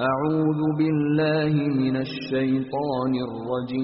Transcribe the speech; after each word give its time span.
أعوذ 0.00 0.60
بالله 0.78 1.52
من 1.68 1.96
الشيطان 1.96 3.12
الرجيم. 3.28 3.82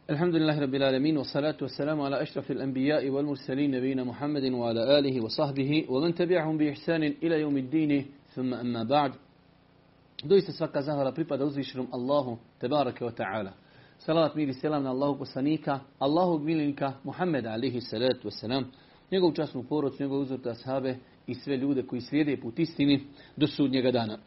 الحمد 0.10 0.36
لله 0.36 0.60
رب 0.60 0.76
العالمين 0.76 1.18
والصلاة 1.18 1.58
والسلام 1.62 2.02
على 2.02 2.22
أشرف 2.22 2.52
الأنبياء 2.52 3.10
والمرسلين 3.10 3.72
نبينا 3.72 4.04
محمد 4.04 4.44
وعلى 4.44 5.00
آله 5.00 5.24
وصحبه 5.24 5.86
ومن 5.90 6.16
تبعهم 6.16 6.58
بإحسان 6.58 7.04
إلى 7.04 7.42
يوم 7.42 7.58
الدين. 7.58 8.06
ثم 8.36 8.54
أما 8.54 8.84
بعد. 8.84 9.12
Doista 10.24 10.52
svaka 10.52 10.82
zahvala 10.82 11.12
pripada 11.12 11.46
uzvišenom 11.46 11.88
Allahu, 11.92 12.40
tebarake 12.60 13.04
wa 13.06 13.12
ta'ala. 13.12 13.67
Salavat 14.00 14.36
mir 14.36 14.50
i 14.50 14.54
selam 14.54 14.84
na 14.84 14.90
Allahu 14.90 15.18
poslanika, 15.18 15.80
Allahog 16.00 16.44
milinka, 16.44 16.94
Muhammeda 17.04 17.50
alihi 17.50 17.82
salatu 17.82 18.28
wasalam, 18.28 18.64
njegovu 19.12 19.34
časnu 19.34 19.64
porodcu, 19.64 20.04
njegovu 20.04 20.22
uzorta 20.22 20.50
ashabe 20.50 20.98
i 21.28 21.36
sve 21.36 21.58
ljude 21.58 21.84
koji 21.84 22.02
slijede 22.02 22.42
put 22.42 22.60
istini 22.60 23.04
do 23.36 23.48
sudnjega 23.48 23.92
dana. 23.92 24.18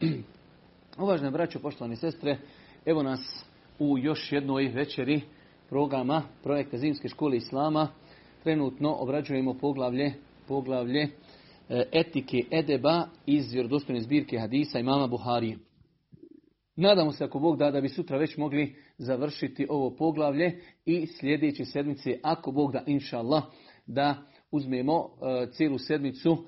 Uvažne 1.03 1.31
braćo, 1.31 1.59
poštovane 1.59 1.95
sestre, 1.95 2.37
evo 2.85 3.03
nas 3.03 3.45
u 3.79 3.97
još 3.97 4.31
jednoj 4.31 4.67
večeri 4.67 5.21
programa 5.69 6.23
projekta 6.43 6.77
Zimske 6.77 7.07
škole 7.07 7.37
Islama. 7.37 7.87
Trenutno 8.43 8.95
obrađujemo 8.99 9.53
poglavlje, 9.53 10.13
poglavlje 10.47 11.01
e, 11.01 11.09
etike 11.91 12.43
edeba 12.51 13.07
iz 13.25 13.53
vjerodostojne 13.53 14.01
zbirke 14.01 14.39
hadisa 14.39 14.79
imama 14.79 15.07
Buharije. 15.07 15.57
Nadamo 16.75 17.11
se 17.11 17.23
ako 17.23 17.39
Bog 17.39 17.57
da 17.57 17.71
da 17.71 17.81
bi 17.81 17.89
sutra 17.89 18.17
već 18.17 18.37
mogli 18.37 18.75
završiti 19.01 19.67
ovo 19.69 19.95
poglavlje 19.95 20.59
i 20.85 21.07
sljedeće 21.07 21.65
sedmice 21.65 22.19
ako 22.23 22.51
Bog 22.51 22.71
da 22.71 22.83
inša 22.87 23.17
Allah 23.17 23.43
da 23.85 24.15
uzmemo 24.51 24.95
uh, 24.95 25.09
cijelu 25.51 25.77
sedmicu 25.77 26.31
uh, 26.31 26.39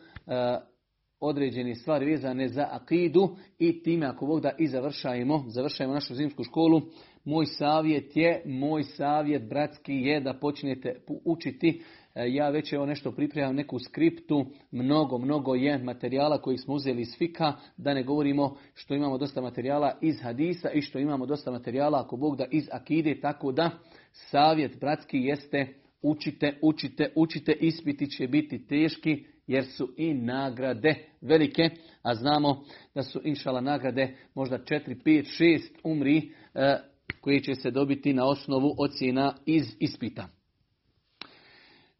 određene 1.20 1.76
stvari 1.76 2.06
vezane 2.06 2.48
za 2.48 2.68
akidu 2.72 3.36
i 3.60 3.84
time 3.84 4.06
ako 4.06 4.26
Bog 4.26 4.42
da 4.42 4.52
i 4.58 4.68
završajemo, 4.68 5.44
završajemo 5.48 5.94
našu 5.94 6.16
zimsku 6.16 6.44
školu. 6.44 6.82
Moj 7.24 7.46
savjet 7.46 8.16
je, 8.16 8.42
moj 8.46 8.84
savjet 8.84 9.50
bratski 9.50 9.94
je 9.94 10.20
da 10.20 10.34
počnete 10.34 11.02
učiti 11.26 11.82
ja 12.16 12.50
već 12.50 12.74
evo 12.74 12.86
nešto 12.86 13.12
pripremam, 13.12 13.56
neku 13.56 13.80
skriptu, 13.80 14.46
mnogo, 14.72 15.18
mnogo 15.18 15.56
je 15.56 15.78
materijala 15.78 16.42
kojih 16.42 16.62
smo 16.62 16.74
uzeli 16.74 17.02
iz 17.02 17.18
fika, 17.18 17.54
da 17.78 17.94
ne 17.94 18.04
govorimo 18.04 18.58
što 18.74 18.96
imamo 18.96 19.18
dosta 19.18 19.42
materijala 19.42 19.98
iz 20.02 20.22
hadisa 20.22 20.72
i 20.72 20.82
što 20.82 21.00
imamo 21.00 21.26
dosta 21.26 21.52
materijala, 21.52 22.00
ako 22.00 22.18
Bog 22.18 22.38
da, 22.38 22.46
iz 22.52 22.70
akide, 22.72 23.20
tako 23.20 23.52
da 23.52 23.72
savjet 24.12 24.80
bratski 24.80 25.18
jeste 25.18 25.74
učite, 26.02 26.60
učite, 26.62 27.12
učite, 27.16 27.52
ispiti 27.52 28.10
će 28.10 28.28
biti 28.28 28.68
teški, 28.68 29.26
jer 29.48 29.66
su 29.66 29.94
i 29.98 30.14
nagrade 30.14 30.96
velike, 31.22 31.70
a 32.02 32.16
znamo 32.16 32.64
da 32.96 33.04
su 33.04 33.22
inšala 33.24 33.62
nagrade 33.62 34.16
možda 34.36 34.58
4, 34.58 35.04
5, 35.06 35.44
6 35.44 35.60
umri, 35.84 36.32
koje 37.22 37.44
će 37.44 37.56
se 37.56 37.72
dobiti 37.72 38.14
na 38.14 38.26
osnovu 38.26 38.76
ocjena 38.78 39.36
iz 39.46 39.76
ispita. 39.80 40.28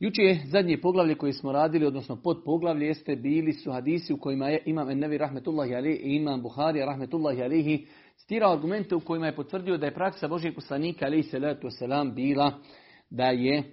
Juče 0.04 0.22
je 0.22 0.42
zadnje 0.46 0.82
poglavlje 0.82 1.16
koje 1.16 1.34
smo 1.34 1.52
radili, 1.52 1.86
odnosno 1.86 2.16
pod 2.16 2.42
poglavlje, 2.46 2.88
jeste 2.88 3.16
bili 3.16 3.54
su 3.54 3.72
hadisi 3.72 4.14
u 4.14 4.18
kojima 4.18 4.50
je 4.50 4.64
Imam 4.66 4.90
Ennevi 4.90 5.18
Rahmetullahi 5.18 5.74
i 6.04 6.16
Imam 6.16 6.42
Buharija 6.42 6.86
Rahmetullahi 6.86 7.44
Alihi 7.44 7.86
stirao 8.16 8.54
argumente 8.54 8.96
u 8.96 9.00
kojima 9.00 9.26
je 9.26 9.36
potvrdio 9.36 9.78
da 9.78 9.86
je 9.86 9.94
praksa 9.94 10.28
Božijeg 10.28 10.56
poslanika 10.56 11.06
Alihi 11.06 11.24
Salatu 11.24 11.68
Wasalam 11.68 12.14
bila 12.14 12.54
da 13.10 13.26
je 13.26 13.64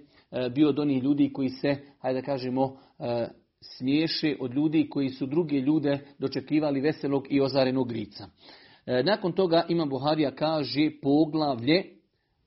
bio 0.55 0.69
od 0.69 0.79
onih 0.79 1.03
ljudi 1.03 1.33
koji 1.33 1.49
se, 1.49 1.75
hajde 1.99 2.21
da 2.21 2.25
kažemo, 2.25 2.77
smiješe 3.61 4.35
od 4.39 4.53
ljudi 4.53 4.89
koji 4.89 5.09
su 5.09 5.25
druge 5.25 5.59
ljude 5.59 5.99
dočekivali 6.19 6.81
veselog 6.81 7.27
i 7.29 7.41
ozarenog 7.41 7.91
lica. 7.91 8.27
Nakon 9.03 9.33
toga 9.33 9.65
Imam 9.69 9.89
Buharija 9.89 10.35
kaže 10.35 10.91
poglavlje 11.01 12.00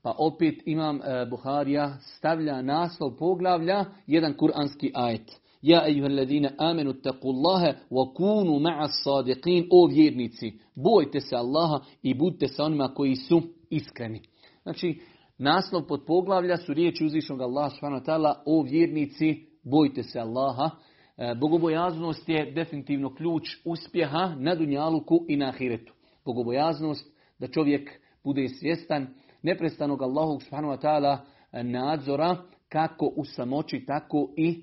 pa 0.04 0.14
opet 0.18 0.62
imam 0.66 0.96
e, 0.96 1.26
Buharija 1.30 1.96
stavlja 2.00 2.62
naslov 2.62 3.16
poglavlja 3.16 3.84
jedan 4.06 4.34
kuranski 4.36 4.90
ajet. 4.94 5.40
Ja 5.62 5.88
ejuhalladine 5.88 6.50
amenu 6.58 6.92
taqullaha 6.92 7.72
wa 7.90 8.14
kunu 8.14 8.58
ma'a 8.58 8.88
sadiqin 8.88 9.68
o 9.70 9.86
vjernici. 9.86 10.58
Bojte 10.74 11.20
se 11.20 11.36
Allaha 11.36 11.80
i 12.02 12.14
budite 12.14 12.48
sa 12.48 12.64
onima 12.64 12.94
koji 12.94 13.16
su 13.16 13.42
iskreni. 13.70 14.20
Znači, 14.62 15.00
naslov 15.38 15.86
pod 15.86 16.04
poglavlja 16.06 16.56
su 16.56 16.74
riječi 16.74 17.04
uzvišnog 17.04 17.40
Allaha 17.40 17.70
subhanahu 17.70 18.40
o 18.46 18.62
vjernici, 18.62 19.46
bojte 19.62 20.02
se 20.02 20.20
Allaha. 20.20 20.70
E, 21.16 21.34
bogobojaznost 21.34 22.28
je 22.28 22.52
definitivno 22.52 23.14
ključ 23.14 23.42
uspjeha 23.64 24.34
na 24.38 24.54
dunjaluku 24.54 25.24
i 25.28 25.36
na 25.36 25.48
ahiretu. 25.48 25.92
Bogobojaznost 26.24 27.06
da 27.38 27.48
čovjek 27.48 27.90
bude 28.24 28.48
svjestan 28.48 29.06
neprestanog 29.44 30.02
Allahog 30.02 30.42
subhanahu 30.42 30.74
wa 30.74 30.80
ta'ala 30.80 31.18
nadzora 31.62 32.36
kako 32.68 33.12
u 33.16 33.24
samoći, 33.24 33.84
tako 33.86 34.32
i 34.36 34.62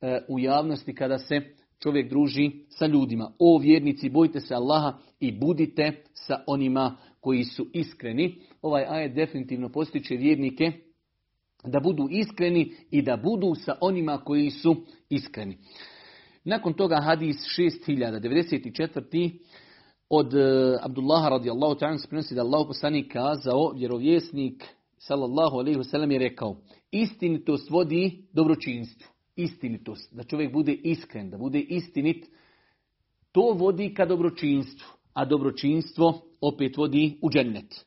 e, 0.00 0.20
u 0.28 0.38
javnosti 0.38 0.94
kada 0.94 1.18
se 1.18 1.40
čovjek 1.82 2.10
druži 2.10 2.50
sa 2.68 2.86
ljudima. 2.86 3.32
O 3.38 3.58
vjernici, 3.58 4.08
bojte 4.08 4.40
se 4.40 4.54
Allaha 4.54 4.98
i 5.20 5.32
budite 5.32 5.92
sa 6.12 6.44
onima 6.46 6.96
koji 7.20 7.44
su 7.44 7.66
iskreni. 7.72 8.40
Ovaj 8.62 8.84
ajet 8.88 9.14
definitivno 9.14 9.68
postiče 9.68 10.16
vjernike 10.16 10.72
da 11.64 11.80
budu 11.80 12.08
iskreni 12.10 12.72
i 12.90 13.02
da 13.02 13.16
budu 13.16 13.54
sa 13.54 13.78
onima 13.80 14.18
koji 14.18 14.50
su 14.50 14.76
iskreni. 15.08 15.58
Nakon 16.44 16.72
toga 16.72 17.00
hadis 17.00 17.36
6094 17.58 19.38
od 20.08 20.34
uh, 20.34 20.40
Abdullaha 20.82 21.28
radijallahu 21.28 21.74
ta'ala 21.74 22.22
se 22.22 22.34
da 22.34 22.42
Allah 22.42 22.66
poslanik 22.66 23.12
kazao, 23.12 23.72
vjerovjesnik 23.72 24.64
sallallahu 24.98 25.58
alaihi 25.58 25.78
wasallam 25.78 26.12
je 26.12 26.18
rekao, 26.18 26.56
istinitost 26.90 27.70
vodi 27.70 28.28
dobročinstvu. 28.32 29.08
Istinitost, 29.36 30.14
da 30.14 30.24
čovjek 30.24 30.52
bude 30.52 30.72
iskren, 30.72 31.30
da 31.30 31.38
bude 31.38 31.60
istinit, 31.60 32.26
to 33.32 33.40
vodi 33.40 33.94
ka 33.94 34.06
dobročinstvu, 34.06 34.86
a 35.12 35.24
dobročinstvo 35.24 36.22
opet 36.40 36.76
vodi 36.76 37.18
u 37.22 37.30
džennet. 37.30 37.86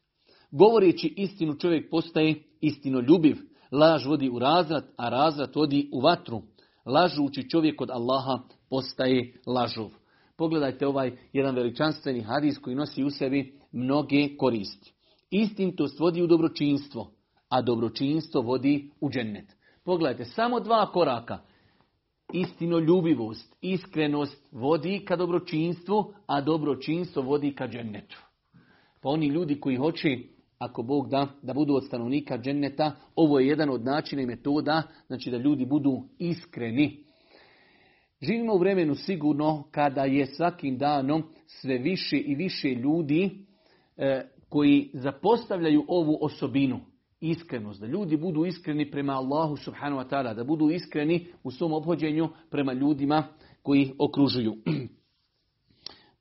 Govoreći 0.52 1.14
istinu 1.18 1.56
čovjek 1.56 1.90
postaje 1.90 2.44
istinoljubiv, 2.62 3.38
laž 3.72 4.06
vodi 4.06 4.30
u 4.30 4.40
razrat, 4.40 4.84
a 4.98 5.10
razrat 5.10 5.56
vodi 5.56 5.90
u 5.94 6.02
vatru. 6.02 6.42
Lažući 6.86 7.50
čovjek 7.50 7.82
od 7.82 7.90
Allaha 7.90 8.40
postaje 8.70 9.34
lažov. 9.46 9.99
Pogledajte 10.40 10.88
ovaj 10.88 11.12
jedan 11.34 11.56
veličanstveni 11.56 12.22
hadis 12.22 12.58
koji 12.58 12.76
nosi 12.76 13.04
u 13.04 13.10
sebi 13.10 13.60
mnoge 13.72 14.38
koristi. 14.38 14.94
Istintost 15.32 16.00
vodi 16.00 16.22
u 16.22 16.28
dobročinstvo, 16.28 17.12
a 17.50 17.62
dobročinstvo 17.62 18.42
vodi 18.42 18.90
u 19.02 19.10
džennet. 19.10 19.46
Pogledajte, 19.84 20.26
samo 20.26 20.60
dva 20.60 20.92
koraka. 20.92 21.40
Istinoljubivost, 22.34 23.56
iskrenost 23.62 24.48
vodi 24.52 25.06
ka 25.06 25.16
dobročinstvu, 25.16 26.14
a 26.26 26.42
dobročinstvo 26.42 27.22
vodi 27.22 27.56
ka 27.56 27.68
džennetu. 27.68 28.18
Pa 29.02 29.10
oni 29.10 29.28
ljudi 29.28 29.60
koji 29.60 29.76
hoće, 29.76 30.18
ako 30.58 30.84
Bog 30.84 31.10
da, 31.10 31.28
da 31.42 31.54
budu 31.54 31.76
od 31.76 31.86
stanovnika 31.86 32.38
dženneta, 32.38 32.92
ovo 33.16 33.40
je 33.40 33.48
jedan 33.48 33.70
od 33.70 33.86
načina 33.86 34.22
i 34.22 34.26
metoda, 34.26 34.84
znači 35.08 35.32
da 35.32 35.38
ljudi 35.38 35.66
budu 35.66 36.04
iskreni. 36.20 37.09
Živimo 38.22 38.54
u 38.54 38.58
vremenu 38.58 38.96
sigurno 38.96 39.64
kada 39.72 40.04
je 40.04 40.26
svakim 40.26 40.78
danom 40.78 41.24
sve 41.46 41.78
više 41.78 42.18
i 42.18 42.36
više 42.36 42.70
ljudi 42.70 43.30
e, 43.98 44.30
koji 44.50 44.90
zapostavljaju 44.94 45.86
ovu 45.88 46.18
osobinu, 46.22 46.80
iskrenost, 47.22 47.80
da 47.80 47.88
ljudi 47.88 48.18
budu 48.18 48.46
iskreni 48.46 48.92
prema 48.92 49.14
Allahu 49.14 49.58
subhanahu 49.58 50.02
wa 50.02 50.10
ta'ala, 50.10 50.34
da 50.34 50.44
budu 50.44 50.70
iskreni 50.70 51.28
u 51.44 51.52
svom 51.52 51.74
obhođenju 51.74 52.30
prema 52.50 52.74
ljudima 52.74 53.28
koji 53.64 53.82
ih 53.82 53.92
okružuju. 54.00 54.56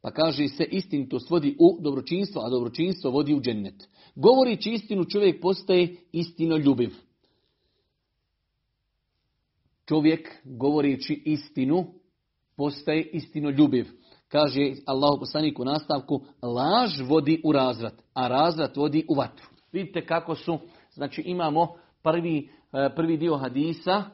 Pa 0.02 0.10
kaže 0.10 0.48
se 0.48 0.64
istinitost 0.64 1.30
vodi 1.30 1.56
u 1.58 1.78
dobročinstvo, 1.80 2.42
a 2.42 2.50
dobročinstvo 2.50 3.10
vodi 3.10 3.34
u 3.34 3.40
džennet. 3.40 3.88
Govorići 4.14 4.70
istinu 4.70 5.04
čovjek 5.04 5.40
postaje 5.42 5.96
istinoljubiv. 6.12 6.90
Čovjek, 9.84 10.28
govoreći 10.44 11.22
istinu, 11.24 11.86
postaje 12.58 13.10
istinoljubiv. 13.12 13.86
Kaže 14.28 14.72
Allah 14.86 15.16
poslanik 15.20 15.58
u 15.58 15.64
nastavku, 15.64 16.20
laž 16.42 17.00
vodi 17.08 17.40
u 17.44 17.52
razvrat, 17.52 17.94
a 18.14 18.28
razvrat 18.28 18.76
vodi 18.76 19.06
u 19.08 19.14
vatru. 19.14 19.46
Vidite 19.72 20.06
kako 20.06 20.34
su, 20.34 20.58
znači 20.92 21.22
imamo 21.26 21.74
prvi, 22.02 22.50
prvi 22.96 23.16
dio 23.16 23.36
hadisa, 23.36 24.04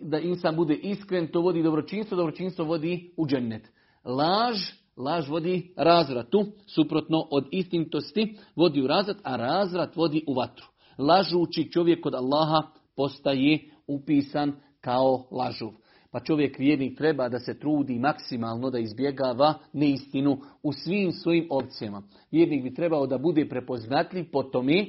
da 0.00 0.18
insan 0.18 0.56
bude 0.56 0.74
iskren, 0.74 1.26
to 1.32 1.40
vodi 1.40 1.62
dobročinstvo, 1.62 2.16
dobročinstvo 2.16 2.64
vodi 2.64 3.12
u 3.16 3.26
džennet. 3.26 3.72
Laž 4.04 4.56
Laž 4.96 5.28
vodi 5.28 5.72
razvratu, 5.76 6.44
suprotno 6.66 7.28
od 7.30 7.46
istinitosti 7.50 8.36
vodi 8.56 8.82
u 8.82 8.86
razvrat, 8.86 9.16
a 9.22 9.36
razvrat 9.36 9.96
vodi 9.96 10.24
u 10.26 10.34
vatru. 10.34 10.66
Lažući 10.98 11.70
čovjek 11.72 12.02
kod 12.02 12.14
Allaha 12.14 12.62
postaje 12.96 13.58
upisan 13.86 14.52
kao 14.80 15.26
lažuv. 15.30 15.70
Pa 16.12 16.20
čovjek 16.20 16.58
vjernik 16.58 16.98
treba 16.98 17.28
da 17.28 17.38
se 17.38 17.58
trudi 17.58 17.98
maksimalno 17.98 18.70
da 18.70 18.78
izbjegava 18.78 19.54
neistinu 19.72 20.38
u 20.62 20.72
svim 20.72 21.12
svojim 21.12 21.46
opcijama. 21.50 22.02
Vjernik 22.30 22.62
bi 22.62 22.74
trebao 22.74 23.06
da 23.06 23.18
bude 23.18 23.48
prepoznatljiv 23.48 24.24
po 24.32 24.42
tome 24.42 24.86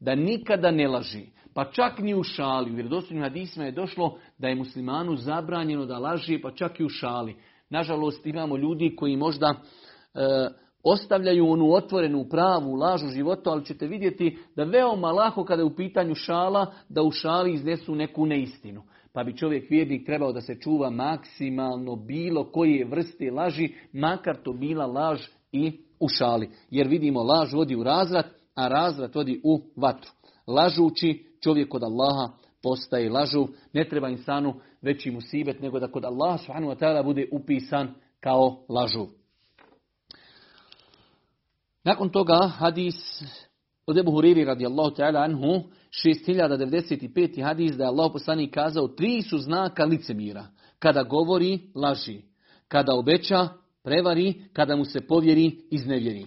da 0.00 0.14
nikada 0.14 0.70
ne 0.70 0.88
laži. 0.88 1.26
Pa 1.54 1.64
čak 1.64 1.98
ni 1.98 2.14
u 2.14 2.22
šali. 2.22 2.70
U 2.70 2.74
vjerodostojnim 2.74 3.24
hadisima 3.24 3.64
je 3.64 3.72
došlo 3.72 4.18
da 4.38 4.48
je 4.48 4.54
muslimanu 4.54 5.16
zabranjeno 5.16 5.86
da 5.86 5.98
laži, 5.98 6.40
pa 6.42 6.50
čak 6.50 6.80
i 6.80 6.84
u 6.84 6.88
šali. 6.88 7.36
Nažalost, 7.70 8.26
imamo 8.26 8.56
ljudi 8.56 8.96
koji 8.96 9.16
možda 9.16 9.54
e, 10.14 10.18
ostavljaju 10.82 11.50
onu 11.50 11.72
otvorenu 11.72 12.28
pravu 12.28 12.74
lažu 12.74 13.08
života, 13.08 13.50
ali 13.50 13.64
ćete 13.64 13.86
vidjeti 13.86 14.38
da 14.56 14.64
veoma 14.64 15.12
lako 15.12 15.44
kada 15.44 15.62
je 15.62 15.66
u 15.66 15.76
pitanju 15.76 16.14
šala, 16.14 16.72
da 16.88 17.02
u 17.02 17.10
šali 17.10 17.52
iznesu 17.52 17.94
neku 17.94 18.26
neistinu. 18.26 18.82
Pa 19.16 19.24
bi 19.24 19.36
čovjek 19.36 19.70
vjernik 19.70 20.06
trebao 20.06 20.32
da 20.32 20.40
se 20.40 20.60
čuva 20.60 20.90
maksimalno 20.90 21.96
bilo 21.96 22.44
koje 22.44 22.84
vrste 22.84 23.30
laži, 23.30 23.74
makar 23.92 24.36
to 24.42 24.52
bila 24.52 24.86
laž 24.86 25.20
i 25.52 25.72
u 26.00 26.08
šali. 26.08 26.50
Jer 26.70 26.88
vidimo 26.88 27.22
laž 27.22 27.52
vodi 27.52 27.76
u 27.76 27.82
razrat, 27.82 28.26
a 28.54 28.68
razrat 28.68 29.14
vodi 29.14 29.40
u 29.44 29.60
vatru. 29.76 30.10
Lažući 30.46 31.24
čovjek 31.42 31.68
kod 31.68 31.82
Allaha 31.82 32.32
postaje 32.62 33.10
lažu. 33.10 33.46
Ne 33.72 33.88
treba 33.88 34.08
insanu 34.08 34.54
veći 34.82 35.10
musibet 35.10 35.60
nego 35.60 35.80
da 35.80 35.92
kod 35.92 36.04
Allaha 36.04 36.38
subhanahu 36.38 36.72
wa 36.72 36.78
ta'ala 36.78 37.04
bude 37.04 37.28
upisan 37.32 37.94
kao 38.20 38.64
lažu. 38.68 39.06
Nakon 41.84 42.10
toga 42.10 42.50
hadis 42.58 43.22
od 43.86 43.98
Ebu 43.98 44.10
Huriri 44.10 44.44
radijallahu 44.44 44.94
ta'ala 44.94 45.20
anhu 45.20 45.62
6095. 46.04 47.42
hadis 47.42 47.76
da 47.76 47.84
je 47.84 47.88
Allah 47.88 48.10
poslanik 48.12 48.54
kazao 48.54 48.88
tri 48.88 49.22
su 49.22 49.38
znaka 49.38 49.84
licemira. 49.84 50.46
Kada 50.78 51.02
govori, 51.02 51.58
laži. 51.74 52.22
Kada 52.68 52.94
obeća, 52.94 53.48
prevari. 53.82 54.34
Kada 54.52 54.76
mu 54.76 54.84
se 54.84 55.00
povjeri, 55.00 55.58
iznevjeri. 55.70 56.26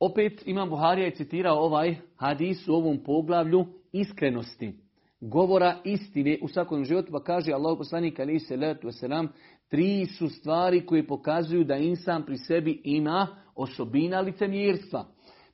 Opet 0.00 0.42
Imam 0.46 0.68
Buharija 0.68 1.04
je 1.04 1.14
citirao 1.14 1.58
ovaj 1.58 1.96
hadis 2.16 2.68
u 2.68 2.74
ovom 2.74 3.04
poglavlju 3.04 3.66
iskrenosti. 3.92 4.72
Govora 5.20 5.76
istine 5.84 6.38
u 6.42 6.48
svakom 6.48 6.84
životu 6.84 7.12
pa 7.12 7.22
kaže 7.22 7.52
Allah 7.52 7.78
poslanik 7.78 8.20
ali 8.20 8.40
se 8.40 8.56
letu 8.56 8.90
selam 8.92 9.28
tri 9.68 10.06
su 10.06 10.28
stvari 10.28 10.86
koje 10.86 11.06
pokazuju 11.06 11.64
da 11.64 11.76
insan 11.76 12.24
pri 12.26 12.38
sebi 12.38 12.80
ima 12.84 13.26
osobina 13.54 14.20
licemjerstva. 14.20 15.06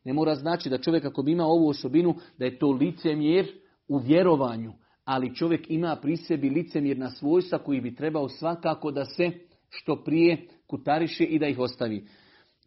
Ne 0.04 0.12
mora 0.12 0.34
znači 0.34 0.70
da 0.70 0.78
čovjek 0.78 1.04
ako 1.04 1.22
bi 1.22 1.32
imao 1.32 1.50
ovu 1.50 1.68
osobinu 1.68 2.14
da 2.38 2.44
je 2.44 2.58
to 2.58 2.70
licemjer 2.70 3.46
u 3.88 3.98
vjerovanju, 3.98 4.72
ali 5.04 5.34
čovjek 5.34 5.70
ima 5.70 5.96
pri 6.02 6.16
sebi 6.16 6.50
licemjerna 6.50 7.10
svojstva 7.10 7.58
koji 7.58 7.80
bi 7.80 7.94
trebao 7.94 8.28
svakako 8.28 8.90
da 8.90 9.04
se 9.04 9.30
što 9.68 10.04
prije 10.04 10.48
kutariše 10.66 11.24
i 11.24 11.38
da 11.38 11.46
ih 11.46 11.58
ostavi. 11.58 12.06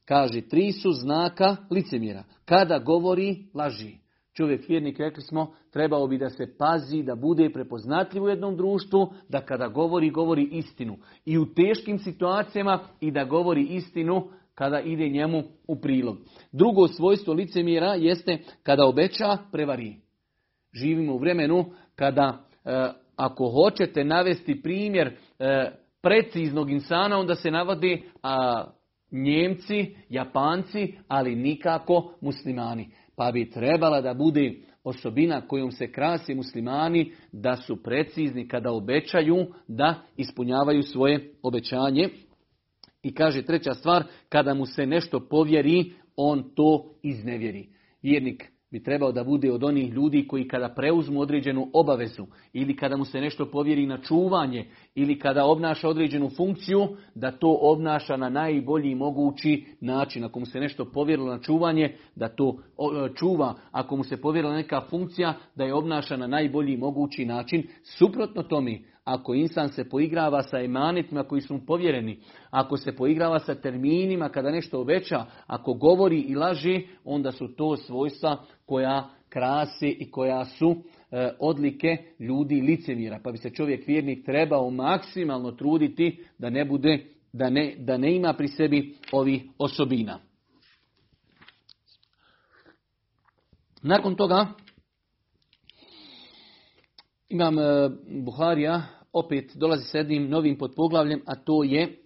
Kaže, 0.06 0.42
tri 0.42 0.72
su 0.72 0.92
znaka 0.92 1.56
licemjera. 1.72 2.24
Kada 2.46 2.80
govori, 2.80 3.46
laži. 3.54 4.03
Čovjek 4.34 4.70
vjernik, 4.70 5.00
rekli 5.00 5.22
smo, 5.22 5.54
trebao 5.72 6.08
bi 6.08 6.18
da 6.18 6.30
se 6.30 6.58
pazi, 6.58 7.04
da 7.04 7.16
bude 7.16 7.50
prepoznatljiv 7.50 8.24
u 8.24 8.30
jednom 8.30 8.58
društvu, 8.58 9.14
da 9.30 9.42
kada 9.42 9.68
govori, 9.68 10.10
govori 10.10 10.44
istinu. 10.52 10.98
I 11.26 11.38
u 11.38 11.46
teškim 11.54 12.00
situacijama 12.00 12.80
i 13.02 13.12
da 13.12 13.24
govori 13.24 13.64
istinu 13.64 14.30
kada 14.56 14.80
ide 14.80 15.10
njemu 15.10 15.44
u 15.68 15.82
prilog. 15.82 16.18
Drugo 16.52 16.88
svojstvo 16.88 17.34
licemjera 17.34 17.94
jeste 17.94 18.38
kada 18.64 18.86
obeća, 18.86 19.38
prevari. 19.52 19.96
Živimo 20.74 21.14
u 21.14 21.18
vremenu 21.18 21.66
kada, 21.96 22.46
e, 22.66 22.90
ako 23.16 23.50
hoćete 23.50 24.04
navesti 24.04 24.62
primjer 24.62 25.08
e, 25.40 25.72
preciznog 26.02 26.72
insana, 26.72 27.20
onda 27.20 27.36
se 27.36 27.52
navode 27.52 28.02
a, 28.24 28.64
Njemci, 29.14 29.96
Japanci, 30.10 30.94
ali 31.08 31.36
nikako 31.36 32.14
muslimani. 32.22 32.90
Pa 33.16 33.32
bi 33.32 33.50
trebala 33.50 34.02
da 34.02 34.14
bude 34.14 34.54
osobina 34.84 35.48
kojom 35.48 35.72
se 35.72 35.92
krasi 35.92 36.36
muslimani 36.36 37.12
da 37.32 37.56
su 37.56 37.84
precizni 37.84 38.48
kada 38.48 38.72
obećaju 38.72 39.48
da 39.68 39.96
ispunjavaju 40.18 40.84
svoje 40.84 41.34
obećanje. 41.42 42.10
I 43.04 43.14
kaže 43.14 43.46
treća 43.46 43.74
stvar, 43.74 44.04
kada 44.30 44.54
mu 44.54 44.66
se 44.66 44.86
nešto 44.86 45.20
povjeri, 45.30 45.94
on 46.16 46.44
to 46.56 46.96
iznevjeri. 47.04 47.70
Vjernik 48.02 48.53
bi 48.74 48.84
trebao 48.84 49.12
da 49.12 49.24
bude 49.24 49.52
od 49.52 49.64
onih 49.64 49.94
ljudi 49.94 50.28
koji 50.28 50.48
kada 50.48 50.70
preuzmu 50.70 51.20
određenu 51.20 51.70
obavezu 51.74 52.26
ili 52.54 52.76
kada 52.76 52.98
mu 52.98 53.06
se 53.06 53.22
nešto 53.22 53.46
povjeri 53.46 53.86
na 53.86 53.98
čuvanje 53.98 54.66
ili 54.96 55.20
kada 55.20 55.46
obnaša 55.46 55.90
određenu 55.90 56.30
funkciju, 56.38 56.88
da 57.16 57.32
to 57.32 57.58
obnaša 57.62 58.18
na 58.18 58.30
najbolji 58.30 58.96
mogući 58.96 59.66
način. 59.82 60.24
Ako 60.24 60.40
mu 60.40 60.46
se 60.46 60.60
nešto 60.60 60.86
povjerilo 60.86 61.32
na 61.32 61.40
čuvanje, 61.40 61.96
da 62.16 62.28
to 62.28 62.58
čuva. 63.16 63.56
Ako 63.72 63.96
mu 63.96 64.04
se 64.04 64.22
povjerila 64.22 64.56
neka 64.56 64.82
funkcija, 64.90 65.34
da 65.56 65.64
je 65.64 65.74
obnaša 65.74 66.18
na 66.18 66.28
najbolji 66.28 66.78
mogući 66.78 67.26
način. 67.26 67.68
Suprotno 67.84 68.44
tome, 68.44 68.80
ako 69.04 69.34
insan 69.34 69.70
se 69.70 69.90
poigrava 69.90 70.44
sa 70.44 70.60
emanetima 70.60 71.24
koji 71.24 71.42
su 71.42 71.54
mu 71.54 71.66
povjereni, 71.66 72.20
ako 72.50 72.78
se 72.78 72.96
poigrava 72.96 73.40
sa 73.40 73.56
terminima 73.56 74.30
kada 74.30 74.52
nešto 74.52 74.82
obeća, 74.82 75.26
ako 75.48 75.74
govori 75.74 76.20
i 76.20 76.36
laži, 76.36 76.88
onda 77.04 77.32
su 77.32 77.48
to 77.48 77.78
svojstva 77.78 78.44
koja 78.66 79.10
krase 79.30 79.88
i 79.88 80.12
koja 80.12 80.46
su 80.46 80.76
e, 81.12 81.30
odlike 81.40 81.98
ljudi 82.20 82.62
licemira. 82.62 83.20
Pa 83.24 83.32
bi 83.32 83.38
se 83.38 83.50
čovjek 83.50 83.88
vjernik 83.88 84.26
trebao 84.26 84.70
maksimalno 84.70 85.52
truditi 85.52 86.24
da 86.38 86.50
ne 86.50 86.66
bude 86.66 87.14
da 87.34 87.50
ne, 87.50 87.76
da 87.78 87.98
ne 87.98 88.16
ima 88.16 88.34
pri 88.34 88.48
sebi 88.48 88.96
ovih 89.12 89.44
osobina. 89.58 90.20
Nakon 93.82 94.16
toga 94.16 94.48
imam 97.30 97.60
e, 97.60 97.90
Buharija, 98.24 98.82
opet 99.14 99.52
dolazi 99.56 99.86
s 99.86 99.94
jednim 99.94 100.30
novim 100.30 100.58
podpoglavljem, 100.58 101.22
a 101.26 101.36
to 101.36 101.64
je 101.64 101.98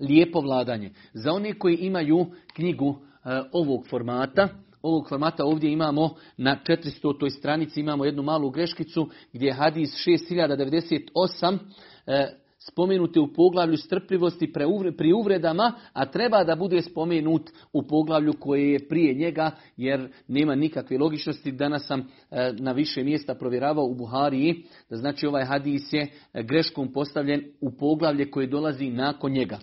lijepo 0.00 0.40
vladanje. 0.40 0.90
Za 1.14 1.32
one 1.32 1.58
koji 1.58 1.76
imaju 1.76 2.26
knjigu 2.54 2.96
e, 3.24 3.42
ovog 3.52 3.86
formata, 3.88 4.48
ovog 4.82 5.08
formata 5.08 5.44
ovdje 5.44 5.72
imamo 5.72 6.14
na 6.36 6.56
400. 6.66 7.38
stranici 7.38 7.80
imamo 7.80 8.04
jednu 8.04 8.22
malu 8.22 8.50
greškicu 8.50 9.08
gdje 9.32 9.46
je 9.46 9.52
hadis 9.52 9.90
6098 10.06 11.58
e, 12.06 12.40
spomenute 12.62 13.20
u 13.20 13.32
poglavlju 13.32 13.76
strpljivosti 13.76 14.52
pri 14.96 15.12
uvredama, 15.12 15.72
a 15.92 16.06
treba 16.06 16.44
da 16.44 16.56
bude 16.56 16.82
spomenut 16.82 17.50
u 17.72 17.82
poglavlju 17.82 18.32
koje 18.40 18.72
je 18.72 18.88
prije 18.88 19.14
njega, 19.14 19.50
jer 19.76 20.08
nema 20.28 20.54
nikakve 20.54 20.98
logičnosti. 20.98 21.52
Danas 21.52 21.86
sam 21.86 22.00
e, 22.00 22.52
na 22.58 22.72
više 22.72 23.04
mjesta 23.04 23.34
provjeravao 23.34 23.84
u 23.84 23.94
Buhariji, 23.94 24.64
da 24.90 24.96
znači 24.96 25.26
ovaj 25.26 25.44
hadis 25.44 25.92
je 25.92 26.08
e, 26.32 26.42
greškom 26.42 26.92
postavljen 26.92 27.44
u 27.60 27.70
poglavlje 27.70 28.30
koje 28.30 28.46
dolazi 28.46 28.90
nakon 28.90 29.32
njega. 29.32 29.58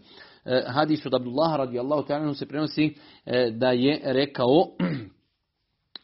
E, 0.45 0.63
hadis 0.67 1.05
od 1.05 1.13
Abdullaha 1.13 1.57
radijallahu 1.57 2.07
ta'ala 2.07 2.33
se 2.33 2.45
prenosi 2.45 2.93
da 3.51 3.71
je 3.71 4.01
rekao 4.03 4.67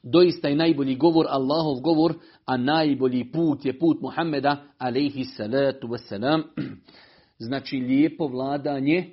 doista 0.04 0.48
je 0.48 0.56
najbolji 0.56 0.96
govor 0.96 1.26
Allahov 1.30 1.82
govor, 1.82 2.14
a 2.46 2.58
najbolji 2.58 3.32
put 3.32 3.66
je 3.66 3.80
put 3.80 4.02
Muhammeda 4.02 4.64
alaihi 4.78 5.24
salatu 5.24 5.88
wasalam. 5.88 6.44
Znači 7.40 7.76
lijepo 7.78 8.28
vladanje, 8.28 9.10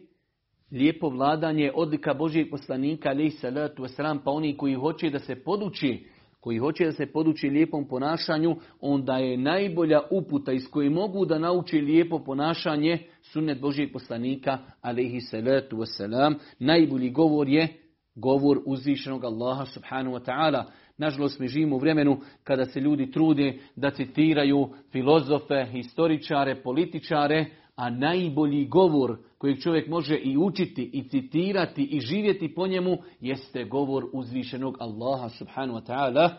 lijepo 0.72 1.08
vladanje 1.08 1.72
odlika 1.74 2.14
Božijeg 2.14 2.50
poslanika 2.50 3.08
alaihi 3.08 3.30
salatu 3.30 3.82
wasalam, 3.82 4.18
pa 4.24 4.30
oni 4.30 4.56
koji 4.56 4.74
hoće 4.74 5.10
da 5.10 5.18
se 5.18 5.34
poduči, 5.34 6.06
koji 6.40 6.58
hoće 6.58 6.84
da 6.84 6.92
se 6.92 7.06
poduči 7.06 7.48
lijepom 7.48 7.88
ponašanju, 7.88 8.56
onda 8.80 9.16
je 9.16 9.36
najbolja 9.36 10.00
uputa 10.10 10.52
iz 10.52 10.62
koje 10.70 10.90
mogu 10.90 11.26
da 11.26 11.38
nauči 11.38 11.80
lijepo 11.80 12.18
ponašanje 12.18 12.98
sunnet 13.22 13.60
Božijeg 13.60 13.92
poslanika 13.92 14.58
alaihi 14.80 15.20
salatu 15.20 15.76
wasalam. 15.76 16.34
Najbolji 16.58 17.10
govor 17.10 17.48
je 17.48 17.79
govor 18.20 18.60
uzvišenog 18.66 19.24
Allaha 19.24 19.66
subhanahu 19.66 20.16
wa 20.16 20.24
ta'ala. 20.24 20.64
Nažalost, 20.98 21.40
mi 21.40 21.48
živimo 21.48 21.76
u 21.76 21.78
vremenu 21.78 22.20
kada 22.44 22.64
se 22.64 22.80
ljudi 22.80 23.10
trude 23.10 23.58
da 23.76 23.90
citiraju 23.90 24.68
filozofe, 24.92 25.66
historičare, 25.72 26.62
političare, 26.62 27.46
a 27.76 27.90
najbolji 27.90 28.66
govor 28.66 29.16
kojeg 29.38 29.62
čovjek 29.62 29.88
može 29.88 30.16
i 30.16 30.36
učiti 30.36 30.90
i 30.92 31.08
citirati 31.08 31.82
i 31.82 32.00
živjeti 32.00 32.54
po 32.54 32.66
njemu 32.66 32.98
jeste 33.20 33.64
govor 33.64 34.06
uzvišenog 34.12 34.76
Allaha 34.80 35.28
subhanahu 35.28 35.78
wa 35.78 35.86
ta'ala. 35.86 36.30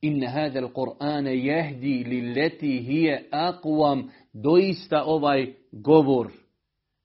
Inna 0.00 0.30
hada 0.30 0.60
al-Qur'ana 0.60 1.30
yahdi 1.30 2.08
lillati 2.08 2.78
hiya 2.78 3.18
aqwam. 3.30 4.02
Doista 4.32 5.04
ovaj 5.04 5.54
govor 5.72 6.30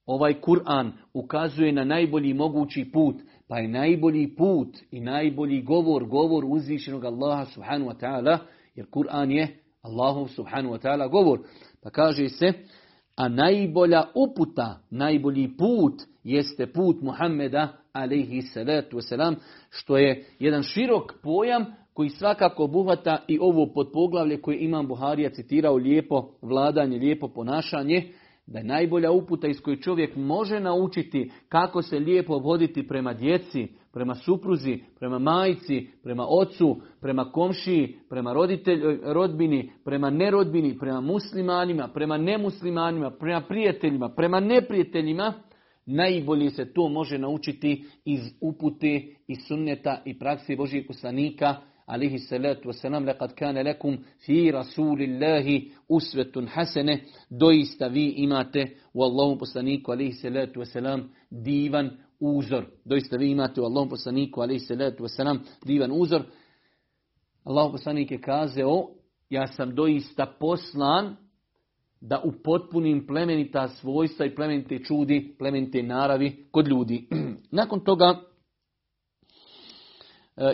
Ovaj 0.05 0.33
Kur'an 0.41 0.91
ukazuje 1.13 1.71
na 1.71 1.83
najbolji 1.83 2.33
mogući 2.33 2.91
put, 2.93 3.15
pa 3.47 3.59
je 3.59 3.67
najbolji 3.67 4.35
put 4.35 4.77
i 4.91 4.99
najbolji 4.99 5.61
govor, 5.61 6.05
govor 6.05 6.45
uzvišenog 6.47 7.05
Allaha 7.05 7.45
subhanahu 7.45 7.91
wa 7.91 7.99
ta'ala, 7.99 8.37
jer 8.75 8.85
Kur'an 8.89 9.31
je 9.31 9.47
Allahov 9.81 10.27
subhanahu 10.27 10.75
wa 10.75 10.81
ta'ala 10.81 11.07
govor. 11.07 11.39
Pa 11.83 11.89
kaže 11.89 12.29
se, 12.29 12.53
a 13.15 13.27
najbolja 13.27 14.03
uputa, 14.15 14.79
najbolji 14.89 15.57
put 15.57 16.01
jeste 16.23 16.67
put 16.67 17.01
Muhammeda 17.01 17.67
alaihi 17.93 18.41
salatu 18.41 18.97
wasalam, 18.97 19.35
što 19.69 19.97
je 19.97 20.25
jedan 20.39 20.63
širok 20.63 21.13
pojam 21.23 21.65
koji 21.93 22.09
svakako 22.09 22.63
obuhvata 22.63 23.17
i 23.27 23.39
ovo 23.41 23.73
podpoglavlje 23.73 24.41
koje 24.41 24.57
Imam 24.59 24.87
Buharija 24.87 25.29
citirao 25.29 25.75
lijepo 25.75 26.29
vladanje, 26.41 26.97
lijepo 26.97 27.27
ponašanje, 27.27 28.11
da 28.47 28.59
je 28.59 28.65
najbolja 28.65 29.11
uputa 29.11 29.47
iz 29.47 29.61
koje 29.61 29.81
čovjek 29.81 30.15
može 30.15 30.59
naučiti 30.59 31.31
kako 31.49 31.81
se 31.81 31.99
lijepo 31.99 32.37
voditi 32.37 32.87
prema 32.87 33.13
djeci, 33.13 33.67
prema 33.93 34.15
supruzi, 34.15 34.79
prema 34.99 35.19
majci, 35.19 35.87
prema 36.03 36.25
ocu, 36.29 36.81
prema 37.01 37.31
komšiji, 37.31 37.95
prema 38.09 38.33
roditelj, 38.33 38.99
rodbini, 39.03 39.71
prema 39.85 40.09
nerodbini, 40.09 40.77
prema 40.79 41.01
muslimanima, 41.01 41.87
prema 41.93 42.17
nemuslimanima, 42.17 43.11
prema 43.11 43.41
prijateljima, 43.41 44.09
prema 44.09 44.39
neprijateljima, 44.39 45.33
najbolje 45.85 46.49
se 46.49 46.73
to 46.73 46.89
može 46.89 47.17
naučiti 47.17 47.85
iz 48.05 48.21
upute, 48.41 49.01
iz 49.27 49.37
sunneta 49.47 50.01
i 50.05 50.19
praksi 50.19 50.55
Božijeg 50.55 50.87
poslanika, 50.87 51.55
alihi 51.85 52.19
salatu 52.19 52.67
wasalam, 52.69 53.05
lekad 53.05 53.33
kane 53.35 53.63
lekum 53.63 53.97
fi 54.25 54.51
rasulillahi 54.51 55.71
usvetun 55.89 56.47
hasene, 56.47 57.03
doista 57.29 57.87
vi 57.87 58.13
imate 58.17 58.65
u 58.93 59.03
Allahom 59.03 59.37
poslaniku, 59.37 59.91
alihi 59.91 60.11
salatu 60.11 60.59
wasalam, 60.59 61.09
divan 61.29 61.89
uzor. 62.19 62.65
Doista 62.85 63.17
vi 63.17 63.31
imate 63.31 63.61
u 63.61 63.65
Allahom 63.65 63.89
poslaniku, 63.89 64.41
alihi 64.41 64.59
salatu 64.59 65.03
wasalam, 65.03 65.39
divan 65.65 65.91
uzor. 65.91 66.23
Allahom 67.43 67.71
poslanik 67.71 68.11
je 68.11 68.21
kazao, 68.21 68.89
ja 69.29 69.47
sam 69.47 69.75
doista 69.75 70.25
poslan 70.39 71.15
da 72.01 72.21
upotpunim 72.23 73.07
plemenita 73.07 73.67
svojstva 73.67 74.25
i 74.25 74.35
plemenite 74.35 74.79
čudi, 74.83 75.35
plemenite 75.39 75.83
naravi 75.83 76.47
kod 76.51 76.67
ljudi. 76.67 77.07
Nakon 77.51 77.79
toga 77.79 78.21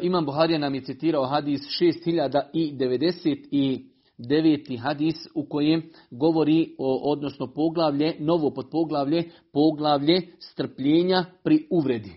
Imam 0.02 0.26
Buharija 0.26 0.60
nam 0.60 0.76
je 0.76 0.82
citirao 0.82 1.26
hadis 1.26 1.62
6099. 1.82 4.80
hadis 4.80 5.16
u 5.36 5.46
kojem 5.46 5.90
govori 6.12 6.76
o, 6.78 7.12
odnosno 7.12 7.54
poglavlje, 7.54 8.16
novo 8.20 8.54
podpoglavlje, 8.54 9.30
poglavlje 9.54 10.22
strpljenja 10.40 11.26
pri 11.44 11.68
uvredi. 11.72 12.12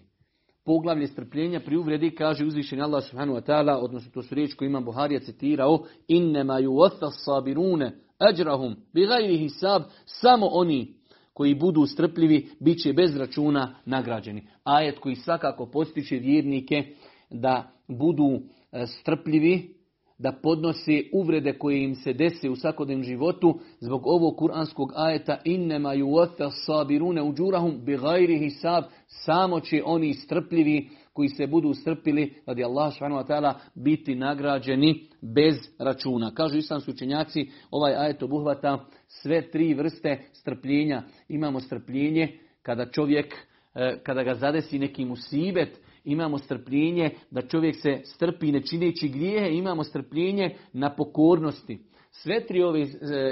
Poglavlje 0.64 1.06
strpljenja 1.06 1.60
pri 1.60 1.76
uvredi 1.76 2.10
kaže 2.10 2.46
uzvišeni 2.46 2.82
Allah 2.82 3.04
subhanahu 3.04 3.38
wa 3.38 3.46
ta'ala, 3.46 3.78
odnosno 3.82 4.10
to 4.14 4.22
su 4.22 4.34
riječi 4.34 4.56
koje 4.56 4.66
Imam 4.66 4.84
Buharija 4.84 5.20
citirao, 5.20 5.84
innema 6.08 6.60
yuwaffa 6.60 7.10
sabirune 7.24 7.92
ajrahum 8.18 8.76
bi 8.92 9.06
gajri 9.06 9.38
hisab, 9.38 9.82
samo 10.04 10.46
oni 10.46 10.94
koji 11.32 11.54
budu 11.54 11.86
strpljivi, 11.86 12.48
bit 12.60 12.82
će 12.82 12.92
bez 12.92 13.16
računa 13.16 13.74
nagrađeni. 13.84 14.46
Ajet 14.64 14.98
koji 14.98 15.16
svakako 15.16 15.66
postiče 15.66 16.16
vjernike 16.16 16.84
da 17.32 17.70
budu 17.88 18.40
e, 18.72 18.86
strpljivi, 18.86 19.74
da 20.18 20.32
podnose 20.32 21.02
uvrede 21.12 21.58
koje 21.58 21.84
im 21.84 21.94
se 21.94 22.12
dese 22.12 22.50
u 22.50 22.56
svakodnevnom 22.56 23.04
životu 23.04 23.58
zbog 23.80 24.06
ovog 24.06 24.36
kuranskog 24.36 24.92
ajeta 24.96 25.38
innema 25.44 25.94
yuwaffa 25.94 26.50
sabirune 26.66 27.22
uđurahum 27.22 27.84
bi 27.84 27.96
gajri 27.96 28.38
hisab 28.38 28.84
samo 29.06 29.60
će 29.60 29.82
oni 29.84 30.14
strpljivi 30.14 30.88
koji 31.12 31.28
se 31.28 31.46
budu 31.46 31.74
strpili 31.74 32.34
radi 32.46 32.64
Allah 32.64 32.92
subhanahu 32.92 33.22
wa 33.22 33.28
ta'ala 33.28 33.54
biti 33.74 34.14
nagrađeni 34.14 35.06
bez 35.22 35.54
računa. 35.78 36.34
Kažu 36.34 36.58
islamski 36.58 36.90
učenjaci, 36.90 37.50
ovaj 37.70 37.94
ajet 37.94 38.22
obuhvata 38.22 38.84
sve 39.06 39.50
tri 39.50 39.74
vrste 39.74 40.20
strpljenja. 40.32 41.02
Imamo 41.28 41.60
strpljenje 41.60 42.38
kada 42.62 42.90
čovjek, 42.90 43.34
e, 43.74 43.98
kada 44.02 44.22
ga 44.22 44.34
zadesi 44.34 44.78
neki 44.78 45.04
musibet, 45.04 45.80
imamo 46.04 46.38
strpljenje 46.38 47.10
da 47.30 47.42
čovjek 47.42 47.76
se 47.76 48.00
strpi 48.04 48.52
ne 48.52 48.62
čineći 48.62 49.08
grijehe, 49.08 49.50
imamo 49.50 49.84
strpljenje 49.84 50.56
na 50.72 50.94
pokornosti. 50.94 51.78
Sve 52.10 52.46
tri 52.46 52.62
ove, 52.62 52.82
e, 52.82 52.86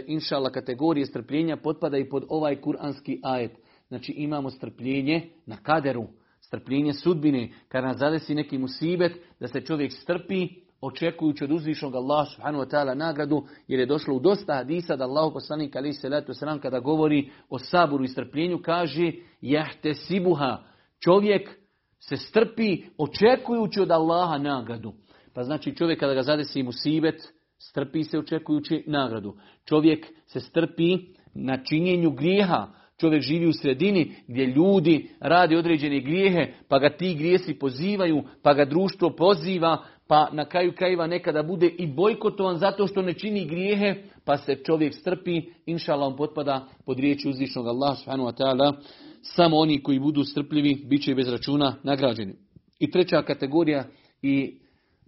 inšala, 0.06 0.50
kategorije 0.50 1.06
strpljenja 1.06 1.56
potpada 1.56 1.98
i 1.98 2.08
pod 2.08 2.24
ovaj 2.28 2.60
kuranski 2.60 3.20
ajet. 3.22 3.52
Znači 3.88 4.12
imamo 4.12 4.50
strpljenje 4.50 5.28
na 5.46 5.56
kaderu, 5.56 6.06
strpljenje 6.40 6.92
sudbine, 6.92 7.50
kada 7.68 7.86
nas 7.86 7.96
zadesi 7.96 8.34
neki 8.34 8.58
musibet, 8.58 9.12
da 9.40 9.48
se 9.48 9.60
čovjek 9.60 9.92
strpi, 9.92 10.48
očekujući 10.80 11.44
od 11.44 11.52
uzvišnog 11.52 11.94
Allah 11.94 12.26
subhanahu 12.34 12.64
wa 12.64 12.70
ta'ala 12.70 12.94
nagradu, 12.94 13.46
jer 13.68 13.80
je 13.80 13.86
došlo 13.86 14.14
u 14.14 14.20
dosta 14.20 14.54
hadisa 14.54 14.96
da 14.96 15.04
Allah 15.04 15.30
poslanik 15.32 15.76
ali 15.76 15.92
se 15.92 16.08
letu 16.08 16.34
sram 16.34 16.60
kada 16.60 16.80
govori 16.80 17.30
o 17.48 17.58
saboru 17.58 18.04
i 18.04 18.08
strpljenju, 18.08 18.58
kaže 18.64 19.12
jahte 19.40 19.94
sibuha, 19.94 20.62
čovjek 21.00 21.59
se 22.00 22.16
strpi 22.16 22.82
očekujući 22.98 23.80
od 23.80 23.90
Allaha 23.90 24.38
nagradu. 24.38 24.92
Pa 25.34 25.44
znači 25.44 25.76
čovjek 25.76 26.00
kada 26.00 26.14
ga 26.14 26.22
zadesi 26.22 26.62
mu 26.62 26.72
sibet, 26.72 27.32
strpi 27.58 28.04
se 28.04 28.18
očekujući 28.18 28.84
nagradu. 28.86 29.36
Čovjek 29.64 30.06
se 30.26 30.40
strpi 30.40 30.98
na 31.34 31.64
činjenju 31.64 32.10
grijeha. 32.10 32.66
Čovjek 33.00 33.22
živi 33.22 33.46
u 33.46 33.52
sredini 33.52 34.14
gdje 34.28 34.46
ljudi 34.46 35.10
radi 35.20 35.56
određene 35.56 36.00
grijehe, 36.00 36.52
pa 36.68 36.78
ga 36.78 36.96
ti 36.96 37.14
grijesi 37.14 37.58
pozivaju, 37.58 38.22
pa 38.42 38.54
ga 38.54 38.64
društvo 38.64 39.10
poziva, 39.10 39.84
pa 40.06 40.28
na 40.32 40.44
kraju 40.44 40.72
krajeva 40.72 41.06
nekada 41.06 41.42
bude 41.42 41.66
i 41.66 41.86
bojkotovan 41.86 42.56
zato 42.56 42.86
što 42.86 43.02
ne 43.02 43.12
čini 43.12 43.44
grijehe, 43.44 43.94
pa 44.24 44.36
se 44.36 44.56
čovjek 44.66 44.94
strpi, 44.94 45.42
inšala 45.66 46.06
on 46.06 46.16
potpada 46.16 46.66
pod 46.86 46.98
riječi 46.98 47.28
uzvišnog 47.28 47.66
Allah 47.66 47.98
subhanahu 47.98 48.30
wa 48.30 48.36
ta'ala, 48.36 48.74
samo 49.22 49.56
oni 49.56 49.82
koji 49.82 49.98
budu 49.98 50.24
strpljivi 50.24 50.84
bit 50.88 51.02
će 51.02 51.14
bez 51.14 51.28
računa 51.28 51.76
nagrađeni. 51.82 52.34
I 52.78 52.90
treća 52.90 53.22
kategorija 53.22 53.84
i 54.22 54.58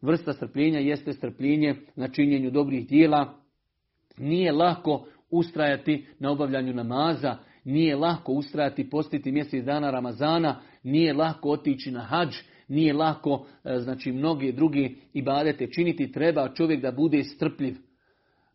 vrsta 0.03 0.33
strpljenja 0.33 0.79
jeste 0.79 1.13
strpljenje 1.13 1.75
na 1.97 2.09
činjenju 2.09 2.51
dobrih 2.51 2.89
dijela. 2.89 3.35
Nije 4.19 4.53
lako 4.53 5.07
ustrajati 5.31 6.07
na 6.19 6.31
obavljanju 6.31 6.75
namaza, 6.75 7.37
nije 7.65 7.97
lako 7.97 8.33
ustrajati 8.33 8.91
postiti 8.91 9.33
mjesec 9.33 9.65
dana 9.65 9.91
Ramazana, 9.91 10.61
nije 10.83 11.13
lako 11.13 11.51
otići 11.51 11.91
na 11.91 12.01
hađ, 12.01 12.35
nije 12.69 12.93
lako 12.93 13.47
e, 13.65 13.79
znači 13.79 14.13
mnoge 14.13 14.53
druge 14.53 14.91
ibadete 15.13 15.67
činiti, 15.71 16.13
treba 16.13 16.49
čovjek 16.55 16.83
da 16.83 16.93
bude 16.93 17.25
strpljiv. 17.25 17.77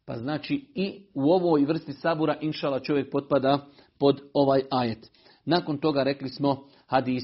Pa 0.05 0.17
znači 0.17 0.65
i 0.75 1.01
u 1.13 1.31
ovoj 1.31 1.65
vrsti 1.65 1.93
sabura 1.93 2.37
inšala 2.41 2.79
čovjek 2.79 3.11
potpada 3.11 3.65
pod 3.99 4.21
ovaj 4.33 4.61
ajet. 4.71 5.11
Nakon 5.47 5.77
toga 5.77 6.03
rekli 6.03 6.29
smo 6.29 6.63
hadis 6.85 7.23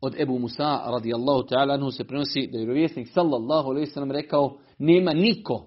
od 0.00 0.20
Ebu 0.20 0.38
Musa 0.38 0.82
radijallahu 0.86 1.42
ta'ala 1.42 1.74
anhu 1.74 1.90
se 1.90 2.04
prenosi 2.04 2.46
da 2.46 2.58
je 2.58 2.64
vjerovjesnik 2.64 3.08
sallallahu 3.08 3.70
alaihi 3.70 3.86
sallam 3.86 4.10
rekao 4.10 4.58
nema 4.78 5.12
niko 5.12 5.66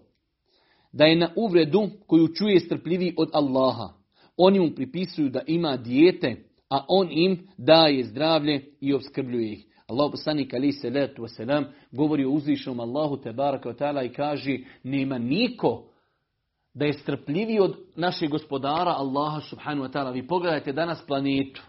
da 0.91 1.06
je 1.06 1.15
na 1.15 1.29
uvredu 1.36 1.89
koju 2.08 2.27
čuje 2.27 2.60
strpljivi 2.60 3.13
od 3.18 3.29
Allaha. 3.34 3.94
Oni 4.38 4.60
mu 4.60 4.75
pripisuju 4.75 5.29
da 5.29 5.41
ima 5.48 5.77
dijete, 5.77 6.36
a 6.70 6.86
on 6.88 7.08
im 7.12 7.48
daje 7.58 8.03
zdravlje 8.03 8.65
i 8.82 8.94
obskrbljuje 8.94 9.51
ih. 9.51 9.65
Allah 9.88 10.12
poslanik 10.12 10.53
ali 10.53 10.72
se 10.72 10.89
letu 10.89 11.22
wasalam 11.22 11.63
govori 11.91 12.25
o 12.25 12.29
uzvišnom 12.29 12.79
Allahu 12.79 13.18
te 13.18 13.34
baraka 13.34 13.74
ta'ala 13.74 14.03
i 14.03 14.13
kaže 14.13 14.58
nema 14.84 15.18
niko 15.18 15.86
da 16.74 16.86
je 16.86 16.94
strpljiviji 16.94 17.60
od 17.60 17.75
našeg 17.96 18.29
gospodara 18.29 18.91
Allaha 18.91 19.41
subhanahu 19.41 19.88
wa 19.88 19.91
ta'ala. 19.94 20.13
Vi 20.13 20.27
pogledajte 20.27 20.72
danas 20.74 21.06
planetu 21.08 21.62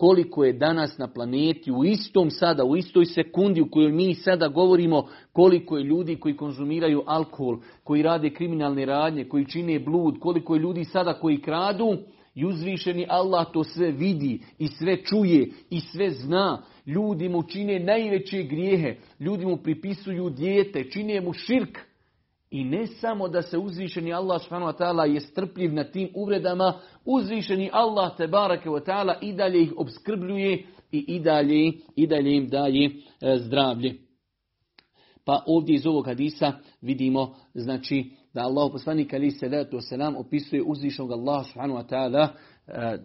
koliko 0.00 0.44
je 0.44 0.52
danas 0.52 0.98
na 0.98 1.08
planeti 1.08 1.72
u 1.72 1.84
istom 1.84 2.30
sada, 2.30 2.64
u 2.64 2.76
istoj 2.76 3.04
sekundi 3.04 3.60
u 3.60 3.70
kojoj 3.70 3.92
mi 3.92 4.14
sada 4.14 4.48
govorimo 4.48 5.08
koliko 5.32 5.78
je 5.78 5.84
ljudi 5.84 6.16
koji 6.16 6.36
konzumiraju 6.36 7.02
alkohol, 7.06 7.58
koji 7.84 8.02
rade 8.02 8.30
kriminalne 8.30 8.86
radnje, 8.86 9.24
koji 9.24 9.46
čine 9.46 9.78
blud, 9.78 10.18
koliko 10.20 10.54
je 10.54 10.60
ljudi 10.60 10.84
sada 10.84 11.12
koji 11.14 11.40
kradu 11.40 11.96
i 12.34 12.44
uzvišeni 12.44 13.06
Allah 13.08 13.46
to 13.52 13.64
sve 13.64 13.90
vidi 13.90 14.40
i 14.58 14.68
sve 14.68 15.04
čuje 15.04 15.50
i 15.70 15.80
sve 15.80 16.10
zna. 16.10 16.62
Ljudi 16.86 17.28
mu 17.28 17.42
čine 17.42 17.80
najveće 17.80 18.42
grijehe, 18.42 18.96
ljudi 19.20 19.46
mu 19.46 19.56
pripisuju 19.56 20.30
dijete, 20.30 20.90
čine 20.90 21.20
mu 21.20 21.32
širk. 21.32 21.78
I 22.50 22.64
ne 22.64 22.86
samo 22.86 23.28
da 23.28 23.42
se 23.42 23.58
uzvišeni 23.58 24.12
Allah 24.12 24.42
subhanahu 24.42 24.72
wa 24.72 24.76
ta'ala 24.78 25.04
je 25.04 25.20
strpljiv 25.20 25.74
na 25.74 25.84
tim 25.84 26.08
uvredama, 26.14 26.80
uzvišeni 27.04 27.70
Allah 27.72 28.16
te 28.16 28.26
barake 28.26 28.68
wa 28.68 28.84
ta'ala 28.84 29.14
i 29.22 29.32
dalje 29.32 29.62
ih 29.62 29.72
obskrbljuje 29.76 30.66
i 30.92 31.04
i 31.08 31.20
dalje, 31.20 31.72
i 31.96 32.06
dalje 32.06 32.36
im 32.36 32.48
daje 32.48 32.90
e, 33.20 33.36
zdravlje. 33.38 33.94
Pa 35.24 35.42
ovdje 35.46 35.74
iz 35.74 35.86
ovog 35.86 36.06
hadisa 36.06 36.52
vidimo 36.80 37.34
znači 37.54 38.10
da 38.34 38.40
Allah 38.40 38.70
poslanik 38.72 39.14
ali 39.14 39.30
se 39.30 39.66
selam 39.88 40.16
opisuje 40.16 40.62
uzvišenog 40.62 41.12
Allah 41.12 41.46
subhanahu 41.46 41.78
wa 41.80 41.88
ta'ala 41.88 42.28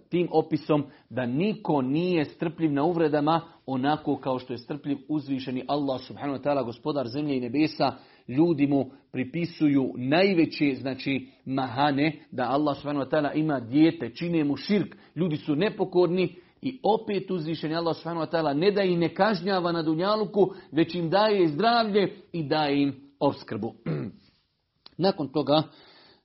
tim 0.10 0.27
opisom 0.31 0.84
da 1.10 1.25
niko 1.25 1.81
nije 1.81 2.25
strpljiv 2.25 2.74
na 2.74 2.84
uvredama 2.84 3.41
onako 3.65 4.17
kao 4.17 4.39
što 4.39 4.53
je 4.53 4.57
strpljiv 4.57 4.98
uzvišeni 5.10 5.65
Allah 5.67 6.01
subhanahu 6.01 6.39
wa 6.39 6.43
ta'ala, 6.43 6.65
gospodar 6.65 7.07
zemlje 7.07 7.38
i 7.38 7.39
nebesa, 7.39 7.95
ljudi 8.27 8.67
mu 8.67 8.91
pripisuju 9.12 9.93
najveće 9.98 10.75
znači 10.75 11.27
mahane 11.45 12.19
da 12.31 12.50
Allah 12.50 12.77
subhanahu 12.77 13.05
wa 13.05 13.12
ta'ala 13.12 13.31
ima 13.36 13.60
dijete, 13.60 14.10
čine 14.10 14.43
mu 14.43 14.57
širk, 14.57 14.95
ljudi 15.15 15.38
su 15.38 15.55
nepokorni 15.55 16.36
i 16.62 16.79
opet 16.84 17.31
uzvišeni 17.31 17.75
Allah 17.75 17.95
subhanahu 17.95 18.25
wa 18.25 18.31
ta'ala 18.31 18.53
ne 18.53 18.72
da 18.72 18.84
ih 18.84 18.98
ne 18.98 19.13
kažnjava 19.13 19.72
na 19.72 19.84
dunjaluku, 19.84 20.53
već 20.72 20.95
im 20.95 21.10
daje 21.10 21.48
zdravlje 21.48 22.13
i 22.31 22.43
daje 22.43 22.81
im 22.81 22.95
obskrbu. 23.19 23.74
Nakon 24.98 25.27
toga, 25.27 25.63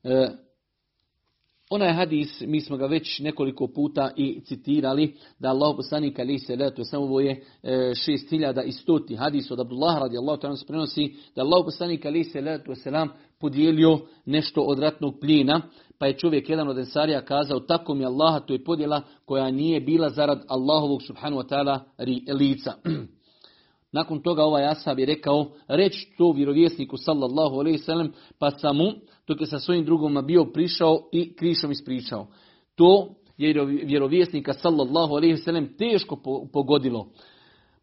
e, 0.04 0.28
onaj 1.70 1.92
hadis, 1.92 2.40
mi 2.40 2.60
smo 2.60 2.76
ga 2.76 2.86
već 2.86 3.18
nekoliko 3.18 3.66
puta 3.66 4.10
i 4.16 4.40
citirali, 4.44 5.14
da 5.38 5.48
Allah 5.48 5.76
poslanik 5.76 6.18
ali 6.18 6.38
se 6.38 6.56
letu, 6.56 6.84
samo 6.84 7.04
ovo 7.04 7.20
je 7.20 7.44
e, 7.62 7.92
6100 8.06 9.18
hadis 9.18 9.50
od 9.50 9.60
Abdullah 9.60 9.98
radijallahu 9.98 10.40
ta'ala 10.40 10.56
se 10.56 10.66
prenosi, 10.66 11.14
da 11.36 11.42
Allah 11.42 11.64
poslanik 11.64 12.06
ali 12.06 12.24
se 12.24 12.40
letu 12.40 12.74
selam 12.74 13.08
podijelio 13.40 13.98
nešto 14.26 14.60
od 14.60 14.78
ratnog 14.78 15.20
plijena, 15.20 15.60
pa 15.98 16.06
je 16.06 16.18
čovjek 16.18 16.48
jedan 16.48 16.68
od 16.68 16.78
ensarija 16.78 17.24
kazao, 17.24 17.60
tako 17.60 17.94
mi 17.94 18.04
Allaha, 18.04 18.40
to 18.40 18.52
je 18.52 18.64
podjela 18.64 19.02
koja 19.24 19.50
nije 19.50 19.80
bila 19.80 20.08
zarad 20.08 20.44
Allahovog 20.48 21.02
subhanu 21.02 21.36
wa 21.36 21.48
ta'ala 21.48 21.80
lica. 22.38 22.72
Nakon 23.92 24.22
toga 24.22 24.42
ovaj 24.42 24.66
ashab 24.66 24.98
je 24.98 25.06
rekao, 25.06 25.46
reći 25.68 26.12
to 26.18 26.32
vjerovjesniku 26.32 26.96
sallallahu 26.96 27.58
alaihi 27.58 27.78
sallam, 27.78 28.12
pa 28.38 28.50
sam 28.50 28.76
mu, 28.76 28.92
dok 29.30 29.40
je 29.40 29.46
sa 29.46 29.58
svojim 29.58 29.84
drugom 29.84 30.26
bio 30.26 30.44
prišao 30.44 31.08
i 31.12 31.34
krišom 31.34 31.70
ispričao. 31.70 32.26
To 32.74 33.14
je 33.38 33.64
vjerovjesnika 33.84 34.52
sallallahu 34.52 35.14
alaihi 35.14 35.36
sallam 35.36 35.68
teško 35.78 36.16
pogodilo. 36.52 37.08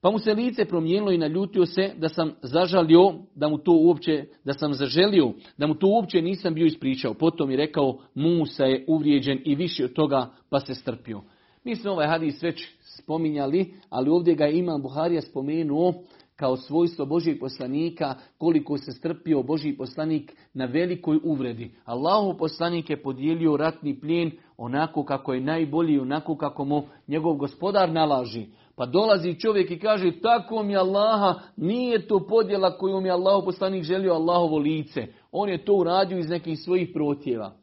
Pa 0.02 0.12
mu 0.12 0.20
se 0.20 0.34
lice 0.34 0.66
promijenilo 0.66 1.12
i 1.12 1.18
naljutio 1.18 1.66
se 1.66 1.94
da 1.98 2.10
sam 2.10 2.32
zažalio, 2.42 3.14
da 3.36 3.50
mu 3.50 3.58
to 3.58 3.72
uopće, 3.72 4.26
da 4.44 4.54
sam 4.54 4.74
zaželio, 4.74 5.34
da 5.58 5.68
mu 5.68 5.76
to 5.76 5.88
uopće 5.88 6.22
nisam 6.22 6.54
bio 6.54 6.66
ispričao. 6.66 7.14
Potom 7.14 7.52
je 7.52 7.58
rekao, 7.58 7.98
Musa 8.16 8.66
je 8.66 8.86
uvrijeđen 8.88 9.42
i 9.46 9.56
više 9.56 9.86
od 9.86 9.94
toga, 9.94 10.30
pa 10.50 10.60
se 10.60 10.76
strpio. 10.76 11.22
Mi 11.64 11.76
smo 11.76 11.92
ovaj 11.92 12.08
hadis 12.08 12.44
već 12.44 12.68
spominjali, 12.82 13.74
ali 13.90 14.10
ovdje 14.10 14.36
ga 14.36 14.46
je 14.46 14.58
Imam 14.58 14.82
Buharija 14.82 15.22
spomenuo 15.22 15.94
kao 16.38 16.58
svojstvo 16.58 17.06
Božijeg 17.06 17.40
poslanika, 17.40 18.16
koliko 18.38 18.78
se 18.78 18.92
strpio 18.92 19.44
Božji 19.44 19.78
poslanik 19.78 20.36
na 20.54 20.66
velikoj 20.66 21.20
uvredi. 21.24 21.72
Allahu 21.86 22.38
poslanik 22.38 22.90
je 22.90 23.04
podijelio 23.04 23.58
ratni 23.58 24.00
plijen 24.00 24.32
onako 24.58 25.04
kako 25.04 25.34
je 25.34 25.42
najbolji, 25.42 26.00
onako 26.00 26.38
kako 26.38 26.66
mu 26.66 26.84
njegov 27.08 27.36
gospodar 27.36 27.92
nalaži. 27.92 28.46
Pa 28.76 28.86
dolazi 28.86 29.40
čovjek 29.40 29.72
i 29.72 29.80
kaže, 29.80 30.22
tako 30.22 30.64
mi 30.64 30.78
Allaha, 30.78 31.40
nije 31.56 32.08
to 32.08 32.28
podjela 32.28 32.78
koju 32.78 33.02
mi 33.02 33.10
Allahu 33.10 33.46
poslanik 33.46 33.84
želio 33.84 34.14
Allahovo 34.14 34.58
lice. 34.58 35.08
On 35.32 35.50
je 35.50 35.66
to 35.66 35.74
uradio 35.74 36.18
iz 36.18 36.30
nekih 36.30 36.60
svojih 36.60 36.90
protjeva. 36.94 37.54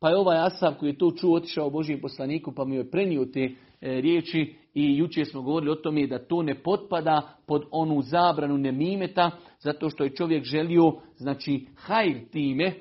Pa 0.00 0.08
je 0.08 0.16
ovaj 0.16 0.38
Asab 0.38 0.74
koji 0.78 0.90
je 0.90 0.98
to 0.98 1.10
čuo 1.10 1.36
otišao 1.36 1.70
Božijem 1.70 2.00
poslaniku 2.00 2.52
pa 2.52 2.64
mu 2.64 2.74
je 2.74 2.90
prenio 2.90 3.24
te 3.24 3.50
riječi 3.80 4.54
i 4.74 4.96
jučer 4.96 5.26
smo 5.26 5.42
govorili 5.42 5.72
o 5.72 5.74
tome 5.74 6.06
da 6.06 6.18
to 6.18 6.42
ne 6.42 6.62
potpada 6.62 7.38
pod 7.46 7.62
onu 7.70 8.02
zabranu 8.02 8.58
nemimeta 8.58 9.30
zato 9.58 9.90
što 9.90 10.04
je 10.04 10.14
čovjek 10.14 10.44
želio 10.44 10.92
znači 11.16 11.66
hajr 11.76 12.28
time 12.32 12.72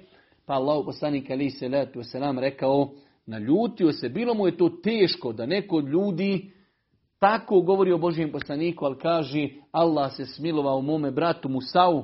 pa 0.45 0.53
Allah 0.53 0.85
poslanik 0.85 1.29
ali 1.29 1.49
se 1.49 1.67
letu 1.67 2.03
selam 2.03 2.39
rekao 2.39 2.91
naljutio 3.25 3.91
se 3.91 4.09
bilo 4.09 4.33
mu 4.33 4.47
je 4.47 4.57
to 4.57 4.69
teško 4.69 5.33
da 5.33 5.45
neko 5.45 5.75
od 5.75 5.87
ljudi 5.87 6.51
tako 7.19 7.61
govori 7.61 7.91
o 7.91 7.97
Božijem 7.97 8.31
poslaniku 8.31 8.85
ali 8.85 8.97
kaže 8.97 9.49
Allah 9.71 10.15
se 10.15 10.25
smilovao 10.25 10.81
mome 10.81 11.11
bratu 11.11 11.49
Musau 11.49 12.03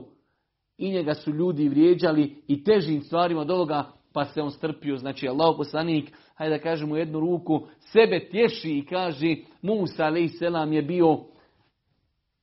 i 0.77 0.91
njega 0.91 1.13
su 1.13 1.31
ljudi 1.31 1.69
vrijeđali 1.69 2.43
i 2.47 2.63
težim 2.63 3.01
stvarima 3.01 3.41
od 3.41 3.51
ovoga 3.51 3.91
pa 4.15 4.25
se 4.25 4.41
on 4.41 4.51
strpio. 4.51 4.97
Znači 4.97 5.27
Allah 5.27 5.55
poslanik, 5.57 6.11
hajde 6.35 6.57
da 6.57 6.63
kažemo 6.63 6.93
u 6.93 6.97
jednu 6.97 7.19
ruku, 7.19 7.67
sebe 7.79 8.19
tješi 8.31 8.77
i 8.77 8.85
kaže 8.85 9.35
Musa 9.61 10.11
selam 10.39 10.73
je 10.73 10.81
bio 10.81 11.19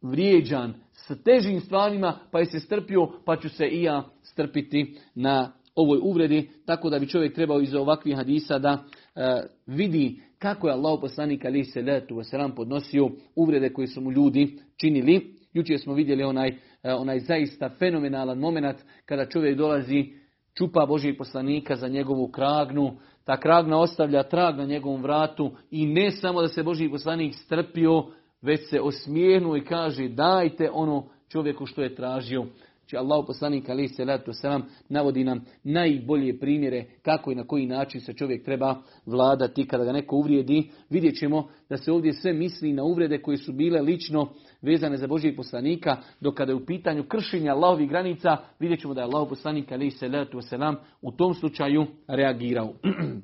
vrijeđan 0.03 0.75
s 0.93 1.23
težim 1.25 1.61
stvarima, 1.61 2.19
pa 2.31 2.39
je 2.39 2.47
se 2.47 2.61
strpio, 2.61 3.09
pa 3.25 3.37
ću 3.37 3.49
se 3.49 3.67
i 3.67 3.83
ja 3.83 4.05
strpiti 4.23 4.97
na 5.15 5.53
ovoj 5.75 5.99
uvredi, 6.03 6.51
tako 6.67 6.91
da 6.91 6.99
bi 6.99 7.09
čovjek 7.09 7.35
trebao 7.35 7.61
iz 7.61 7.75
ovakvih 7.75 8.17
hadisa 8.17 8.59
da 8.59 8.85
e, 9.15 9.43
vidi 9.67 10.21
kako 10.39 10.69
je 10.69 10.73
Allah 10.73 10.99
poslanik 11.01 11.45
alaih 11.45 11.67
wasalam 12.11 12.55
podnosio 12.55 13.11
uvrede 13.37 13.73
koje 13.73 13.87
su 13.87 14.01
mu 14.01 14.13
ljudi 14.13 14.59
činili. 14.81 15.35
Jučer 15.53 15.79
smo 15.79 15.95
vidjeli 15.95 16.23
onaj, 16.23 16.49
e, 16.83 16.95
onaj 16.95 17.21
zaista 17.21 17.71
fenomenalan 17.79 18.39
moment 18.39 18.77
kada 19.05 19.29
čovjek 19.29 19.57
dolazi 19.57 20.13
čupa 20.55 20.87
Božih 20.87 21.15
poslanika 21.19 21.77
za 21.77 21.89
njegovu 21.89 22.29
kragnu, 22.29 22.97
ta 23.25 23.37
kragna 23.37 23.79
ostavlja 23.79 24.23
trag 24.23 24.57
na 24.57 24.65
njegovom 24.65 25.03
vratu 25.03 25.51
i 25.71 25.87
ne 25.87 26.11
samo 26.11 26.43
da 26.43 26.49
se 26.49 26.63
Božji 26.63 26.91
poslanik 26.91 27.35
strpio, 27.35 28.05
već 28.43 28.61
se 28.71 28.81
osmijehnu 28.81 29.57
i 29.57 29.65
kaže 29.65 30.09
dajte 30.09 30.71
ono 30.73 31.05
čovjeku 31.29 31.67
što 31.67 31.83
je 31.83 31.95
tražio. 31.95 32.47
Znači 32.79 32.97
Allah 32.97 33.25
poslanik 33.27 33.69
ali 33.69 33.89
se 33.89 34.05
selam 34.33 34.63
navodi 34.89 35.25
nam 35.25 35.45
najbolje 35.65 36.39
primjere 36.39 36.85
kako 37.03 37.33
i 37.33 37.35
na 37.35 37.47
koji 37.47 37.67
način 37.67 38.01
se 38.01 38.13
čovjek 38.13 38.45
treba 38.45 38.77
vladati 39.07 39.67
kada 39.67 39.85
ga 39.85 39.93
neko 39.93 40.17
uvrijedi. 40.17 40.71
Vidjet 40.91 41.19
ćemo 41.19 41.49
da 41.69 41.77
se 41.77 41.93
ovdje 41.93 42.13
sve 42.13 42.33
misli 42.33 42.73
na 42.73 42.85
uvrede 42.85 43.19
koje 43.19 43.37
su 43.37 43.53
bile 43.53 43.81
lično 43.81 44.29
vezane 44.63 44.97
za 44.97 45.07
Božijeg 45.07 45.37
poslanika, 45.37 45.97
dok 46.21 46.35
kada 46.35 46.53
je 46.53 46.57
u 46.57 46.67
pitanju 46.67 47.05
kršenja 47.05 47.53
Allahovih 47.53 47.89
granica, 47.89 48.37
vidjet 48.59 48.81
ćemo 48.81 48.95
da 48.95 49.01
je 49.01 49.05
Allah 49.05 49.29
poslanik 49.29 49.73
ali 49.73 49.91
se 49.91 50.09
letu 50.09 50.41
selam 50.41 50.77
u 51.03 51.13
tom 51.13 51.35
slučaju 51.35 51.87
reagirao. 52.09 52.73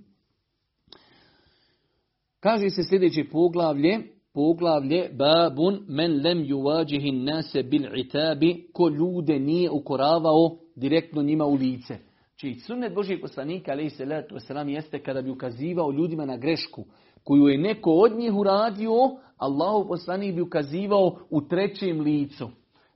Kaže 2.40 2.70
se 2.70 2.83
sljedeće 2.83 3.24
poglavlje, 3.33 3.98
poglavlje 4.35 5.11
babun 5.12 5.81
men 5.88 6.22
lem 6.24 6.38
yuvađihin 6.38 7.24
nase 7.24 7.62
bil 7.62 7.98
itabi 7.98 8.68
ko 8.72 8.88
ljude 8.88 9.38
nije 9.38 9.70
ukoravao 9.70 10.57
direktno 10.77 11.22
njima 11.22 11.44
u 11.44 11.55
lice. 11.55 11.98
Či 12.37 12.46
znači, 12.46 12.61
sunnet 12.61 12.94
Božijeg 12.94 13.20
poslanika 13.20 13.72
alaih 13.72 13.92
salatu 13.92 14.35
wasalam 14.35 14.68
jeste 14.68 15.03
kada 15.03 15.22
bi 15.22 15.31
ukazivao 15.31 15.92
ljudima 15.92 16.27
na 16.27 16.37
grešku 16.37 16.85
koju 17.24 17.48
je 17.48 17.59
neko 17.59 17.90
od 17.90 18.18
njih 18.18 18.35
uradio, 18.35 18.92
Allahu 19.38 19.88
poslanik 19.88 20.35
bi 20.35 20.40
ukazivao 20.40 21.18
u 21.31 21.40
trećem 21.40 22.01
licu. 22.01 22.48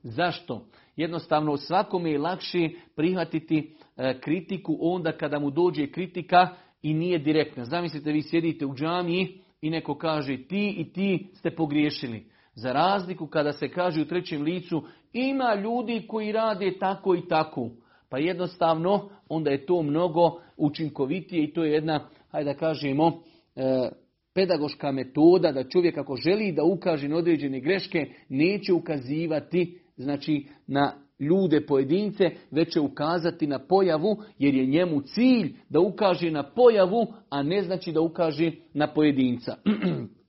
Zašto? 0.03 0.65
Jednostavno 0.95 1.57
svakome 1.57 2.11
je 2.11 2.19
lakše 2.19 2.69
prihvatiti 2.95 3.75
e, 3.97 4.19
kritiku 4.19 4.77
onda 4.81 5.11
kada 5.17 5.39
mu 5.39 5.49
dođe 5.49 5.91
kritika 5.91 6.47
i 6.81 6.93
nije 6.93 7.19
direktna. 7.19 7.65
Zamislite 7.65 8.11
vi 8.11 8.21
sjedite 8.21 8.65
u 8.65 8.75
džamiji 8.75 9.39
i 9.61 9.69
neko 9.69 9.97
kaže 9.97 10.37
ti 10.47 10.75
i 10.77 10.93
ti 10.93 11.27
ste 11.33 11.55
pogriješili. 11.55 12.25
Za 12.55 12.71
razliku 12.71 13.27
kada 13.27 13.53
se 13.53 13.69
kaže 13.69 14.01
u 14.01 14.05
trećem 14.05 14.41
licu 14.41 14.83
ima 15.13 15.55
ljudi 15.55 16.05
koji 16.07 16.31
rade 16.31 16.77
tako 16.79 17.15
i 17.15 17.27
tako. 17.27 17.69
Pa 18.09 18.17
jednostavno 18.17 19.09
onda 19.29 19.51
je 19.51 19.65
to 19.65 19.81
mnogo 19.81 20.39
učinkovitije 20.57 21.43
i 21.43 21.53
to 21.53 21.63
je 21.63 21.71
jedna, 21.71 22.09
hajde 22.31 22.53
da 22.53 22.59
kažemo, 22.59 23.21
e, 23.55 23.89
pedagoška 24.33 24.91
metoda 24.91 25.51
da 25.51 25.69
čovjek 25.69 25.97
ako 25.97 26.15
želi 26.15 26.51
da 26.51 26.63
ukaže 26.63 27.07
na 27.07 27.17
određene 27.17 27.59
greške 27.59 28.07
neće 28.29 28.73
ukazivati 28.73 29.79
znači 29.97 30.45
na 30.67 30.93
ljude 31.19 31.65
pojedince, 31.65 32.23
već 32.51 32.73
će 32.73 32.79
ukazati 32.79 33.47
na 33.47 33.59
pojavu, 33.59 34.17
jer 34.39 34.55
je 34.55 34.65
njemu 34.65 35.01
cilj 35.01 35.53
da 35.69 35.79
ukaže 35.79 36.31
na 36.31 36.43
pojavu, 36.43 37.07
a 37.29 37.43
ne 37.43 37.63
znači 37.63 37.91
da 37.91 38.01
ukaže 38.01 38.51
na 38.73 38.93
pojedinca. 38.93 39.55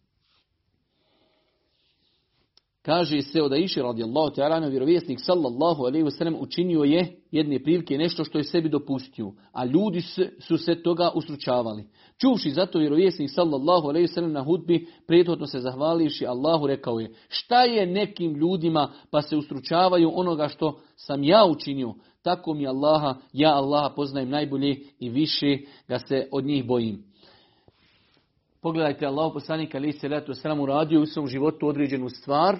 Kaže 2.85 3.23
se 3.23 3.43
od 3.43 3.53
Aisha 3.53 3.83
radijallahu 3.83 4.35
ta'ala 4.35 4.71
vjerovjesnik 4.71 5.19
sallallahu 5.21 5.85
alejhi 5.85 6.05
ve 6.05 6.11
sellem 6.11 6.37
učinio 6.41 6.83
je 6.83 7.17
jedne 7.31 7.63
prilike 7.63 7.99
nešto 7.99 8.25
što 8.25 8.39
je 8.39 8.45
sebi 8.45 8.69
dopustio, 8.69 9.33
a 9.53 9.65
ljudi 9.65 10.01
su 10.41 10.59
se 10.59 10.83
toga 10.83 11.11
usručavali. 11.15 11.85
Čuvši 12.21 12.51
zato 12.51 12.79
vjerovjesnik 12.79 13.31
sallallahu 13.31 13.89
alejhi 13.89 14.05
ve 14.05 14.09
sellem 14.09 14.33
na 14.33 14.43
hudbi 14.43 14.87
prethodno 15.07 15.47
se 15.47 15.59
zahvalivši 15.59 16.27
Allahu 16.27 16.67
rekao 16.67 17.01
je: 17.01 17.15
"Šta 17.29 17.63
je 17.63 17.87
nekim 17.87 18.35
ljudima 18.35 18.93
pa 19.11 19.23
se 19.23 19.37
ustručavaju 19.37 20.11
onoga 20.15 20.49
što 20.49 20.81
sam 20.97 21.25
ja 21.25 21.45
učinio? 21.45 21.95
Tako 22.23 22.55
mi 22.55 22.67
Allaha, 22.67 23.15
ja 23.33 23.55
Allaha 23.55 23.95
poznajem 23.97 24.31
najbolje 24.31 24.77
i 25.01 25.11
više 25.11 25.59
ga 25.89 25.99
se 25.99 26.29
od 26.33 26.45
njih 26.45 26.67
bojim." 26.67 27.05
Pogledajte, 28.63 29.07
Allah 29.07 29.31
poslanik 29.33 29.75
ali 29.75 29.93
se 29.93 30.09
letu 30.09 30.35
sram 30.35 30.61
uradio 30.61 31.01
u 31.01 31.07
svom 31.07 31.27
životu 31.27 31.67
određenu 31.69 32.09
stvar, 32.09 32.59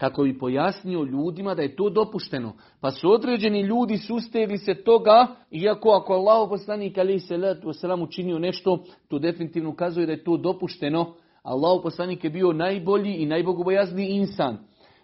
kako 0.00 0.22
bi 0.22 0.38
pojasnio 0.38 1.04
ljudima 1.04 1.54
da 1.54 1.62
je 1.62 1.76
to 1.76 1.90
dopušteno. 1.90 2.52
Pa 2.80 2.90
su 2.90 3.12
određeni 3.12 3.60
ljudi 3.60 3.96
sustegli 3.96 4.58
se 4.58 4.74
toga, 4.74 5.26
iako 5.50 5.90
ako 5.90 6.12
Allah 6.12 6.48
poslanik 6.48 6.98
ali 6.98 7.20
se 7.20 7.34
wasalam 7.36 8.02
učinio 8.02 8.38
nešto, 8.38 8.84
to 9.08 9.18
definitivno 9.18 9.70
ukazuje 9.70 10.06
da 10.06 10.12
je 10.12 10.24
to 10.24 10.36
dopušteno. 10.36 11.14
Allah 11.42 11.80
poslanik 11.82 12.24
je 12.24 12.30
bio 12.30 12.52
najbolji 12.52 13.14
i 13.14 13.26
najbogobojazniji 13.26 14.08
insan. 14.08 14.58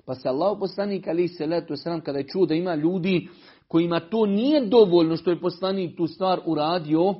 Pa 0.06 0.14
se 0.14 0.28
Allah 0.28 0.56
poslanik 0.60 1.08
ali 1.08 1.28
se 1.28 1.46
wasalam 1.46 2.00
kada 2.00 2.18
je 2.18 2.28
čuo 2.28 2.46
da 2.46 2.54
ima 2.54 2.74
ljudi 2.74 3.28
kojima 3.68 4.00
to 4.00 4.26
nije 4.26 4.66
dovoljno 4.66 5.16
što 5.16 5.30
je 5.30 5.40
poslanik 5.40 5.96
tu 5.96 6.06
stvar 6.06 6.40
uradio, 6.46 7.14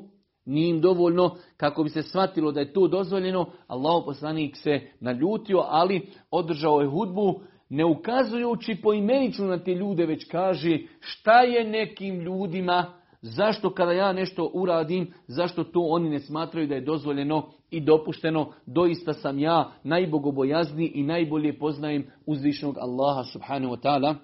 nije 0.44 0.70
im 0.70 0.80
dovoljno 0.80 1.36
kako 1.56 1.82
bi 1.82 1.88
se 1.88 2.02
shvatilo 2.02 2.52
da 2.52 2.60
je 2.60 2.72
to 2.72 2.88
dozvoljeno, 2.88 3.46
Allah 3.66 4.02
poslanik 4.04 4.56
se 4.56 4.80
naljutio, 5.00 5.62
ali 5.66 6.08
održao 6.30 6.80
je 6.80 6.88
hudbu, 6.88 7.40
ne 7.68 7.84
ukazujući 7.84 8.80
poimenično 8.82 9.46
na 9.46 9.58
te 9.58 9.74
ljude, 9.74 10.06
već 10.06 10.24
kaže 10.30 10.78
šta 11.00 11.40
je 11.40 11.64
nekim 11.64 12.20
ljudima, 12.20 12.92
zašto 13.20 13.74
kada 13.74 13.92
ja 13.92 14.12
nešto 14.12 14.50
uradim, 14.54 15.12
zašto 15.26 15.64
to 15.64 15.80
oni 15.80 16.10
ne 16.10 16.20
smatraju 16.20 16.66
da 16.66 16.74
je 16.74 16.80
dozvoljeno 16.80 17.48
i 17.70 17.80
dopušteno, 17.80 18.52
doista 18.66 19.12
sam 19.12 19.38
ja 19.38 19.72
najbogobojazniji 19.84 20.92
i 20.94 21.02
najbolje 21.02 21.58
poznajem 21.58 22.06
uzvišnog 22.26 22.78
Allaha 22.78 23.24
subhanahu 23.24 23.74
wa 23.74 23.80
ta'ala. 23.82 24.14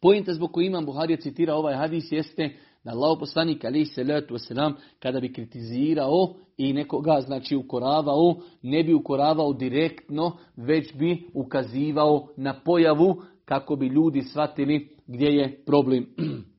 Pojenta 0.00 0.32
zbog 0.32 0.52
koji 0.52 0.66
imam 0.66 0.86
Buharija 0.86 1.16
citira 1.16 1.54
ovaj 1.54 1.74
hadis 1.74 2.12
jeste 2.12 2.56
da 2.84 2.90
Allah 2.90 3.16
poslanik 3.18 3.64
ali 3.64 3.84
se 3.84 4.04
wasalam 4.04 4.72
kada 4.98 5.20
bi 5.20 5.32
kritizirao 5.32 6.34
i 6.56 6.72
nekoga 6.72 7.20
znači 7.20 7.56
ukoravao, 7.56 8.36
ne 8.62 8.82
bi 8.84 8.94
ukoravao 8.94 9.52
direktno, 9.52 10.36
već 10.56 10.94
bi 10.94 11.28
ukazivao 11.34 12.28
na 12.36 12.60
pojavu 12.64 13.22
kako 13.44 13.76
bi 13.76 13.86
ljudi 13.86 14.22
shvatili 14.22 14.96
gdje 15.06 15.26
je 15.26 15.64
problem. 15.66 16.06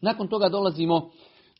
Nakon 0.00 0.28
toga 0.28 0.48
dolazimo 0.48 1.10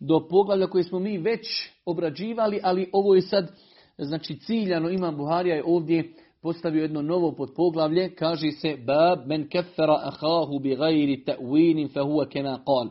do 0.00 0.28
poglavlja 0.28 0.66
koje 0.66 0.85
smo 0.85 0.98
mi 0.98 1.18
već 1.18 1.70
obrađivali, 1.85 2.61
ali 2.62 2.90
ovo 2.92 3.14
je 3.14 3.22
sad 3.22 3.52
znači 3.98 4.38
ciljano, 4.38 4.90
Imam 4.90 5.16
Buharija 5.16 5.56
je 5.56 5.64
ovdje 5.66 6.14
postavio 6.42 6.83
jedno 6.83 7.03
novo 7.03 7.33
podpoglavlje, 7.33 8.14
kaže 8.14 8.50
se 8.50 8.76
bab 8.87 9.26
men 9.26 9.48
keffara 9.48 9.96
ahahu 10.03 10.59
bi 10.59 10.76
gajri 10.76 11.24
ta'winin 11.26 11.92
fa 11.92 12.00
huwa 12.00 12.29
kema 12.29 12.59
qal. 12.66 12.88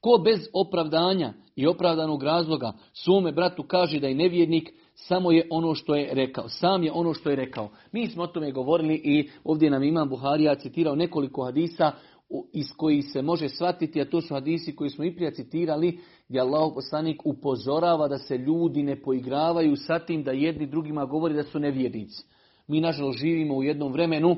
Ko 0.00 0.18
bez 0.24 0.48
opravdanja 0.54 1.32
i 1.56 1.66
opravdanog 1.66 2.22
razloga 2.22 2.72
svome 2.92 3.32
bratu 3.32 3.62
kaže 3.62 4.00
da 4.00 4.06
je 4.06 4.14
nevjernik, 4.14 4.72
samo 4.94 5.32
je 5.32 5.46
ono 5.50 5.74
što 5.74 5.94
je 5.94 6.14
rekao. 6.14 6.48
Sam 6.48 6.82
je 6.82 6.92
ono 6.92 7.14
što 7.14 7.30
je 7.30 7.36
rekao. 7.36 7.70
Mi 7.92 8.06
smo 8.06 8.22
o 8.22 8.26
tome 8.26 8.52
govorili 8.52 8.94
i 8.94 9.28
ovdje 9.44 9.70
nam 9.70 9.82
Imam 9.82 10.08
Buharija 10.08 10.54
citirao 10.54 10.94
nekoliko 10.94 11.44
hadisa 11.44 11.92
iz 12.52 12.66
kojih 12.76 13.04
se 13.12 13.22
može 13.22 13.48
shvatiti, 13.48 14.00
a 14.00 14.10
to 14.10 14.20
su 14.20 14.34
hadisi 14.34 14.76
koji 14.76 14.90
smo 14.90 15.04
i 15.04 15.14
prije 15.14 15.34
citirali, 15.34 15.98
gdje 16.28 16.40
Allah 16.40 16.72
poslanik 16.74 17.26
upozorava 17.26 18.08
da 18.08 18.18
se 18.18 18.38
ljudi 18.38 18.82
ne 18.82 19.02
poigravaju 19.02 19.76
sa 19.76 19.98
tim 19.98 20.22
da 20.22 20.32
jedni 20.32 20.66
drugima 20.66 21.04
govori 21.04 21.34
da 21.34 21.42
su 21.42 21.58
nevjernici. 21.58 22.24
Mi 22.68 22.80
nažalost 22.80 23.18
živimo 23.18 23.56
u 23.56 23.62
jednom 23.62 23.92
vremenu 23.92 24.36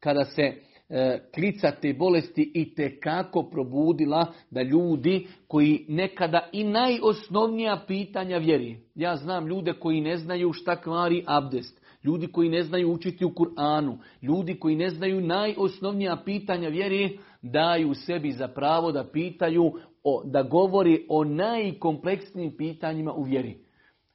kada 0.00 0.24
se 0.24 0.42
e, 0.42 1.18
klica 1.34 1.70
te 1.70 1.94
bolesti 1.94 2.52
i 2.54 2.74
tekako 2.74 3.42
probudila 3.42 4.26
da 4.50 4.62
ljudi 4.62 5.26
koji 5.48 5.84
nekada 5.88 6.48
i 6.52 6.64
najosnovnija 6.64 7.84
pitanja 7.86 8.38
vjeri. 8.38 8.76
Ja 8.94 9.16
znam 9.16 9.46
ljude 9.46 9.72
koji 9.72 10.00
ne 10.00 10.16
znaju 10.16 10.52
šta 10.52 10.76
kvari 10.76 11.24
abdest. 11.26 11.82
Ljudi 12.04 12.26
koji 12.26 12.48
ne 12.48 12.62
znaju 12.62 12.92
učiti 12.92 13.24
u 13.24 13.30
Kur'anu, 13.30 13.98
ljudi 14.22 14.54
koji 14.54 14.76
ne 14.76 14.90
znaju 14.90 15.20
najosnovnija 15.20 16.16
pitanja 16.24 16.68
vjeri, 16.68 17.18
daju 17.42 17.94
sebi 17.94 18.32
za 18.32 18.48
pravo 18.48 18.92
da 18.92 19.04
pitaju, 19.12 19.72
o, 20.04 20.22
da 20.24 20.42
govori 20.42 21.06
o 21.08 21.24
najkompleksnijim 21.24 22.56
pitanjima 22.56 23.12
u 23.12 23.22
vjeri. 23.22 23.58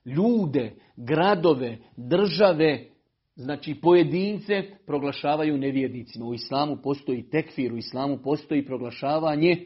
Ljude, 0.05 0.75
gradove, 0.95 1.77
države, 1.97 2.85
znači 3.35 3.75
pojedince 3.81 4.63
proglašavaju 4.85 5.57
nevjernicima. 5.57 6.25
U 6.25 6.33
islamu 6.33 6.77
postoji 6.83 7.29
tekfir, 7.29 7.73
u 7.73 7.77
islamu 7.77 8.17
postoji 8.23 8.65
proglašavanje 8.65 9.65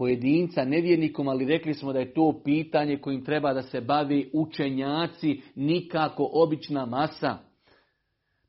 pojedinca 0.00 0.64
nevjernikom, 0.64 1.28
ali 1.28 1.44
rekli 1.44 1.74
smo 1.74 1.92
da 1.92 1.98
je 1.98 2.14
to 2.14 2.40
pitanje 2.44 2.96
kojim 2.96 3.24
treba 3.24 3.52
da 3.54 3.62
se 3.62 3.80
bavi 3.80 4.30
učenjaci, 4.32 5.40
nikako 5.54 6.30
obična 6.32 6.86
masa. 6.86 7.38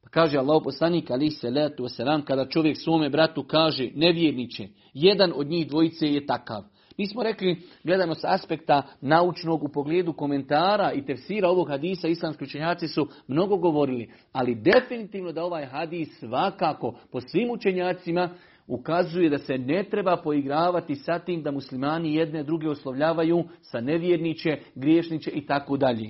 Pa 0.04 0.10
kaže 0.10 0.38
Allah 0.38 0.62
poslanik 0.63 1.12
ali 1.12 1.32
se 1.32 1.49
letu 1.49 1.88
selam 1.88 2.25
kada 2.25 2.49
čovjek 2.49 2.77
svome 2.77 3.10
bratu 3.10 3.43
kaže 3.43 3.89
nevjerniče, 3.95 4.67
jedan 4.93 5.34
od 5.36 5.47
njih 5.47 5.67
dvojice 5.67 6.08
je 6.08 6.25
takav. 6.25 6.63
Mi 7.01 7.07
smo 7.07 7.23
rekli, 7.23 7.61
gledano 7.83 8.15
s 8.15 8.23
aspekta 8.23 8.83
naučnog 9.01 9.63
u 9.63 9.67
pogledu 9.67 10.13
komentara 10.13 10.93
i 10.93 11.05
tefsira 11.05 11.49
ovog 11.49 11.69
hadisa, 11.69 12.07
islamski 12.07 12.43
učenjaci 12.43 12.87
su 12.87 13.07
mnogo 13.27 13.57
govorili, 13.57 14.11
ali 14.31 14.55
definitivno 14.55 15.31
da 15.31 15.43
ovaj 15.43 15.65
hadis 15.65 16.19
svakako 16.19 16.95
po 17.11 17.21
svim 17.21 17.49
učenjacima 17.51 18.29
ukazuje 18.67 19.29
da 19.29 19.37
se 19.37 19.57
ne 19.57 19.83
treba 19.83 20.17
poigravati 20.17 20.95
sa 20.95 21.19
tim 21.19 21.43
da 21.43 21.51
muslimani 21.51 22.15
jedne 22.15 22.43
druge 22.43 22.69
oslovljavaju 22.69 23.43
sa 23.61 23.81
nevjerniče, 23.81 24.57
griješniče 24.75 25.31
i 25.31 25.45
tako 25.45 25.77
dalje. 25.77 26.09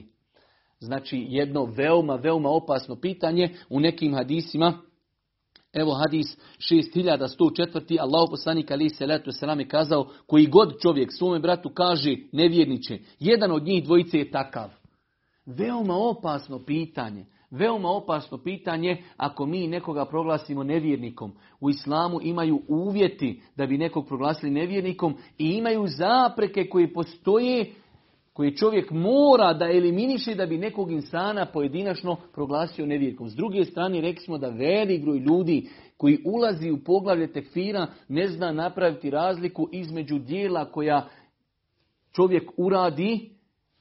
Znači 0.80 1.25
jedno 1.30 1.65
veoma, 1.65 2.15
veoma 2.15 2.49
opasno 2.49 2.95
pitanje 2.95 3.49
u 3.69 3.80
nekim 3.80 4.13
hadisima. 4.13 4.82
Evo 5.74 5.94
hadis 5.94 6.38
6104. 6.60 7.98
Allah 8.00 8.28
poslanik 8.30 8.72
ali 8.72 8.90
se 8.90 9.06
letu 9.06 9.32
selam 9.32 9.60
je 9.60 9.68
kazao 9.68 10.08
koji 10.28 10.48
god 10.48 10.82
čovjek 10.82 11.10
svome 11.18 11.40
bratu 11.40 11.70
kaže 11.70 12.16
nevjerniče, 12.32 13.00
jedan 13.20 13.52
od 13.52 13.64
njih 13.64 13.84
dvojice 13.84 14.18
je 14.18 14.32
takav. 14.32 14.70
Veoma 15.46 15.94
opasno 15.96 16.66
pitanje. 16.66 17.26
Veoma 17.52 17.90
opasno 17.90 18.38
pitanje 18.38 19.04
ako 19.18 19.46
mi 19.46 19.68
nekoga 19.68 20.06
proglasimo 20.06 20.64
nevjernikom. 20.64 21.32
U 21.60 21.70
islamu 21.70 22.20
imaju 22.22 22.62
uvjeti 22.68 23.42
da 23.56 23.66
bi 23.66 23.78
nekog 23.78 24.08
proglasili 24.08 24.52
nevjernikom 24.52 25.16
i 25.38 25.50
imaju 25.50 25.88
zapreke 25.88 26.70
koje 26.70 26.94
postoje 26.94 27.74
koje 28.34 28.56
čovjek 28.56 28.91
mora 28.91 29.54
da 29.54 29.65
eliminiše 29.65 30.36
da 30.36 30.46
bi 30.46 30.58
nekog 30.58 30.91
insana 30.91 31.46
pojedinačno 31.46 32.17
proglasio 32.34 32.86
nevjernikom. 32.86 33.30
S 33.30 33.36
druge 33.36 33.65
strane 33.65 34.02
rekli 34.02 34.26
smo 34.26 34.38
da 34.38 34.50
velik 34.50 35.02
broj 35.02 35.17
ljudi 35.17 35.70
koji 35.98 36.24
ulazi 36.26 36.72
u 36.72 36.84
poglavlje 36.84 37.34
tekfira 37.34 37.88
ne 38.08 38.28
zna 38.28 38.52
napraviti 38.52 39.10
razliku 39.10 39.70
između 39.72 40.20
dijela 40.20 40.72
koja 40.72 41.08
čovjek 42.15 42.52
uradi 42.58 43.30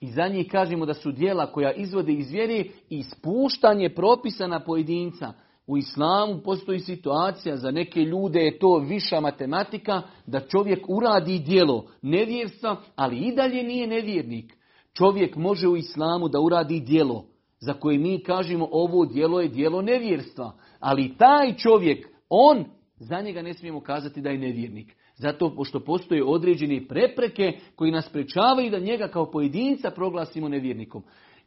i 0.01 0.07
za 0.07 0.29
njih 0.29 0.47
kažemo 0.51 0.87
da 0.87 0.95
su 0.95 1.13
dijela 1.13 1.53
koja 1.53 1.73
izvode 1.73 2.13
iz 2.13 2.31
vjere 2.31 2.65
i 2.89 3.03
spuštanje 3.03 3.91
propisa 3.95 4.47
na 4.47 4.61
pojedinca. 4.61 5.33
U 5.71 5.77
islamu 5.77 6.41
postoji 6.45 6.79
situacija, 6.79 7.57
za 7.57 7.71
neke 7.71 8.01
ljude 8.01 8.41
je 8.41 8.59
to 8.59 8.79
viša 8.79 9.21
matematika, 9.21 10.03
da 10.27 10.41
čovjek 10.41 10.85
uradi 10.89 11.39
dijelo 11.39 11.87
nevjerstva, 12.03 12.77
ali 12.97 13.17
i 13.17 13.35
dalje 13.35 13.63
nije 13.63 13.87
nevjernik. 13.87 14.57
Čovjek 14.93 15.37
može 15.37 15.69
u 15.69 15.77
islamu 15.77 16.29
da 16.29 16.41
uradi 16.41 16.81
dijelo 16.81 17.25
za 17.61 17.73
koje 17.73 17.99
mi 17.99 18.23
kažemo 18.23 18.69
ovo 18.73 19.07
dijelo 19.07 19.41
je 19.41 19.49
dijelo 19.49 19.83
nevjerstva. 19.83 20.53
Ali 20.81 21.17
taj 21.17 21.57
čovjek, 21.57 22.09
on, 22.29 22.65
za 22.97 23.21
njega 23.21 23.43
ne 23.43 23.55
smijemo 23.55 23.81
kazati 23.81 24.21
da 24.21 24.31
je 24.31 24.39
nevjernik. 24.39 24.97
Zato 25.17 25.55
pošto 25.55 25.81
postoje 25.81 26.25
određene 26.25 26.87
prepreke 26.89 27.53
koji 27.77 27.91
nas 27.91 28.09
prečavaju 28.09 28.71
da 28.71 28.79
njega 28.79 29.09
kao 29.09 29.31
pojedinca 29.31 29.91
proglasimo 29.91 30.49
nevjernikom. 30.49 31.03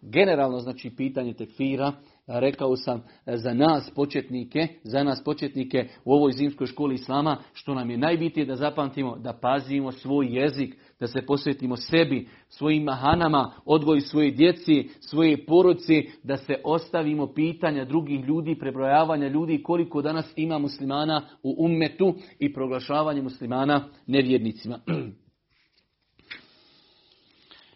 Generalno 0.05 0.59
znači 0.59 0.89
pitanje 0.97 1.33
tekfira, 1.33 1.91
rekao 2.27 2.75
sam 2.75 3.03
za 3.25 3.53
nas 3.53 3.91
početnike, 3.95 4.67
za 4.83 5.03
nas 5.03 5.23
početnike 5.23 5.87
u 6.05 6.13
ovoj 6.13 6.31
zimskoj 6.31 6.67
školi 6.67 6.95
islama, 6.95 7.37
što 7.53 7.73
nam 7.73 7.89
je 7.89 7.97
najbitnije 7.97 8.45
da 8.45 8.55
zapamtimo, 8.55 9.17
da 9.17 9.33
pazimo 9.33 9.91
svoj 9.91 10.27
jezik, 10.29 10.75
da 10.99 11.07
se 11.07 11.25
posvetimo 11.25 11.75
sebi, 11.75 12.27
svojim 12.49 12.83
mahanama, 12.83 13.51
odgoju 13.65 14.01
svoje 14.01 14.31
djeci, 14.31 14.89
svoje 14.99 15.45
poruci, 15.45 16.09
da 16.23 16.37
se 16.37 16.55
ostavimo 16.63 17.33
pitanja 17.33 17.85
drugih 17.85 18.25
ljudi, 18.25 18.59
prebrojavanja 18.59 19.27
ljudi, 19.27 19.63
koliko 19.63 20.01
danas 20.01 20.33
ima 20.35 20.57
muslimana 20.57 21.21
u 21.43 21.55
ummetu 21.57 22.15
i 22.39 22.53
proglašavanje 22.53 23.21
muslimana 23.21 23.87
nevjernicima. 24.07 24.79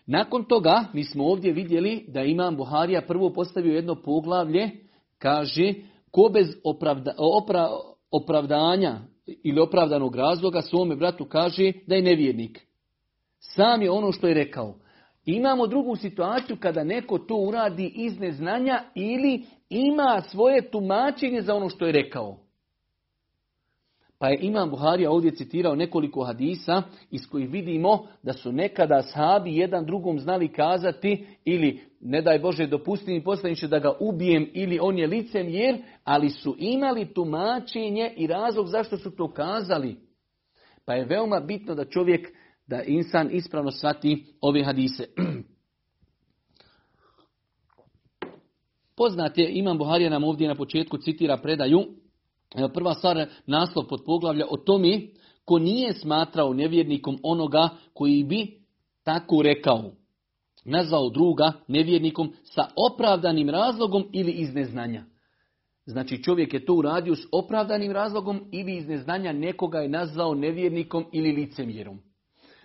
Nakon 0.08 0.44
toga, 0.44 0.86
mi 0.94 1.04
smo 1.04 1.26
ovdje 1.26 1.52
vidjeli 1.52 2.06
da 2.08 2.22
imam 2.22 2.56
Buharija 2.56 3.02
prvo 3.02 3.34
postavio 3.34 3.76
jedno 3.76 3.96
poglavlje, 3.96 4.70
kaže, 5.18 5.74
ko 6.12 6.30
bez 6.34 6.48
opravda, 6.64 7.16
opravdanja 8.12 9.00
ili 9.44 9.60
opravdanog 9.60 10.16
razloga 10.16 10.62
svome 10.62 10.96
bratu 10.96 11.26
kaže 11.26 11.72
da 11.88 11.96
je 11.96 12.02
nevjernik. 12.02 12.68
Sam 13.40 13.82
je 13.82 13.92
ono 13.92 14.12
što 14.12 14.28
je 14.28 14.34
rekao. 14.34 14.76
Imamo 15.26 15.68
drugu 15.68 15.96
situaciju 15.96 16.58
kada 16.60 16.84
neko 16.84 17.18
to 17.18 17.36
uradi 17.36 17.94
iz 17.96 18.20
neznanja 18.20 18.84
ili 18.96 19.44
ima 19.70 20.22
svoje 20.32 20.72
tumačenje 20.72 21.42
za 21.42 21.56
ono 21.56 21.70
što 21.70 21.86
je 21.86 21.92
rekao. 21.92 22.38
Pa 24.20 24.30
je 24.30 24.40
Imam 24.42 24.70
Buharija 24.70 25.12
ovdje 25.12 25.36
citirao 25.36 25.76
nekoliko 25.76 26.24
hadisa 26.24 26.84
iz 27.12 27.22
kojih 27.30 27.50
vidimo 27.50 28.08
da 28.24 28.34
su 28.34 28.52
nekada 28.52 29.02
sahabi 29.02 29.58
jedan 29.58 29.86
drugom 29.86 30.20
znali 30.20 30.48
kazati 30.48 31.26
ili 31.46 31.82
ne 32.02 32.22
daj 32.22 32.40
Bože 32.40 32.68
dopusti 32.68 33.12
mi 33.12 33.24
poslaniče 33.24 33.68
da 33.68 33.80
ga 33.80 33.94
ubijem 34.00 34.50
ili 34.54 34.80
on 34.82 34.98
je 34.98 35.08
licem 35.08 35.50
jer, 35.50 35.78
ali 36.04 36.30
su 36.30 36.56
imali 36.60 37.14
tumačenje 37.14 38.14
i 38.18 38.28
razlog 38.28 38.68
zašto 38.68 38.98
su 38.98 39.16
to 39.16 39.32
kazali. 39.32 39.96
Pa 40.86 40.94
je 40.94 41.06
veoma 41.06 41.40
bitno 41.40 41.76
da 41.76 41.86
čovjek, 41.86 42.28
da 42.68 42.84
insan 42.84 43.30
ispravno 43.32 43.72
shvati 43.72 44.26
ove 44.42 44.64
hadise. 44.64 45.06
Poznat 48.98 49.38
je, 49.38 49.50
Imam 49.52 49.78
Buharija 49.78 50.10
nam 50.10 50.24
ovdje 50.24 50.48
na 50.48 50.56
početku 50.56 50.98
citira 50.98 51.38
predaju, 51.38 51.80
prva 52.74 52.94
stvar, 52.94 53.28
naslov 53.46 53.88
pod 53.88 54.04
poglavlja 54.06 54.46
o 54.50 54.58
tome 54.58 55.02
ko 55.46 55.60
nije 55.60 55.94
smatrao 55.94 56.54
nevjernikom 56.54 57.18
onoga 57.24 57.70
koji 57.94 58.24
bi 58.24 58.60
tako 59.04 59.42
rekao. 59.42 59.92
Nazvao 60.66 61.10
druga 61.10 61.52
nevjernikom 61.68 62.34
sa 62.44 62.68
opravdanim 62.92 63.50
razlogom 63.50 64.10
ili 64.14 64.32
iz 64.32 64.54
neznanja. 64.54 65.06
Znači 65.86 66.24
čovjek 66.24 66.54
je 66.54 66.66
to 66.66 66.74
uradio 66.74 67.16
s 67.16 67.28
opravdanim 67.32 67.92
razlogom 67.92 68.50
ili 68.52 68.78
iz 68.78 68.88
neznanja 68.88 69.34
nekoga 69.34 69.80
je 69.80 69.90
nazvao 69.90 70.36
nevjernikom 70.36 71.06
ili 71.12 71.32
licemjerom. 71.32 72.00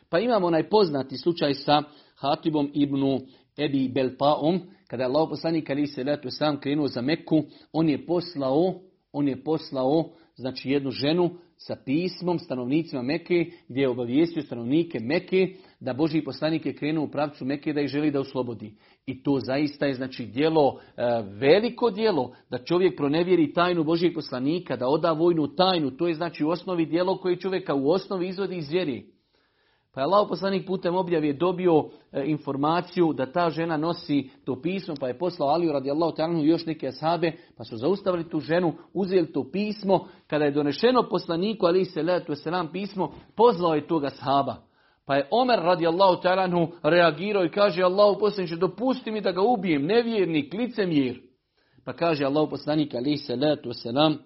Pa 0.08 0.18
imamo 0.18 0.46
onaj 0.46 0.68
poznati 0.68 1.16
slučaj 1.16 1.54
sa 1.54 1.82
Hatibom 2.14 2.70
ibn 2.74 3.20
Ebi 3.58 3.88
Belpaom, 3.88 4.60
kada 4.88 5.02
je 5.02 5.06
Allah 5.06 5.28
poslanik 5.30 5.70
ali 5.70 5.86
se 5.86 6.04
sam 6.28 6.60
krenuo 6.60 6.88
za 6.88 7.00
Meku, 7.00 7.42
on 7.72 7.88
je 7.88 8.06
poslao, 8.06 8.74
on 9.12 9.28
je 9.28 9.44
poslao 9.44 10.10
znači 10.34 10.70
jednu 10.70 10.90
ženu 10.90 11.30
sa 11.56 11.76
pismom 11.84 12.38
stanovnicima 12.38 13.02
Meke, 13.02 13.46
gdje 13.68 13.80
je 13.80 13.88
obavijestio 13.88 14.42
stanovnike 14.42 15.00
Meke 15.00 15.48
da 15.80 15.92
Boži 15.92 16.22
poslanik 16.24 16.66
je 16.66 16.74
krenuo 16.74 17.04
u 17.04 17.10
pravcu 17.10 17.44
Meke 17.44 17.72
da 17.72 17.80
ih 17.80 17.88
želi 17.88 18.10
da 18.10 18.20
oslobodi. 18.20 18.74
I 19.06 19.22
to 19.22 19.38
zaista 19.46 19.86
je 19.86 19.94
znači 19.94 20.26
djelo, 20.26 20.80
e, 20.96 21.02
veliko 21.38 21.90
djelo, 21.90 22.34
da 22.50 22.64
čovjek 22.64 22.96
pronevjeri 22.96 23.52
tajnu 23.52 23.84
Božijeg 23.84 24.14
poslanika, 24.14 24.76
da 24.76 24.88
oda 24.88 25.12
vojnu 25.12 25.54
tajnu, 25.54 25.90
to 25.90 26.08
je 26.08 26.14
znači 26.14 26.44
u 26.44 26.48
osnovi 26.48 26.86
djelo 26.86 27.18
koje 27.18 27.36
čovjeka 27.36 27.74
u 27.74 27.90
osnovi 27.90 28.28
izvodi 28.28 28.56
iz 28.56 28.70
vjeri. 28.70 29.06
Pa 29.94 30.00
je 30.00 30.04
Allah 30.04 30.28
poslanik 30.28 30.66
putem 30.66 30.94
objave 30.96 31.32
dobio 31.32 31.84
e, 32.12 32.24
informaciju 32.26 33.12
da 33.12 33.32
ta 33.32 33.50
žena 33.50 33.76
nosi 33.76 34.30
to 34.44 34.62
pismo, 34.62 34.94
pa 35.00 35.08
je 35.08 35.18
poslao 35.18 35.48
Aliju 35.48 35.72
radijallahu 35.72 36.16
ta'ala 36.16 36.38
još 36.38 36.66
neke 36.66 36.88
ashabe, 36.88 37.32
pa 37.56 37.64
su 37.64 37.76
zaustavili 37.76 38.28
tu 38.28 38.40
ženu, 38.40 38.72
uzeli 38.94 39.32
to 39.32 39.50
pismo, 39.52 40.08
kada 40.26 40.44
je 40.44 40.50
donešeno 40.50 41.08
poslaniku 41.08 41.66
ali 41.66 41.84
se 41.84 42.02
letu 42.02 42.34
selam 42.34 42.68
pismo, 42.72 43.12
pozvao 43.36 43.74
je 43.74 43.86
toga 43.86 44.10
sahaba. 44.10 44.56
Pa 45.06 45.16
je 45.16 45.28
Omer 45.30 45.58
radijallahu 45.58 46.22
ta'ala 46.22 46.68
reagirao 46.82 47.44
i 47.44 47.50
kaže 47.50 47.82
Allahu 47.82 48.20
poslaniče 48.20 48.56
dopusti 48.56 49.10
mi 49.10 49.20
da 49.20 49.32
ga 49.32 49.42
ubijem, 49.42 49.86
nevjernik, 49.86 50.54
licemjer. 50.54 51.20
Pa 51.84 51.92
kaže 51.92 52.24
Allahu 52.24 52.50
poslanik 52.50 52.94
ali 52.94 53.16
se 53.16 53.36
letu 53.36 53.72
selam, 53.72 54.18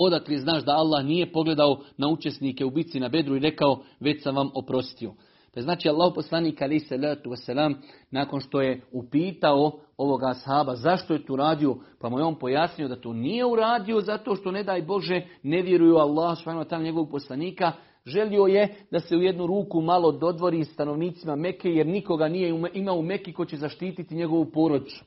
odakle 0.00 0.38
znaš 0.38 0.64
da 0.64 0.72
Allah 0.72 1.04
nije 1.04 1.32
pogledao 1.32 1.80
na 1.96 2.08
učesnike 2.08 2.64
u 2.64 2.70
bici 2.70 3.00
na 3.00 3.08
bedru 3.08 3.36
i 3.36 3.40
rekao 3.40 3.82
već 4.00 4.22
sam 4.22 4.36
vam 4.36 4.50
oprostio. 4.54 5.12
Pa 5.54 5.60
znači 5.60 5.88
Allah 5.88 6.12
poslanik 6.14 6.62
ali 6.62 6.80
se 6.80 6.96
letu 6.96 7.30
wasalam, 7.30 7.74
nakon 8.10 8.40
što 8.40 8.60
je 8.60 8.80
upitao 8.92 9.72
ovoga 9.96 10.34
sahaba 10.34 10.76
zašto 10.76 11.14
je 11.14 11.26
to 11.26 11.36
radio, 11.36 11.76
pa 12.00 12.08
mu 12.08 12.18
je 12.18 12.24
on 12.24 12.38
pojasnio 12.38 12.88
da 12.88 13.00
to 13.00 13.12
nije 13.12 13.44
uradio 13.46 14.00
zato 14.00 14.36
što 14.36 14.50
ne 14.50 14.62
daj 14.62 14.82
Bože 14.82 15.22
ne 15.42 15.62
vjeruju 15.62 15.96
Allah 15.96 16.38
subhanahu 16.38 16.82
njegovog 16.82 17.10
poslanika, 17.10 17.72
Želio 18.06 18.46
je 18.46 18.74
da 18.90 19.00
se 19.00 19.16
u 19.16 19.22
jednu 19.22 19.46
ruku 19.46 19.80
malo 19.80 20.12
dodvori 20.12 20.64
stanovnicima 20.64 21.36
Meke 21.36 21.68
jer 21.68 21.86
nikoga 21.86 22.28
nije 22.28 22.54
imao 22.74 22.96
u 22.96 23.02
Meki 23.02 23.32
ko 23.32 23.44
će 23.44 23.56
zaštititi 23.56 24.14
njegovu 24.14 24.44
porodicu. 24.44 25.04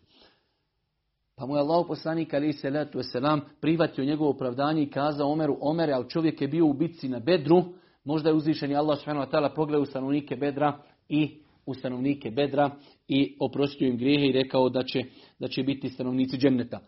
Pa 1.36 1.46
mu 1.46 1.56
je 1.56 1.60
Allah 1.60 1.86
poslanik 1.88 2.34
ali 2.34 2.54
se 2.54 2.70
letu 2.70 3.04
selam 3.04 3.42
prihvatio 3.62 4.06
njegovo 4.06 4.30
opravdanje 4.30 4.84
i 4.84 4.90
kazao 4.90 5.32
Omeru, 5.32 5.58
Omere, 5.62 5.94
ali 5.94 6.10
čovjek 6.10 6.42
je 6.42 6.48
bio 6.48 6.66
u 6.66 6.74
bitci 6.74 7.10
na 7.10 7.20
Bedru, 7.20 7.64
možda 8.04 8.30
je 8.30 8.36
uzvišen 8.36 8.72
i 8.72 8.76
Allah 8.76 9.00
subhanahu 9.00 9.32
wa 9.32 9.56
pogledao 9.56 9.82
u 9.82 9.86
stanovnike 9.86 10.36
Bedra 10.36 10.78
i 11.10 11.44
u 11.66 11.74
stanovnike 11.74 12.32
Bedra 12.32 12.72
i 13.08 13.38
oprostio 13.40 13.88
im 13.88 13.98
grijehe 13.98 14.26
i 14.26 14.32
rekao 14.32 14.70
da 14.70 14.84
će, 14.84 15.04
da 15.40 15.48
će 15.48 15.64
biti 15.64 15.90
stanovnici 15.90 16.38
dženneta. 16.38 16.80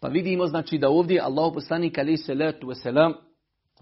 Pa 0.00 0.08
vidimo 0.08 0.46
znači 0.46 0.78
da 0.78 0.88
ovdje 0.88 1.20
Allah 1.20 1.52
poslanik 1.54 1.98
ali 1.98 2.16
se 2.16 2.34
letu 2.34 2.74
selam 2.74 3.12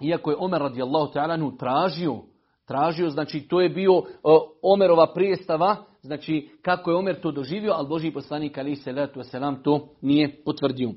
iako 0.02 0.30
je 0.30 0.36
Omer 0.40 0.60
radijallahu 0.60 1.12
ta'ala 1.12 1.58
tražio 1.58 2.22
tražio, 2.66 3.10
znači 3.10 3.48
to 3.48 3.60
je 3.60 3.68
bio 3.68 4.02
Omerova 4.62 5.12
prijestava, 5.14 5.76
znači 6.02 6.50
kako 6.62 6.90
je 6.90 6.96
Omer 6.96 7.20
to 7.20 7.32
doživio, 7.32 7.72
ali 7.72 7.88
Boži 7.88 8.10
poslanik 8.10 8.58
ali 8.58 8.76
se 8.76 8.92
selam 9.22 9.62
to 9.62 9.88
nije 10.00 10.42
potvrdio. 10.44 10.92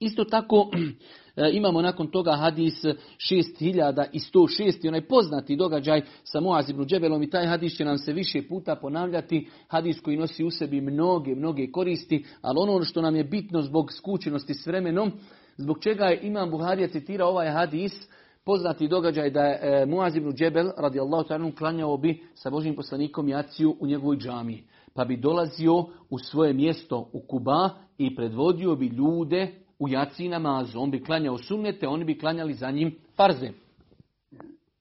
Isto 0.00 0.24
tako 0.24 0.70
e, 1.36 1.50
imamo 1.52 1.82
nakon 1.82 2.06
toga 2.06 2.32
hadis 2.32 2.84
6106 2.84 4.84
i 4.84 4.88
onaj 4.88 5.06
poznati 5.06 5.56
događaj 5.56 6.02
sa 6.24 6.40
Muaz 6.40 6.70
ibn 6.70 6.84
Džebelom 6.84 7.22
i 7.22 7.30
taj 7.30 7.46
hadis 7.46 7.76
će 7.76 7.84
nam 7.84 7.98
se 7.98 8.12
više 8.12 8.48
puta 8.48 8.76
ponavljati, 8.76 9.48
hadis 9.68 10.00
koji 10.00 10.16
nosi 10.16 10.44
u 10.44 10.50
sebi 10.50 10.80
mnoge, 10.80 11.34
mnoge 11.34 11.70
koristi, 11.70 12.24
ali 12.42 12.56
ono 12.58 12.84
što 12.84 13.02
nam 13.02 13.16
je 13.16 13.24
bitno 13.24 13.62
zbog 13.62 13.92
skučenosti 13.92 14.54
s 14.54 14.66
vremenom, 14.66 15.12
zbog 15.56 15.78
čega 15.82 16.04
je 16.04 16.20
Imam 16.22 16.50
Buharija 16.50 16.88
citirao 16.88 17.30
ovaj 17.30 17.50
hadis, 17.50 18.08
poznati 18.46 18.88
događaj 18.88 19.30
da 19.30 19.40
je 19.40 19.58
e, 19.62 19.86
Muaz 19.86 20.16
ibn 20.16 20.32
Džebel 20.32 20.70
radijallahu 20.76 21.28
ta'ala 21.28 21.56
klanjao 21.58 21.96
bi 21.96 22.22
sa 22.34 22.50
Božim 22.50 22.76
poslanikom 22.76 23.28
jaciju 23.28 23.76
u 23.80 23.86
njegovoj 23.86 24.16
džamiji. 24.16 24.64
Pa 24.94 25.04
bi 25.04 25.16
dolazio 25.16 25.84
u 26.10 26.18
svoje 26.18 26.52
mjesto 26.52 27.10
u 27.12 27.20
Kuba 27.20 27.70
i 27.98 28.16
predvodio 28.16 28.76
bi 28.76 28.86
ljude 28.86 29.48
u 29.78 29.88
jaciji 29.88 30.28
namazu. 30.28 30.80
On 30.80 30.90
bi 30.90 31.04
klanjao 31.04 31.38
sunnete, 31.38 31.88
oni 31.88 32.04
bi 32.04 32.18
klanjali 32.18 32.54
za 32.54 32.70
njim 32.70 32.98
farze. 33.16 33.50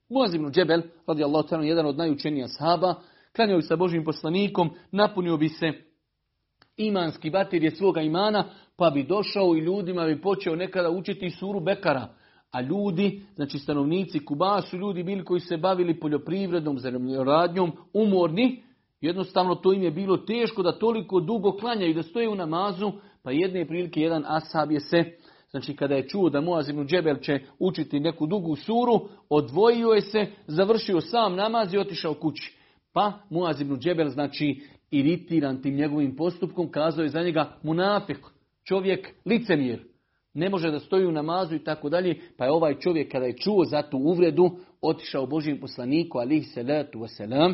Muaz 0.10 0.34
ibn 0.34 0.52
Džebel 0.52 0.82
radijallahu 1.08 1.48
ta'ala 1.48 1.64
jedan 1.64 1.86
od 1.86 1.98
najučenija 1.98 2.48
sahaba, 2.48 2.96
klanjao 3.36 3.58
bi 3.58 3.64
sa 3.64 3.76
Božim 3.76 4.04
poslanikom, 4.04 4.70
napunio 4.92 5.38
bi 5.38 5.50
se 5.50 5.74
imanski 6.78 7.30
baterije 7.30 7.72
svoga 7.72 8.02
imana, 8.02 8.46
pa 8.76 8.90
bi 8.90 9.04
došao 9.04 9.56
i 9.56 9.60
ljudima 9.60 10.06
bi 10.06 10.22
počeo 10.22 10.56
nekada 10.56 10.90
učiti 10.90 11.30
suru 11.30 11.60
Bekara. 11.60 12.08
A 12.56 12.62
ljudi, 12.62 13.22
znači 13.36 13.60
stanovnici 13.60 14.26
Kuba 14.26 14.62
su 14.62 14.78
ljudi 14.78 15.04
bili 15.04 15.24
koji 15.24 15.40
se 15.40 15.58
bavili 15.58 16.00
poljoprivrednom 16.00 16.78
radnjom, 17.26 17.72
umorni. 17.94 18.64
Jednostavno 19.02 19.56
to 19.56 19.74
im 19.74 19.84
je 19.84 19.92
bilo 19.92 20.18
teško 20.18 20.64
da 20.64 20.80
toliko 20.80 21.20
dugo 21.20 21.52
klanjaju 21.52 21.94
da 21.94 22.04
stoje 22.04 22.30
u 22.30 22.36
namazu. 22.36 22.92
Pa 23.24 23.32
jedne 23.32 23.66
prilike 23.66 24.02
jedan 24.02 24.24
ashab 24.28 24.72
je 24.72 24.80
se, 24.80 25.04
znači 25.52 25.76
kada 25.76 25.96
je 25.96 26.08
čuo 26.08 26.30
da 26.30 26.42
Muaz 26.42 26.70
ibn 26.70 26.88
Džebel 26.88 27.16
će 27.16 27.40
učiti 27.60 28.00
neku 28.00 28.28
dugu 28.28 28.56
suru, 28.56 29.10
odvojio 29.30 29.90
je 29.90 30.02
se, 30.02 30.28
završio 30.48 31.02
sam 31.02 31.36
namaz 31.36 31.74
i 31.74 31.78
otišao 31.78 32.14
kući. 32.14 32.58
Pa 32.94 33.14
Muaz 33.30 33.62
ibn 33.62 33.80
Džebel, 33.80 34.10
znači 34.10 34.62
iritiran 34.92 35.62
tim 35.62 35.76
njegovim 35.76 36.16
postupkom, 36.16 36.72
kazao 36.72 37.04
je 37.04 37.10
za 37.10 37.22
njega 37.22 37.58
munafik, 37.64 38.20
čovjek 38.64 39.10
licemjer 39.26 39.95
ne 40.36 40.50
može 40.50 40.72
da 40.72 40.80
stoji 40.80 41.06
u 41.06 41.12
namazu 41.12 41.56
i 41.56 41.64
tako 41.64 41.90
dalje, 41.90 42.20
pa 42.38 42.46
je 42.46 42.52
ovaj 42.52 42.80
čovjek 42.80 43.12
kada 43.12 43.26
je 43.26 43.38
čuo 43.38 43.66
za 43.66 43.82
tu 43.82 43.98
uvredu, 43.98 44.52
otišao 44.82 45.26
Božijem 45.26 45.60
poslaniku, 45.60 46.18
alihi 46.18 46.44
salatu 46.44 47.00
wasalam, 47.00 47.54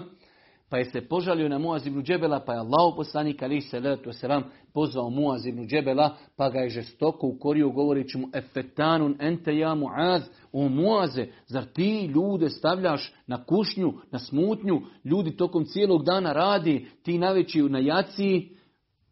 pa 0.69 0.77
je 0.77 0.85
se 0.85 1.01
požalio 1.01 1.49
na 1.49 1.57
Muaz 1.57 1.87
ibn 1.87 2.03
Džebela, 2.03 2.39
pa 2.45 2.53
je 2.53 2.59
Allah 2.59 2.93
poslanik, 2.97 3.43
alihi 3.43 3.61
salatu 3.61 4.09
wasalam, 4.09 4.43
pozvao 4.73 5.09
Muaz 5.09 5.45
ibn 5.45 5.67
Džebela, 5.67 6.15
pa 6.37 6.49
ga 6.49 6.59
je 6.59 6.69
žestoko 6.69 7.27
ukorio 7.27 7.69
govoreći 7.69 8.17
mu, 8.17 8.27
efetanun 8.33 9.15
ente 9.19 9.57
ja 9.57 9.75
Muaz, 9.75 10.21
o 10.51 10.69
Muaze, 10.69 11.27
zar 11.47 11.65
ti 11.65 12.05
ljude 12.05 12.49
stavljaš 12.49 13.13
na 13.27 13.45
kušnju, 13.45 13.93
na 14.11 14.19
smutnju, 14.19 14.81
ljudi 15.05 15.37
tokom 15.37 15.65
cijelog 15.65 16.05
dana 16.05 16.33
radi, 16.33 16.87
ti 17.03 17.17
naveći 17.17 17.61
na 17.61 17.79
jaciji, 17.79 18.49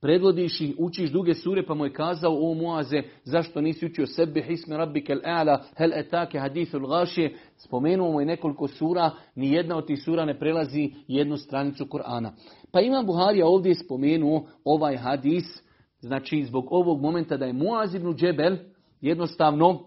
predvodiš 0.01 0.62
i 0.62 0.75
učiš 0.77 1.12
duge 1.12 1.33
sure, 1.33 1.65
pa 1.65 1.73
mu 1.73 1.85
je 1.85 1.93
kazao, 1.93 2.38
o 2.41 2.53
Muaze, 2.53 3.01
zašto 3.23 3.62
nisi 3.62 3.85
učio 3.85 4.07
sebe, 4.07 4.41
hisme 4.41 4.77
rabbike 4.77 5.13
al-a'la, 5.13 5.59
hel 5.77 5.93
etake 5.93 6.39
hadithul 6.39 6.88
gašije, 6.88 7.35
spomenuo 7.57 8.12
mu 8.12 8.19
je 8.19 8.25
nekoliko 8.25 8.67
sura, 8.67 9.12
ni 9.35 9.51
jedna 9.51 9.77
od 9.77 9.88
tih 9.88 10.03
sura 10.03 10.25
ne 10.25 10.39
prelazi 10.39 10.93
jednu 11.07 11.38
stranicu 11.38 11.85
Kur'ana. 11.85 12.31
Pa 12.71 12.81
Imam 12.81 13.05
Buharija 13.05 13.47
ovdje 13.47 13.75
spomenuo 13.75 14.47
ovaj 14.63 14.97
hadis, 14.97 15.63
znači 15.99 16.43
zbog 16.43 16.67
ovog 16.71 17.01
momenta 17.01 17.38
da 17.38 17.45
je 17.45 17.53
Muaz 17.53 17.95
ibn 17.95 18.15
Džebel 18.15 18.57
jednostavno 19.01 19.85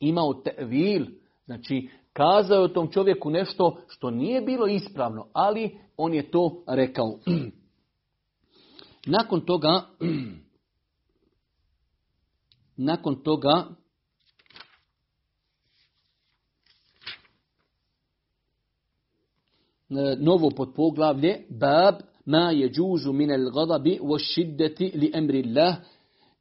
imao 0.00 0.34
tevil, 0.34 1.06
znači 1.44 1.88
Kazao 2.14 2.62
je 2.62 2.72
tom 2.72 2.90
čovjeku 2.90 3.30
nešto 3.30 3.76
što 3.88 4.10
nije 4.10 4.40
bilo 4.40 4.66
ispravno, 4.66 5.26
ali 5.32 5.78
on 5.96 6.14
je 6.14 6.30
to 6.30 6.64
rekao. 6.66 7.18
Nakon 9.06 9.40
toga, 9.46 9.86
nakon 12.76 13.22
toga, 13.22 13.66
novo 20.18 20.50
podpoglavlje, 20.50 21.46
bab 21.50 21.94
ma 22.26 22.50
je 22.50 22.70
džužu 22.70 23.12
minel 23.12 23.50
gadabi 23.50 23.98
wa 24.02 24.18
šiddeti 24.18 24.92
li 24.94 25.10
emri 25.14 25.44
Allah, 25.46 25.76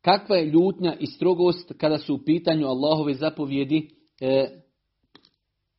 kakva 0.01 0.35
je 0.35 0.45
ljutnja 0.45 0.95
i 0.99 1.07
strogost 1.07 1.73
kada 1.77 1.97
su 1.97 2.15
u 2.15 2.23
pitanju 2.25 2.67
Allahove 2.67 3.13
zapovjedi 3.13 3.89
e, 4.21 4.61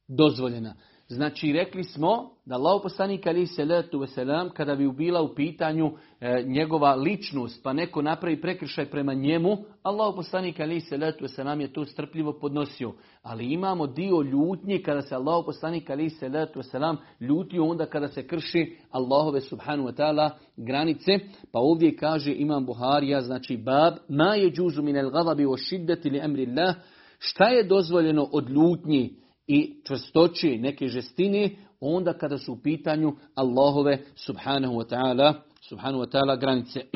dozvoljena. 0.09 0.75
Znači, 1.15 1.53
rekli 1.53 1.85
smo 1.85 2.31
da 2.47 2.55
Allah 2.55 2.81
poslanik 2.83 3.27
ali 3.27 3.47
salatu 3.47 3.99
wasalam, 3.99 4.51
kada 4.51 4.75
bi 4.75 4.93
bila 4.93 5.23
u 5.23 5.35
pitanju 5.35 5.93
e, 6.21 6.43
njegova 6.47 6.95
ličnost, 6.95 7.63
pa 7.63 7.73
neko 7.73 8.03
napravi 8.03 8.41
prekršaj 8.41 8.91
prema 8.91 9.15
njemu, 9.15 9.57
Allah 9.83 10.15
poslanik 10.17 10.61
ali 10.61 10.81
salatu 10.81 11.25
wasalam 11.25 11.61
je 11.61 11.73
to 11.73 11.85
strpljivo 11.85 12.33
podnosio. 12.41 12.93
Ali 13.23 13.53
imamo 13.53 13.87
dio 13.87 14.23
ljutnje 14.23 14.83
kada 14.83 15.03
se 15.03 15.15
Allah 15.15 15.43
poslanik 15.47 15.91
ali 15.91 16.11
salatu 16.11 16.61
wasalam 16.61 16.97
ljutio 17.21 17.65
onda 17.65 17.87
kada 17.87 18.09
se 18.09 18.27
krši 18.27 18.77
Allahove 18.91 19.41
subhanu 19.41 19.85
wa 19.85 19.95
ta'ala 19.97 20.31
granice. 20.57 21.19
Pa 21.53 21.59
ovdje 21.59 21.97
kaže 21.97 22.35
imam 22.35 22.67
Buharija, 22.67 23.21
znači 23.21 23.57
bab, 23.57 23.95
ma 24.09 24.35
je 24.35 24.51
džuzu 24.51 24.83
min 24.83 24.97
el 24.97 25.11
gadabi 25.11 25.47
o 25.47 25.57
šiddeti 25.57 26.11
li 26.11 26.19
emri 26.19 26.47
Allah, 26.47 26.75
šta 27.19 27.49
je 27.49 27.65
dozvoljeno 27.65 28.29
od 28.33 28.51
ljutnji 28.51 29.24
i 29.47 29.75
čvrstoći 29.87 30.59
neke 30.59 30.89
žestine 30.89 31.51
onda 31.81 32.13
kada 32.13 32.39
su 32.39 32.53
u 32.53 32.63
pitanju 32.63 33.17
Allahove 33.35 33.99
subhanahu 34.15 34.75
wa 34.75 34.89
ta'ala 34.89 35.35
subhanahu 35.69 36.05
wa 36.05 36.11
ta'ala 36.11 36.37
granice. 36.37 36.81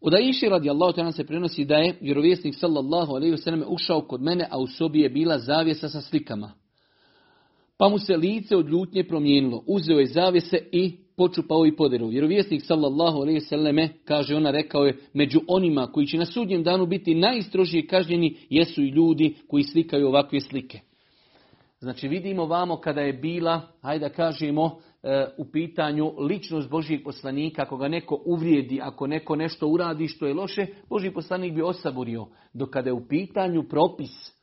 Od 0.00 0.14
Aisha 0.14 0.48
radijallahu 0.48 0.92
ta'ala 0.92 1.12
se 1.12 1.26
prenosi 1.26 1.64
da 1.64 1.74
je 1.74 1.98
vjerovjesnik 2.00 2.54
sallallahu 2.54 3.14
alaihi 3.14 3.34
wasallam 3.34 3.64
ušao 3.68 4.00
kod 4.00 4.22
mene, 4.22 4.48
a 4.50 4.58
u 4.58 4.66
sobi 4.66 5.00
je 5.00 5.08
bila 5.08 5.38
zavjesa 5.38 5.88
sa 5.88 6.00
slikama. 6.00 6.52
Pa 7.78 7.88
mu 7.88 7.98
se 7.98 8.16
lice 8.16 8.56
od 8.56 8.68
ljutnje 8.68 9.04
promijenilo. 9.04 9.64
Uzeo 9.66 9.98
je 9.98 10.06
zavjese 10.06 10.58
i 10.72 11.03
počupao 11.16 11.66
i 11.66 11.76
poderu. 11.76 12.06
Vjerovjesnik 12.06 12.62
sallallahu 12.66 13.18
alejhi 13.18 13.40
ve 13.74 13.88
kaže 14.04 14.36
ona 14.36 14.50
rekao 14.50 14.84
je 14.84 14.98
među 15.12 15.40
onima 15.48 15.86
koji 15.86 16.06
će 16.06 16.18
na 16.18 16.26
sudnjem 16.26 16.62
danu 16.62 16.86
biti 16.86 17.14
najstrožije 17.14 17.86
kažnjeni 17.86 18.36
jesu 18.50 18.82
i 18.82 18.88
ljudi 18.88 19.34
koji 19.48 19.64
slikaju 19.64 20.08
ovakve 20.08 20.40
slike. 20.40 20.80
Znači 21.84 22.08
vidimo 22.08 22.46
vamo 22.46 22.76
kada 22.76 23.00
je 23.00 23.12
bila, 23.12 23.60
hajde 23.80 24.08
da 24.08 24.14
kažemo, 24.14 24.78
e, 25.02 25.26
u 25.38 25.44
pitanju 25.44 26.12
ličnost 26.18 26.70
Božijeg 26.70 27.04
poslanika, 27.04 27.62
ako 27.62 27.76
ga 27.76 27.88
neko 27.88 28.22
uvrijedi, 28.26 28.80
ako 28.82 29.06
neko 29.06 29.36
nešto 29.36 29.68
uradi 29.68 30.08
što 30.08 30.26
je 30.26 30.34
loše, 30.34 30.66
Božji 30.88 31.12
poslanik 31.12 31.54
bi 31.54 31.62
osaborio. 31.62 32.26
Dok 32.52 32.70
kada 32.70 32.88
je 32.88 32.92
u 32.92 33.08
pitanju 33.08 33.62
propis, 33.62 34.33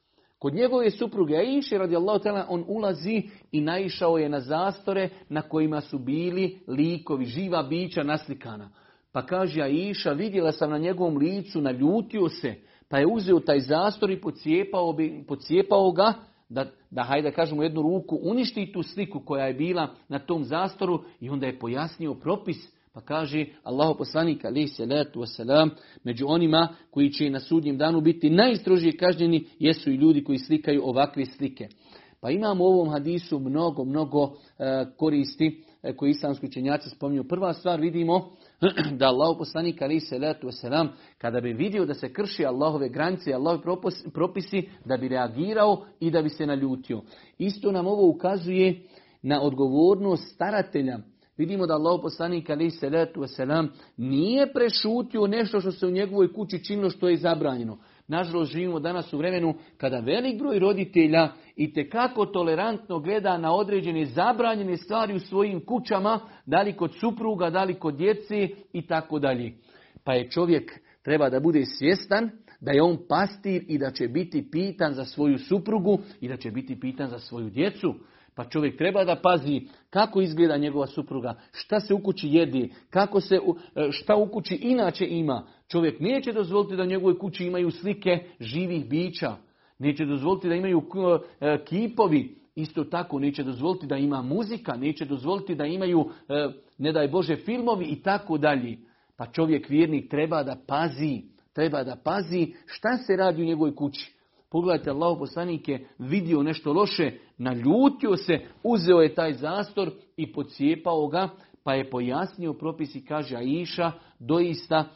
Kod 0.42 0.54
njegove 0.54 0.92
supruge 0.92 1.36
Aiše 1.36 1.78
radijallahu 1.78 2.20
ta'ala 2.24 2.46
on 2.50 2.64
ulazi 2.68 3.24
i 3.52 3.62
naišao 3.62 4.18
je 4.18 4.30
na 4.30 4.40
zastore 4.40 5.10
na 5.30 5.42
kojima 5.42 5.82
su 5.82 6.00
bili 6.00 6.60
likovi, 6.68 7.26
živa 7.26 7.64
bića 7.64 8.04
naslikana. 8.04 8.70
Pa 9.12 9.26
kaže 9.26 9.62
Aisha, 9.62 10.12
vidjela 10.12 10.52
sam 10.52 10.70
na 10.70 10.78
njegovom 10.78 11.18
licu, 11.18 11.62
naljutio 11.62 12.30
se, 12.30 12.56
pa 12.90 12.98
je 12.98 13.08
uzeo 13.08 13.40
taj 13.40 13.60
zastor 13.60 14.12
i 14.12 14.22
pocijepao, 14.22 14.94
bi, 14.94 15.24
pocijepao 15.28 15.92
ga, 15.92 16.14
da, 16.50 16.66
da 16.92 17.04
hajde 17.04 17.32
kažemo 17.32 17.64
jednu 17.64 17.82
ruku, 17.82 18.20
uništi 18.24 18.72
tu 18.72 18.84
sliku 18.84 19.20
koja 19.26 19.46
je 19.46 19.54
bila 19.54 19.88
na 20.10 20.20
tom 20.20 20.44
zastoru 20.44 21.04
i 21.20 21.30
onda 21.30 21.46
je 21.46 21.60
pojasnio 21.60 22.14
propis 22.14 22.81
pa 22.94 23.02
kaže 23.02 23.46
Allahu 23.64 23.98
poslanik 23.98 24.46
alejhi 24.46 24.68
salatu 24.68 25.20
wasalam, 25.20 25.70
među 26.04 26.26
onima 26.28 26.68
koji 26.92 27.10
će 27.10 27.30
na 27.30 27.40
sudnjem 27.40 27.78
danu 27.78 28.02
biti 28.02 28.30
najstrožije 28.30 28.98
kažnjeni 28.98 29.46
jesu 29.60 29.92
i 29.92 29.96
ljudi 29.96 30.24
koji 30.24 30.38
slikaju 30.38 30.82
ovakve 30.84 31.26
slike. 31.26 31.68
Pa 32.22 32.32
imamo 32.32 32.64
u 32.64 32.68
ovom 32.68 32.90
hadisu 32.90 33.40
mnogo, 33.40 33.86
mnogo 33.86 34.24
e, 34.60 34.86
koristi 34.98 35.64
e, 35.84 35.96
koji 35.96 36.12
islamski 36.12 36.46
učenjaci 36.46 36.90
spominju. 36.90 37.24
Prva 37.24 37.54
stvar 37.54 37.82
vidimo 37.82 38.30
da 39.00 39.08
Allahu 39.08 39.38
poslanik 39.38 39.82
alejhi 39.82 40.00
salatu 40.00 40.48
wasalam 40.48 40.88
kada 41.18 41.42
bi 41.42 41.54
vidio 41.54 41.86
da 41.86 41.94
se 41.94 42.14
krši 42.14 42.46
Allahove 42.46 42.90
granice, 42.90 43.34
Allahove 43.34 43.62
propisi, 44.14 44.70
da 44.86 44.98
bi 44.98 45.08
reagirao 45.08 45.86
i 46.00 46.12
da 46.12 46.22
bi 46.22 46.30
se 46.30 46.46
naljutio. 46.46 47.02
Isto 47.38 47.72
nam 47.72 47.88
ovo 47.88 48.10
ukazuje 48.10 48.84
na 49.22 49.42
odgovornost 49.42 50.34
staratelja 50.34 51.00
Vidimo 51.42 51.68
da 51.68 51.74
Allah 51.74 52.00
poslanik 52.02 52.50
ali 52.50 52.70
salatu 52.70 53.22
wasalam 53.22 53.68
nije 53.98 54.54
prešutio 54.54 55.28
nešto 55.28 55.62
što 55.62 55.72
se 55.72 55.88
u 55.88 55.92
njegovoj 55.92 56.34
kući 56.34 56.64
činilo 56.64 56.90
što 56.90 57.10
je 57.10 57.18
zabranjeno. 57.18 57.78
Nažalost 58.08 58.52
živimo 58.52 58.80
danas 58.80 59.14
u 59.14 59.18
vremenu 59.18 59.54
kada 59.78 60.00
velik 60.00 60.40
broj 60.40 60.60
roditelja 60.60 61.30
i 61.56 61.74
tekako 61.74 62.26
tolerantno 62.26 63.00
gleda 63.00 63.38
na 63.38 63.56
određene 63.56 64.06
zabranjene 64.06 64.78
stvari 64.78 65.16
u 65.16 65.20
svojim 65.20 65.66
kućama, 65.66 66.20
da 66.46 66.62
li 66.62 66.78
kod 66.78 66.92
supruga, 67.00 67.50
da 67.50 67.64
li 67.64 67.74
kod 67.74 67.96
djece 67.96 68.48
i 68.74 68.88
tako 68.88 69.20
dalje. 69.20 69.54
Pa 70.04 70.14
je 70.14 70.30
čovjek 70.30 70.72
treba 71.04 71.30
da 71.30 71.40
bude 71.40 71.66
svjestan 71.66 72.30
da 72.60 72.72
je 72.72 72.82
on 72.82 72.98
pastir 73.10 73.64
i 73.68 73.78
da 73.78 73.92
će 73.92 74.08
biti 74.08 74.50
pitan 74.52 74.94
za 74.94 75.06
svoju 75.06 75.38
suprugu 75.38 76.00
i 76.20 76.28
da 76.28 76.38
će 76.38 76.52
biti 76.52 76.80
pitan 76.80 77.10
za 77.10 77.20
svoju 77.20 77.50
djecu. 77.50 77.94
Pa 78.36 78.46
čovjek 78.46 78.78
treba 78.78 79.04
da 79.04 79.16
pazi 79.16 79.62
kako 79.90 80.22
izgleda 80.22 80.58
njegova 80.58 80.88
supruga, 80.88 81.36
šta 81.52 81.80
se 81.80 81.94
u 81.94 82.00
kući 82.00 82.28
jedi, 82.28 82.74
kako 82.90 83.22
se, 83.22 83.36
e, 83.36 83.92
šta 83.92 84.16
u 84.16 84.28
kući 84.28 84.56
inače 84.56 85.06
ima. 85.10 85.48
Čovjek 85.68 86.00
neće 86.00 86.34
dozvoliti 86.34 86.76
da 86.76 86.84
u 86.84 86.86
njegovoj 86.86 87.18
kući 87.18 87.46
imaju 87.46 87.72
slike 87.72 88.20
živih 88.40 88.90
bića. 88.90 89.36
Neće 89.80 90.06
dozvoliti 90.06 90.50
da 90.50 90.56
imaju 90.56 90.82
e, 91.42 91.64
kipovi. 91.66 92.36
Isto 92.56 92.84
tako 92.84 93.20
neće 93.20 93.44
dozvoliti 93.44 93.88
da 93.88 93.98
ima 93.98 94.22
muzika, 94.22 94.76
neće 94.76 95.06
dozvoliti 95.06 95.56
da 95.56 95.66
imaju, 95.66 96.10
e, 96.30 96.50
ne 96.78 96.92
daj 96.92 97.08
Bože, 97.08 97.36
filmovi 97.36 97.86
i 97.86 98.02
tako 98.02 98.38
dalje. 98.38 98.78
Pa 99.18 99.26
čovjek 99.26 99.70
vjernik 99.70 100.10
treba 100.10 100.44
da 100.44 100.56
pazi, 100.68 101.22
treba 101.54 101.84
da 101.84 101.96
pazi 102.04 102.54
šta 102.66 102.98
se 102.98 103.16
radi 103.16 103.42
u 103.42 103.46
njegovoj 103.46 103.76
kući. 103.76 104.14
Pogledajte, 104.52 104.90
Allah 104.90 105.18
poslanik 105.20 105.68
je 105.68 105.88
vidio 106.00 106.44
nešto 106.44 106.74
loše, 106.74 107.12
naljutio 107.38 108.18
se, 108.18 108.40
uzeo 108.64 109.02
je 109.02 109.16
taj 109.16 109.34
zastor 109.34 109.92
i 110.18 110.34
pocijepao 110.34 111.08
ga, 111.08 111.30
pa 111.64 111.74
je 111.74 111.90
pojasnio 111.90 112.54
propis 112.54 112.96
i 112.96 113.06
kaže 113.06 113.36
Aisha, 113.36 113.92
doista 114.20 114.90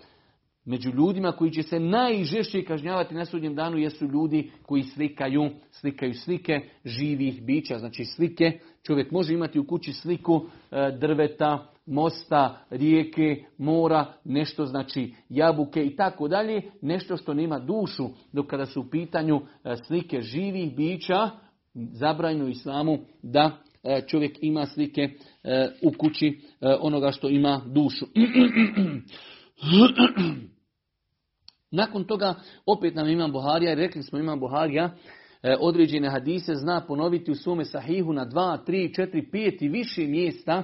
među 0.65 0.89
ljudima 0.89 1.31
koji 1.31 1.51
će 1.51 1.63
se 1.63 1.79
najžešće 1.79 2.63
kažnjavati 2.63 3.15
na 3.15 3.25
sudnjem 3.25 3.55
danu 3.55 3.77
jesu 3.77 4.05
ljudi 4.05 4.51
koji 4.61 4.83
slikaju, 4.83 5.49
slikaju 5.71 6.13
slike 6.13 6.59
živih 6.85 7.43
bića, 7.43 7.79
znači 7.79 8.05
slike. 8.05 8.59
Čovjek 8.83 9.11
može 9.11 9.33
imati 9.33 9.59
u 9.59 9.67
kući 9.67 9.93
sliku 9.93 10.41
e, 10.71 10.91
drveta, 10.99 11.74
mosta, 11.85 12.65
rijeke, 12.69 13.43
mora, 13.57 14.13
nešto 14.23 14.65
znači 14.65 15.13
jabuke 15.29 15.85
i 15.85 15.95
tako 15.95 16.27
dalje, 16.27 16.61
nešto 16.81 17.17
što 17.17 17.33
nema 17.33 17.59
dušu, 17.59 18.09
dok 18.33 18.47
kada 18.47 18.65
su 18.65 18.81
u 18.81 18.89
pitanju 18.89 19.41
e, 19.63 19.75
slike 19.87 20.21
živih 20.21 20.75
bića, 20.75 21.29
zabranjeno 21.73 22.47
islamu 22.47 22.97
da 23.23 23.51
e, 23.83 24.01
čovjek 24.07 24.37
ima 24.41 24.65
slike 24.65 25.01
e, 25.01 25.69
u 25.83 25.91
kući 25.97 26.39
onoga 26.79 27.11
što 27.11 27.29
ima 27.29 27.61
dušu. 27.65 28.05
Nakon 31.71 32.03
toga 32.03 32.35
opet 32.65 32.95
nam 32.95 33.09
imam 33.09 33.31
Buharija 33.31 33.73
rekli 33.73 34.03
smo 34.03 34.19
imam 34.19 34.39
Buharija 34.39 34.95
određene 35.59 36.09
hadise 36.09 36.55
zna 36.55 36.85
ponoviti 36.87 37.31
u 37.31 37.35
svome 37.35 37.65
sahihu 37.65 38.13
na 38.13 38.25
dva, 38.25 38.57
tri, 38.57 38.93
četiri, 38.93 39.31
pet 39.31 39.61
i 39.61 39.69
više 39.69 40.07
mjesta 40.07 40.63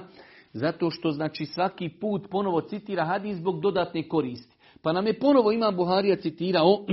zato 0.52 0.90
što 0.90 1.10
znači 1.10 1.46
svaki 1.46 1.88
put 1.88 2.30
ponovo 2.30 2.60
citira 2.60 3.04
hadis 3.04 3.36
zbog 3.36 3.60
dodatne 3.60 4.08
koristi. 4.08 4.56
Pa 4.82 4.92
nam 4.92 5.06
je 5.06 5.18
ponovo 5.18 5.52
ima 5.52 5.70
Buharija 5.70 6.16
citirao 6.16 6.78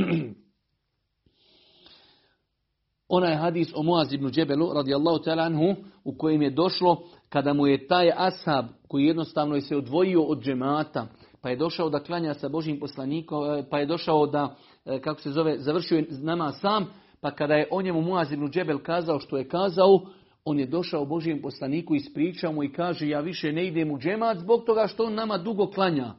onaj 3.10 3.36
hadis 3.36 3.74
o 3.76 3.84
Muaz 3.84 4.14
ibn 4.14 4.30
Džebelu 4.32 4.74
radijallahu 4.74 5.24
ta'ala 5.24 5.46
anhu 5.46 5.76
u 6.04 6.18
kojem 6.18 6.42
je 6.42 6.50
došlo 6.50 7.04
kada 7.30 7.54
mu 7.54 7.68
je 7.68 7.88
taj 7.88 8.12
ashab 8.16 8.66
koji 8.88 9.06
jednostavno 9.06 9.56
je 9.56 9.62
se 9.62 9.78
odvojio 9.78 10.24
od 10.24 10.44
džemata 10.44 11.08
pa 11.42 11.50
je 11.50 11.56
došao 11.56 11.90
da 11.90 12.00
klanja 12.00 12.34
sa 12.34 12.50
Božim 12.50 12.80
poslanikom 12.80 13.64
pa 13.70 13.80
je 13.80 13.86
došao 13.86 14.28
da 14.28 14.56
e, 14.86 15.02
kako 15.02 15.22
se 15.22 15.32
zove 15.32 15.58
završio 15.58 15.98
je 15.98 16.08
nama 16.10 16.52
sam 16.52 16.86
pa 17.22 17.32
kada 17.32 17.54
je 17.54 17.68
o 17.72 17.82
njemu 17.82 18.02
Muaz 18.02 18.32
ibn 18.32 18.50
Džebel 18.52 18.80
kazao 18.80 19.20
što 19.20 19.38
je 19.38 19.48
kazao 19.48 20.00
on 20.46 20.60
je 20.60 20.66
došao 20.66 21.06
Božijem 21.06 21.42
poslaniku, 21.42 21.96
ispričao 21.96 22.54
mu 22.54 22.64
i 22.64 22.74
kaže 22.74 23.08
ja 23.08 23.20
više 23.20 23.52
ne 23.52 23.68
idem 23.68 23.92
u 23.92 24.00
džemat 24.00 24.38
zbog 24.38 24.64
toga 24.66 24.88
što 24.88 25.04
on 25.04 25.14
nama 25.14 25.38
dugo 25.38 25.68
klanja. 25.68 26.14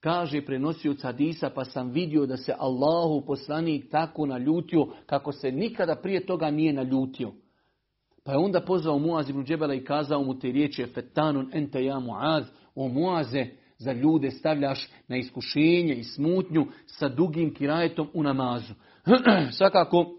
Kaže 0.00 0.44
prenosioc 0.44 1.02
hadisa 1.02 1.50
pa 1.50 1.64
sam 1.64 1.90
vidio 1.90 2.26
da 2.26 2.36
se 2.36 2.54
Allahu 2.58 3.26
poslanik 3.26 3.90
tako 3.90 4.26
naljutio 4.26 4.86
kako 5.06 5.32
se 5.32 5.52
nikada 5.52 5.96
prije 5.96 6.26
toga 6.26 6.50
nije 6.50 6.72
naljutio. 6.72 7.32
Pa 8.24 8.32
je 8.32 8.38
onda 8.38 8.60
pozvao 8.60 8.98
Muaz 8.98 9.30
ibn 9.30 9.44
Džebela 9.44 9.74
i 9.74 9.84
kazao 9.84 10.22
mu 10.22 10.38
te 10.38 10.52
riječi 10.52 10.86
fetanun 10.94 11.50
ente 11.52 11.84
ja 11.84 11.98
Muaz, 11.98 12.44
o 12.74 12.88
Muaze, 12.88 13.46
za 13.78 13.92
ljude 13.92 14.30
stavljaš 14.30 14.88
na 15.08 15.16
iskušenje 15.16 15.94
i 15.94 16.04
smutnju 16.04 16.66
sa 16.86 17.08
dugim 17.08 17.54
kirajetom 17.54 18.08
u 18.14 18.22
namazu. 18.22 18.74
Svakako 19.58 20.14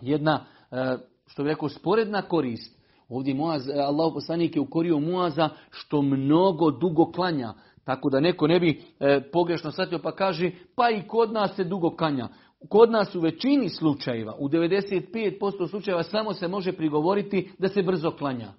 jedna, 0.00 0.46
e, 0.70 0.96
što 1.30 1.42
bi 1.42 1.48
rekao, 1.48 1.68
sporedna 1.68 2.22
korist. 2.22 2.80
Ovdje 3.08 3.34
Muaz, 3.34 3.68
e, 3.68 3.72
Allah 3.72 4.12
poslanik 4.14 4.56
je 4.56 4.62
ukorio 4.62 4.98
Muaza 4.98 5.48
što 5.70 6.02
mnogo 6.02 6.70
dugo 6.70 7.12
klanja. 7.12 7.54
Tako 7.84 8.10
da 8.10 8.20
neko 8.20 8.46
ne 8.46 8.60
bi 8.60 8.82
e, 9.00 9.20
pogrešno 9.32 9.72
shvatio 9.72 9.98
pa 9.98 10.12
kaže 10.12 10.50
pa 10.74 10.90
i 10.90 11.02
kod 11.08 11.32
nas 11.32 11.56
se 11.56 11.64
dugo 11.64 11.96
klanja. 11.96 12.28
Kod 12.68 12.90
nas 12.90 13.14
u 13.14 13.20
većini 13.20 13.68
slučajeva, 13.68 14.36
u 14.38 14.48
95% 14.48 15.68
slučajeva 15.70 16.02
samo 16.02 16.32
se 16.32 16.48
može 16.48 16.72
prigovoriti 16.72 17.50
da 17.58 17.68
se 17.68 17.82
brzo 17.82 18.10
klanja. 18.10 18.52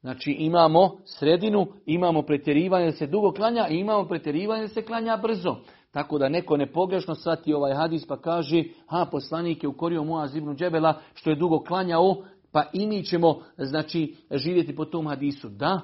Znači 0.00 0.30
imamo 0.38 0.96
sredinu, 1.04 1.66
imamo 1.86 2.22
pretjerivanje 2.22 2.86
da 2.86 2.92
se 2.92 3.06
dugo 3.06 3.32
klanja 3.32 3.68
i 3.68 3.76
imamo 3.76 4.08
pretjerivanje 4.08 4.62
da 4.62 4.68
se 4.68 4.82
klanja 4.82 5.16
brzo. 5.16 5.56
Tako 5.92 6.18
da 6.18 6.28
neko 6.28 6.56
ne 6.56 6.72
pogrešno 6.72 7.14
shvati 7.14 7.54
ovaj 7.54 7.74
hadis 7.74 8.06
pa 8.06 8.16
kaže, 8.16 8.64
ha 8.86 9.06
poslanik 9.10 9.62
je 9.62 9.68
ukorio 9.68 10.04
Muaz 10.04 10.36
ibn 10.36 10.56
Džebela 10.56 11.00
što 11.14 11.30
je 11.30 11.36
dugo 11.36 11.58
klanjao, 11.58 12.16
pa 12.52 12.64
i 12.72 12.86
mi 12.86 13.04
ćemo 13.04 13.40
znači, 13.58 14.16
živjeti 14.30 14.76
po 14.76 14.84
tom 14.84 15.06
hadisu. 15.06 15.48
Da, 15.48 15.80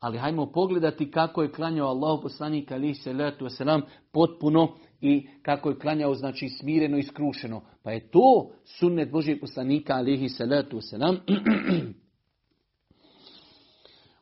ali 0.00 0.18
hajmo 0.18 0.52
pogledati 0.52 1.10
kako 1.10 1.42
je 1.42 1.52
klanjao 1.52 1.88
Allah 1.88 2.18
poslanik 2.22 2.72
ali 2.72 2.94
se 2.94 3.12
letu 3.12 3.44
wasalam 3.44 3.80
potpuno 4.12 4.68
i 5.00 5.26
kako 5.42 5.68
je 5.68 5.78
klanjao 5.78 6.14
znači 6.14 6.48
smireno 6.48 6.98
i 6.98 7.02
skrušeno. 7.02 7.60
Pa 7.82 7.90
je 7.90 8.10
to 8.10 8.50
sunnet 8.64 9.12
Božijeg 9.12 9.40
poslanika 9.40 9.94
alihi 9.94 10.28
salatu 10.28 10.76
wasalam. 10.76 11.16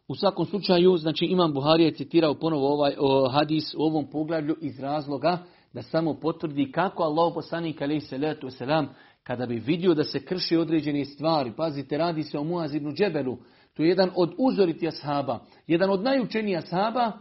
U 0.08 0.14
svakom 0.14 0.46
slučaju, 0.46 0.96
znači 0.96 1.24
Imam 1.24 1.52
Buhari 1.52 1.84
je 1.84 1.94
citirao 1.94 2.34
ponovo 2.34 2.72
ovaj 2.72 2.94
o, 2.98 3.28
hadis 3.28 3.74
u 3.74 3.82
ovom 3.82 4.10
poglavlju 4.10 4.56
iz 4.60 4.80
razloga 4.80 5.38
da 5.72 5.82
samo 5.82 6.14
potvrdi 6.14 6.72
kako 6.72 7.02
Allah 7.02 7.32
poslanik 7.34 7.82
alaihi 7.82 8.00
salatu 8.00 8.46
wasalam 8.46 8.86
kada 9.22 9.46
bi 9.46 9.54
vidio 9.54 9.94
da 9.94 10.04
se 10.04 10.24
krši 10.24 10.56
određene 10.56 11.04
stvari, 11.04 11.52
pazite, 11.56 11.98
radi 11.98 12.22
se 12.22 12.38
o 12.38 12.44
Muaz 12.44 12.74
ibn 12.74 12.94
Džebelu, 12.94 13.36
to 13.74 13.82
je 13.82 13.88
jedan 13.88 14.10
od 14.16 14.34
uzoriti 14.38 14.88
ashaba, 14.88 15.38
jedan 15.66 15.90
od 15.90 16.02
najučenijih 16.02 16.58
ashaba, 16.58 17.12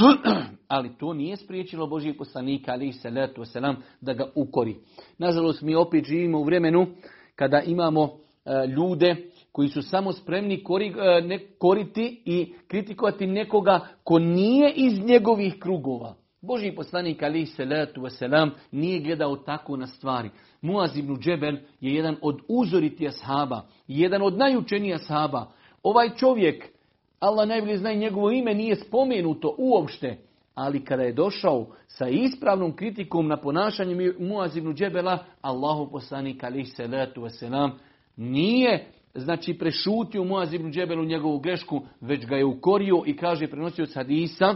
ali 0.68 0.98
to 0.98 1.12
nije 1.12 1.36
spriječilo 1.36 1.86
Božijeg 1.86 2.16
poslanika, 2.18 2.72
ali 2.72 2.92
se 2.92 3.10
letu 3.10 3.44
selam, 3.44 3.76
da 4.00 4.14
ga 4.14 4.30
ukori. 4.34 4.76
Nažalost, 5.18 5.62
mi 5.62 5.74
opet 5.74 6.04
živimo 6.04 6.38
u 6.38 6.44
vremenu 6.44 6.86
kada 7.34 7.60
imamo 7.60 8.04
e, 8.44 8.66
ljude 8.66 9.16
koji 9.56 9.68
su 9.68 9.82
samo 9.82 10.12
spremni 10.12 10.64
kori, 10.64 10.86
e, 10.86 11.20
ne, 11.20 11.38
koriti 11.58 12.22
i 12.24 12.52
kritikovati 12.68 13.26
nekoga 13.26 13.88
ko 14.04 14.18
nije 14.18 14.72
iz 14.72 15.00
njegovih 15.04 15.54
krugova. 15.60 16.14
Božji 16.42 16.74
poslanik 16.74 17.22
ali 17.22 17.46
se 17.46 17.64
letu 17.64 18.06
selam 18.08 18.50
nije 18.72 19.00
gledao 19.00 19.36
tako 19.36 19.76
na 19.76 19.86
stvari. 19.86 20.30
Muaz 20.62 20.96
ibn 20.96 21.16
Džebel 21.16 21.56
je 21.80 21.94
jedan 21.94 22.16
od 22.22 22.38
uzoriti 22.48 23.08
ashaba, 23.08 23.62
jedan 23.88 24.22
od 24.22 24.38
najučenijih 24.38 24.94
ashaba. 24.94 25.52
Ovaj 25.82 26.10
čovjek, 26.16 26.64
Allah 27.20 27.48
najbolje 27.48 27.78
zna 27.78 27.92
i 27.92 27.98
njegovo 27.98 28.30
ime, 28.30 28.54
nije 28.54 28.76
spomenuto 28.76 29.54
uopšte. 29.58 30.18
Ali 30.54 30.84
kada 30.84 31.02
je 31.02 31.12
došao 31.12 31.66
sa 31.86 32.08
ispravnom 32.08 32.76
kritikom 32.76 33.28
na 33.28 33.36
ponašanje 33.36 34.12
Muaz 34.18 34.56
ibn 34.56 34.74
Džebela, 34.74 35.18
Allahu 35.40 35.90
poslanik 35.90 36.44
ali 36.44 36.64
se 36.64 36.86
letu 36.86 37.28
selam 37.28 37.78
nije 38.16 38.95
znači 39.16 39.54
prešutio 39.54 40.24
Muaz 40.24 40.54
ibn 40.54 40.72
Džebelu 40.72 41.04
njegovu 41.04 41.38
grešku, 41.38 41.80
već 42.00 42.26
ga 42.26 42.36
je 42.36 42.44
ukorio 42.44 43.02
i 43.06 43.16
kaže 43.16 43.48
prenosio 43.48 43.86
hadisa, 43.94 44.54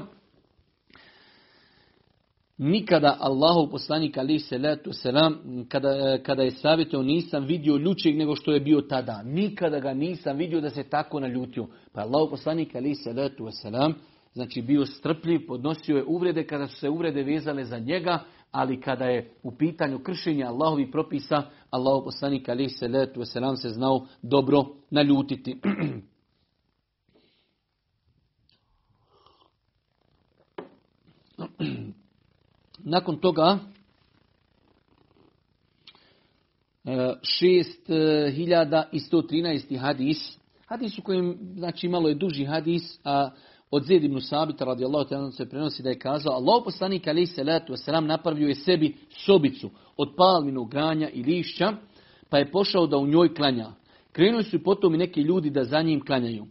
Nikada 2.62 3.16
Allahu 3.20 3.70
poslanik 3.70 4.18
ali 4.18 4.38
se 4.38 4.58
letu 4.58 4.92
selam 4.92 5.38
kada, 5.68 6.18
kada 6.22 6.42
je 6.42 6.50
savjetio 6.50 7.02
nisam 7.02 7.44
vidio 7.44 7.76
ljučeg 7.76 8.16
nego 8.16 8.36
što 8.36 8.52
je 8.52 8.60
bio 8.60 8.80
tada. 8.80 9.22
Nikada 9.22 9.78
ga 9.78 9.94
nisam 9.94 10.36
vidio 10.36 10.60
da 10.60 10.70
se 10.70 10.82
tako 10.82 11.20
naljutio. 11.20 11.66
Pa 11.92 12.00
Allahu 12.00 12.30
poslanik 12.30 12.76
ali 12.76 12.94
se 12.94 13.12
letu 13.12 13.48
selam 13.50 13.94
znači 14.32 14.62
bio 14.62 14.86
strpljiv, 14.86 15.46
podnosio 15.46 15.96
je 15.96 16.04
uvrede 16.04 16.46
kada 16.46 16.68
su 16.68 16.76
se 16.76 16.88
uvrede 16.88 17.22
vezale 17.22 17.64
za 17.64 17.78
njega, 17.78 18.18
ali 18.50 18.80
kada 18.80 19.04
je 19.04 19.34
u 19.42 19.56
pitanju 19.56 19.98
kršenja 19.98 20.46
Allahovi 20.46 20.90
propisa, 20.90 21.42
Allahu 21.70 22.04
poslanik 22.04 22.48
ali 22.48 22.68
se 22.68 22.88
letu 22.88 23.24
selam 23.24 23.56
se 23.56 23.68
znao 23.68 24.06
dobro 24.22 24.64
naljutiti. 24.90 25.60
Nakon 32.78 33.20
toga, 33.20 33.58
6113. 36.84 39.74
E, 39.74 39.78
hadis, 39.78 40.38
hadis 40.66 40.98
u 40.98 41.02
kojem, 41.02 41.38
znači 41.56 41.88
malo 41.88 42.08
je 42.08 42.14
duži 42.14 42.44
hadis, 42.44 42.98
a 43.04 43.30
od 43.70 43.84
Zed 43.84 44.04
ibn 44.04 44.20
Sabita 44.20 44.64
radijallahu 44.64 45.08
ta'ala 45.08 45.30
se 45.30 45.48
prenosi 45.48 45.82
da 45.82 45.88
je 45.88 45.98
kazao 45.98 46.32
Allah 46.32 46.62
poslanik 46.64 47.06
alaih 47.06 47.30
salatu 47.34 47.72
wasalam 47.72 48.06
napravio 48.06 48.48
je 48.48 48.54
sebi 48.54 48.96
sobicu 49.10 49.70
od 49.96 50.08
palminog 50.16 50.70
granja 50.70 51.08
i 51.08 51.22
lišća, 51.22 51.72
pa 52.28 52.38
je 52.38 52.50
pošao 52.50 52.86
da 52.86 52.96
u 52.96 53.06
njoj 53.06 53.34
klanja. 53.34 53.72
Krenuli 54.12 54.44
su 54.44 54.62
potom 54.62 54.94
i 54.94 54.98
neki 54.98 55.20
ljudi 55.20 55.50
da 55.50 55.64
za 55.64 55.82
njim 55.82 56.04
klanjaju. 56.04 56.46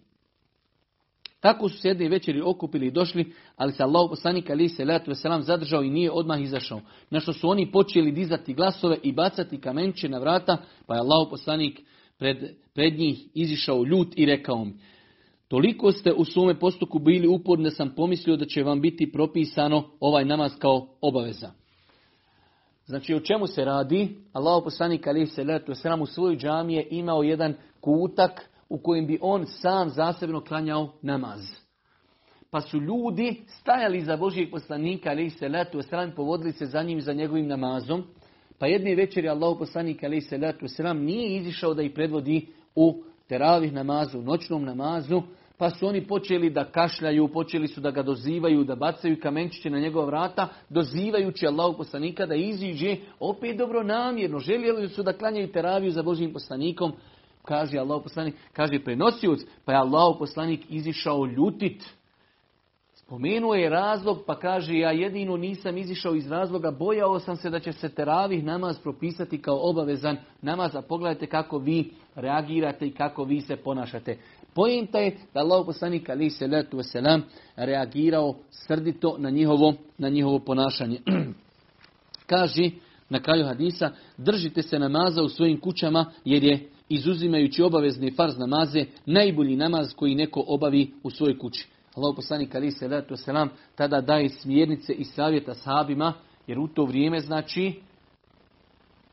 Tako 1.39 1.69
su 1.69 1.77
se 1.77 1.87
jedne 1.87 2.09
večeri 2.09 2.41
okupili 2.41 2.87
i 2.87 2.91
došli, 2.91 3.33
ali 3.55 3.71
se 3.71 3.83
Allah 3.83 4.09
poslanik 4.09 4.49
ali 4.49 4.69
se 4.69 4.85
letu 4.85 5.15
selam 5.15 5.43
zadržao 5.43 5.83
i 5.83 5.89
nije 5.89 6.11
odmah 6.11 6.41
izašao. 6.41 6.81
Na 7.09 7.19
što 7.19 7.33
su 7.33 7.49
oni 7.49 7.71
počeli 7.71 8.11
dizati 8.11 8.53
glasove 8.53 8.97
i 9.03 9.11
bacati 9.11 9.61
kamenče 9.61 10.09
na 10.09 10.19
vrata, 10.19 10.57
pa 10.85 10.93
je 10.93 10.99
Allah 10.99 11.27
poslanik 11.29 11.81
pred, 12.17 12.37
pred 12.73 12.99
njih 12.99 13.27
izišao 13.33 13.83
ljut 13.83 14.07
i 14.15 14.25
rekao 14.25 14.65
mi, 14.65 14.73
toliko 15.49 15.91
ste 15.91 16.13
u 16.13 16.25
svome 16.25 16.59
postupku 16.59 16.99
bili 16.99 17.27
uporni 17.27 17.63
da 17.63 17.71
sam 17.71 17.93
pomislio 17.95 18.35
da 18.35 18.45
će 18.45 18.63
vam 18.63 18.81
biti 18.81 19.11
propisano 19.11 19.83
ovaj 19.99 20.25
namaz 20.25 20.51
kao 20.59 20.87
obaveza. 21.01 21.51
Znači 22.85 23.15
o 23.15 23.19
čemu 23.19 23.47
se 23.47 23.65
radi? 23.65 24.15
Allah 24.33 24.61
poslanik 24.63 25.07
ali 25.07 25.27
se 25.27 25.43
letu 25.43 25.75
selam 25.75 26.01
u 26.01 26.05
svojoj 26.05 26.37
džamije 26.37 26.87
imao 26.91 27.23
jedan 27.23 27.53
kutak 27.81 28.49
u 28.69 28.77
kojem 28.77 29.07
bi 29.07 29.19
on 29.21 29.45
sam 29.45 29.89
zasebno 29.89 30.41
klanjao 30.41 30.93
namaz. 31.01 31.39
Pa 32.51 32.61
su 32.61 32.81
ljudi 32.81 33.41
stajali 33.47 34.01
za 34.01 34.17
Božijeg 34.17 34.51
poslanika, 34.51 35.09
ali 35.09 35.29
se 35.29 35.49
letu 35.49 35.81
sram, 35.81 36.11
povodili 36.15 36.51
se 36.51 36.65
za 36.65 36.83
njim 36.83 37.01
za 37.01 37.13
njegovim 37.13 37.47
namazom. 37.47 38.03
Pa 38.59 38.67
jedne 38.67 38.95
večeri 38.95 39.29
Allah 39.29 39.55
poslanik, 39.59 40.03
ali 40.03 40.21
se 40.21 40.37
letu 40.37 40.67
sram, 40.67 41.03
nije 41.03 41.37
izišao 41.37 41.73
da 41.73 41.81
ih 41.81 41.91
predvodi 41.95 42.47
u 42.75 43.03
teravih 43.27 43.73
namazu, 43.73 44.21
noćnom 44.21 44.65
namazu, 44.65 45.21
pa 45.59 45.69
su 45.69 45.87
oni 45.87 46.07
počeli 46.07 46.49
da 46.49 46.71
kašljaju, 46.71 47.27
počeli 47.27 47.67
su 47.67 47.81
da 47.81 47.91
ga 47.91 48.03
dozivaju, 48.03 48.63
da 48.63 48.75
bacaju 48.75 49.19
kamenčiće 49.21 49.69
na 49.69 49.79
njegova 49.79 50.05
vrata, 50.05 50.47
dozivajući 50.69 51.47
Allahu 51.47 51.77
poslanika 51.77 52.25
da 52.25 52.35
iziđe, 52.35 52.95
opet 53.19 53.57
dobro 53.57 53.83
namjerno, 53.83 54.39
željeli 54.39 54.89
su 54.89 55.03
da 55.03 55.13
klanjaju 55.13 55.51
teraviju 55.51 55.91
za 55.91 56.03
Božijim 56.03 56.33
poslanikom, 56.33 56.93
kaže 57.45 57.77
Allah 57.77 58.01
poslanik, 58.03 58.35
kaže 58.53 58.83
prenosioc, 58.83 59.39
pa 59.65 59.71
je 59.71 59.77
Allah 59.77 60.15
poslanik 60.19 60.65
izišao 60.69 61.25
ljutit. 61.25 61.98
Spomenuo 63.09 63.55
je 63.55 63.69
razlog, 63.69 64.23
pa 64.27 64.39
kaže 64.39 64.77
ja 64.77 64.91
jedino 64.91 65.37
nisam 65.37 65.77
izišao 65.77 66.15
iz 66.15 66.31
razloga, 66.31 66.71
bojao 66.71 67.19
sam 67.19 67.35
se 67.37 67.49
da 67.49 67.59
će 67.59 67.73
se 67.73 67.89
teravih 67.89 68.43
namaz 68.43 68.79
propisati 68.79 69.41
kao 69.41 69.59
obavezan 69.69 70.17
namaz, 70.41 70.75
a 70.75 70.81
pogledajte 70.81 71.27
kako 71.27 71.57
vi 71.57 71.91
reagirate 72.15 72.87
i 72.87 72.91
kako 72.91 73.23
vi 73.23 73.41
se 73.41 73.55
ponašate. 73.55 74.17
Pojenta 74.53 74.99
je 74.99 75.17
da 75.33 75.39
Allah 75.39 75.65
poslanik 75.65 76.09
ali 76.09 76.29
se 76.29 76.47
letu 76.47 76.77
veselam 76.77 77.23
reagirao 77.55 78.35
srdito 78.49 79.15
na 79.17 79.29
njihovo, 79.29 79.73
na 79.97 80.09
njihovo 80.09 80.39
ponašanje. 80.39 80.99
kaže 82.31 82.69
na 83.09 83.19
kraju 83.19 83.45
hadisa, 83.45 83.91
držite 84.17 84.61
se 84.61 84.79
namaza 84.79 85.23
u 85.23 85.29
svojim 85.29 85.59
kućama 85.59 86.05
jer 86.25 86.43
je 86.43 86.69
izuzimajući 86.89 87.63
obavezne 87.63 88.11
farz 88.11 88.37
namaze, 88.37 88.85
najbolji 89.05 89.55
namaz 89.55 89.93
koji 89.95 90.15
neko 90.15 90.43
obavi 90.47 90.91
u 91.03 91.09
svojoj 91.09 91.37
kući. 91.37 91.67
Allah 91.99 92.15
poslanik 92.15 92.55
ali 92.55 92.71
se 92.71 92.87
letu 92.87 93.15
selam 93.15 93.49
tada 93.75 94.01
daje 94.01 94.29
smjernice 94.29 94.93
i 94.93 95.03
savjeta 95.03 95.53
sahabima, 95.53 96.13
jer 96.47 96.59
u 96.59 96.67
to 96.67 96.85
vrijeme 96.85 97.19
znači 97.19 97.81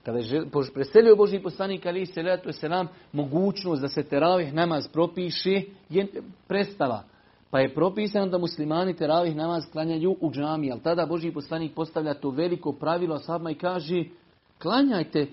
kada 0.05 0.19
je 0.19 0.45
preselio 0.75 1.17
Boži 1.17 1.39
poslanik 1.39 1.87
ali 1.87 2.07
se 2.07 2.23
letu 2.23 2.53
selam 2.53 2.89
mogućnost 3.13 3.83
da 3.83 3.89
se 3.89 4.03
teravih 4.03 4.55
namaz 4.55 4.89
propiše 4.89 5.63
je 5.89 6.07
prestala. 6.49 7.05
Pa 7.51 7.61
je 7.61 7.75
propisano 7.75 8.27
da 8.27 8.39
muslimani 8.39 8.97
teravih 8.97 9.37
namaz 9.37 9.65
klanjaju 9.73 10.17
u 10.21 10.31
džami, 10.33 10.73
ali 10.73 10.81
tada 10.81 11.07
Boži 11.07 11.33
poslanik 11.33 11.75
postavlja 11.75 12.15
to 12.15 12.31
veliko 12.31 12.73
pravilo 12.73 13.19
sabma 13.19 13.51
i 13.51 13.55
kaže 13.55 14.05
klanjajte 14.63 15.27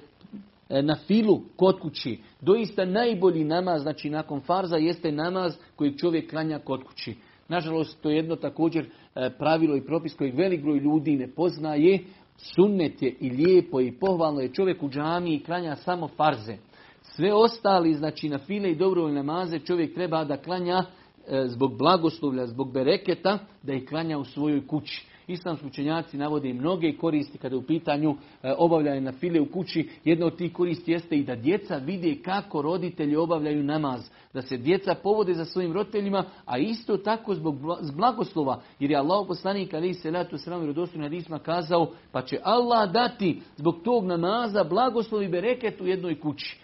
e, 0.69 0.81
na 0.81 0.95
filu 0.95 1.41
kod 1.55 1.79
kući. 1.79 2.19
Doista 2.41 2.85
najbolji 2.85 3.43
namaz, 3.43 3.81
znači 3.81 4.09
nakon 4.09 4.41
farza, 4.41 4.77
jeste 4.77 5.11
namaz 5.11 5.57
koji 5.75 5.97
čovjek 5.97 6.29
klanja 6.29 6.59
kod 6.59 6.83
kući. 6.83 7.15
Nažalost, 7.47 8.01
to 8.01 8.09
je 8.09 8.15
jedno 8.15 8.35
također 8.35 8.85
e, 9.15 9.29
pravilo 9.37 9.75
i 9.75 9.85
propis 9.85 10.15
kojeg 10.15 10.35
velik 10.35 10.61
broj 10.61 10.79
ljudi 10.79 11.15
ne 11.15 11.27
poznaje. 11.27 11.99
Sunnet 12.37 13.01
je 13.01 13.15
i 13.19 13.29
lijepo 13.29 13.81
i 13.81 13.91
pohvalno 13.91 14.41
je 14.41 14.53
čovjek 14.53 14.83
u 14.83 14.89
džami 14.89 15.33
i 15.33 15.43
klanja 15.43 15.75
samo 15.75 16.07
farze. 16.07 16.57
Sve 17.01 17.33
ostali, 17.33 17.93
znači 17.93 18.29
na 18.29 18.37
file 18.37 18.71
i 18.71 18.75
dobrovoljne 18.75 19.23
namaze, 19.23 19.59
čovjek 19.59 19.93
treba 19.93 20.23
da 20.23 20.37
klanja 20.37 20.77
e, 20.77 21.43
zbog 21.47 21.77
blagoslovlja, 21.77 22.47
zbog 22.47 22.73
bereketa, 22.73 23.39
da 23.63 23.73
ih 23.73 23.85
klanja 23.89 24.17
u 24.17 24.25
svojoj 24.25 24.67
kući. 24.67 25.12
Islamski 25.27 25.67
učenjaci 25.67 26.17
navode 26.17 26.53
mnoge 26.53 26.97
koristi 26.97 27.37
kada 27.37 27.55
je 27.55 27.59
u 27.59 27.65
pitanju 27.65 28.15
e, 28.43 28.53
obavljanje 28.57 29.01
na 29.01 29.11
file 29.11 29.41
u 29.41 29.45
kući. 29.45 29.89
Jedna 30.03 30.25
od 30.25 30.37
tih 30.37 30.53
koristi 30.53 30.91
jeste 30.91 31.15
i 31.15 31.23
da 31.23 31.35
djeca 31.35 31.75
vide 31.75 32.15
kako 32.21 32.61
roditelji 32.61 33.15
obavljaju 33.15 33.63
namaz. 33.63 34.09
Da 34.33 34.41
se 34.41 34.57
djeca 34.57 34.95
povode 34.95 35.33
za 35.33 35.45
svojim 35.45 35.73
roditeljima, 35.73 36.25
a 36.45 36.57
isto 36.57 36.97
tako 36.97 37.35
zbog 37.35 37.55
blagoslova. 37.95 38.61
Jer 38.79 38.91
je 38.91 38.97
Allah 38.97 39.25
poslanik 39.27 39.73
ali 39.73 39.93
se 39.93 40.11
letu 40.11 40.37
sram 40.37 40.69
i 40.69 41.01
hadisma 41.01 41.39
kazao 41.39 41.91
pa 42.11 42.21
će 42.21 42.39
Allah 42.43 42.91
dati 42.91 43.41
zbog 43.57 43.75
tog 43.83 44.05
namaza 44.05 44.63
blagoslovi 44.63 45.27
bereket 45.27 45.81
u 45.81 45.87
jednoj 45.87 46.19
kući. 46.19 46.57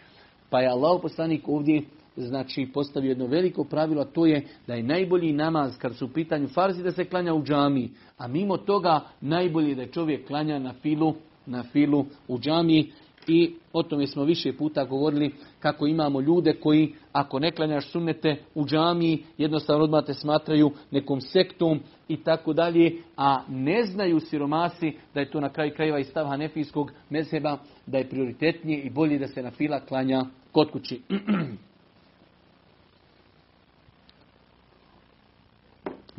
Pa 0.49 0.59
je 0.59 0.69
Allah 0.69 0.99
poslanik 1.01 1.47
ovdje 1.47 1.83
znači 2.19 2.69
postavio 2.73 3.09
jedno 3.09 3.25
veliko 3.25 3.63
pravilo, 3.63 4.01
a 4.01 4.05
to 4.05 4.25
je 4.25 4.45
da 4.67 4.73
je 4.73 4.83
najbolji 4.83 5.33
namaz 5.33 5.77
kad 5.77 5.95
su 5.95 6.05
u 6.05 6.09
pitanju 6.09 6.47
farzi 6.47 6.83
da 6.83 6.91
se 6.91 7.05
klanja 7.05 7.33
u 7.33 7.43
džami, 7.43 7.89
a 8.17 8.27
mimo 8.27 8.57
toga 8.57 9.01
najbolji 9.21 9.75
da 9.75 9.87
čovjek 9.87 10.27
klanja 10.27 10.59
na 10.59 10.73
filu, 10.73 11.13
na 11.45 11.63
filu 11.63 12.05
u 12.27 12.39
džami 12.39 12.91
i 13.27 13.53
o 13.73 13.83
tome 13.83 14.07
smo 14.07 14.23
više 14.23 14.53
puta 14.53 14.85
govorili 14.85 15.31
kako 15.59 15.87
imamo 15.87 16.21
ljude 16.21 16.53
koji 16.53 16.93
ako 17.11 17.39
ne 17.39 17.51
klanjaš 17.51 17.91
sunnete 17.91 18.35
u 18.55 18.65
džami 18.65 19.23
jednostavno 19.37 19.83
odmah 19.83 20.05
te 20.05 20.13
smatraju 20.13 20.71
nekom 20.91 21.21
sektom 21.21 21.79
i 22.07 22.17
tako 22.17 22.53
dalje, 22.53 22.91
a 23.17 23.43
ne 23.47 23.83
znaju 23.83 24.19
siromasi 24.19 24.93
da 25.13 25.19
je 25.19 25.31
to 25.31 25.39
na 25.39 25.49
kraju 25.49 25.71
krajeva 25.75 25.99
i 25.99 26.03
stav 26.03 26.25
hanefijskog 26.25 26.91
mezheba 27.09 27.57
da 27.85 27.97
je 27.97 28.09
prioritetnije 28.09 28.81
i 28.81 28.89
bolje 28.89 29.19
da 29.19 29.27
se 29.27 29.41
na 29.41 29.51
fila 29.51 29.79
klanja 29.79 30.25
kod 30.51 30.71
kući. 30.71 31.01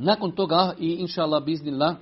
Nakon 0.02 0.32
toga 0.32 0.74
i 0.78 0.92
inšala 0.92 1.40
biznila 1.40 1.96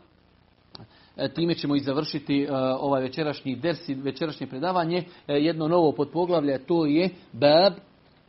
e, 1.17 1.29
time 1.35 1.55
ćemo 1.55 1.77
i 1.77 1.81
završiti 1.81 2.43
e, 2.43 2.53
ovaj 2.81 3.03
večerašnji 3.03 3.57
ders 3.57 3.89
i 3.89 3.95
večerašnje 3.95 4.47
predavanje. 4.47 5.05
E, 5.29 5.33
jedno 5.35 5.69
novo 5.69 5.93
podpoglavlje 5.93 6.59
to 6.67 6.87
je 6.87 7.11
bab 7.33 7.73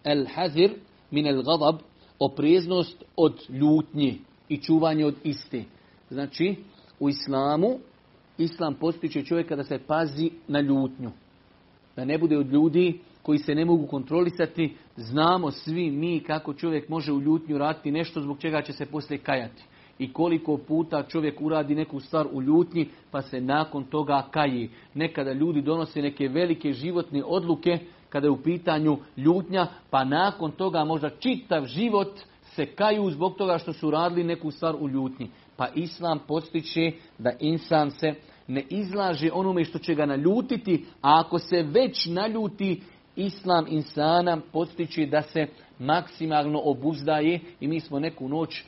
el 0.03 0.25
hazir 0.35 0.71
min 1.11 1.27
el 1.27 1.43
gadab 1.43 1.75
opreznost 2.19 3.03
od 3.15 3.39
ljutnje 3.49 4.17
i 4.49 4.57
čuvanje 4.57 5.05
od 5.05 5.15
iste. 5.23 5.63
Znači, 6.09 6.55
u 6.99 7.09
islamu, 7.09 7.79
islam 8.37 8.73
postiče 8.73 9.23
čovjeka 9.23 9.55
da 9.55 9.63
se 9.63 9.79
pazi 9.87 10.31
na 10.47 10.59
ljutnju. 10.59 11.11
Da 11.95 12.05
ne 12.05 12.17
bude 12.17 12.37
od 12.37 12.47
ljudi 12.47 12.99
koji 13.29 13.39
se 13.39 13.55
ne 13.55 13.65
mogu 13.65 13.87
kontrolisati, 13.87 14.75
znamo 14.95 15.51
svi 15.51 15.91
mi 15.91 16.19
kako 16.19 16.53
čovjek 16.53 16.89
može 16.89 17.11
u 17.11 17.21
ljutnju 17.21 17.57
raditi 17.57 17.91
nešto 17.91 18.21
zbog 18.21 18.39
čega 18.39 18.61
će 18.61 18.73
se 18.73 18.85
poslije 18.85 19.17
kajati. 19.19 19.63
I 19.99 20.13
koliko 20.13 20.57
puta 20.57 21.03
čovjek 21.03 21.41
uradi 21.41 21.75
neku 21.75 21.99
stvar 21.99 22.27
u 22.31 22.41
ljutnji 22.41 22.89
pa 23.11 23.21
se 23.21 23.41
nakon 23.41 23.83
toga 23.83 24.27
kaji. 24.31 24.69
Nekada 24.93 25.33
ljudi 25.33 25.61
donose 25.61 26.01
neke 26.01 26.27
velike 26.27 26.73
životne 26.73 27.23
odluke 27.23 27.79
kada 28.09 28.27
je 28.27 28.31
u 28.31 28.43
pitanju 28.43 28.97
ljutnja 29.17 29.67
pa 29.89 30.03
nakon 30.03 30.51
toga 30.51 30.83
možda 30.83 31.09
čitav 31.09 31.65
život 31.65 32.19
se 32.43 32.65
kaju 32.65 33.11
zbog 33.11 33.35
toga 33.35 33.57
što 33.57 33.73
su 33.73 33.91
radili 33.91 34.23
neku 34.23 34.51
stvar 34.51 34.75
u 34.79 34.89
ljutnji. 34.89 35.29
Pa 35.55 35.67
Islam 35.75 36.19
postiče 36.27 36.91
da 37.17 37.31
insan 37.39 37.91
se 37.91 38.13
ne 38.47 38.63
izlaže 38.69 39.29
onome 39.33 39.63
što 39.63 39.79
će 39.79 39.95
ga 39.95 40.05
naljutiti, 40.05 40.85
a 41.01 41.19
ako 41.19 41.39
se 41.39 41.63
već 41.63 42.05
naljuti, 42.05 42.81
Islam 43.19 43.65
insana 43.69 44.37
postići 44.53 45.05
da 45.05 45.21
se 45.21 45.47
maksimalno 45.79 46.61
obuzdaje 46.63 47.39
i 47.59 47.67
mi 47.67 47.79
smo 47.79 47.99
neku 47.99 48.29
noć 48.29 48.59
e, 48.59 48.63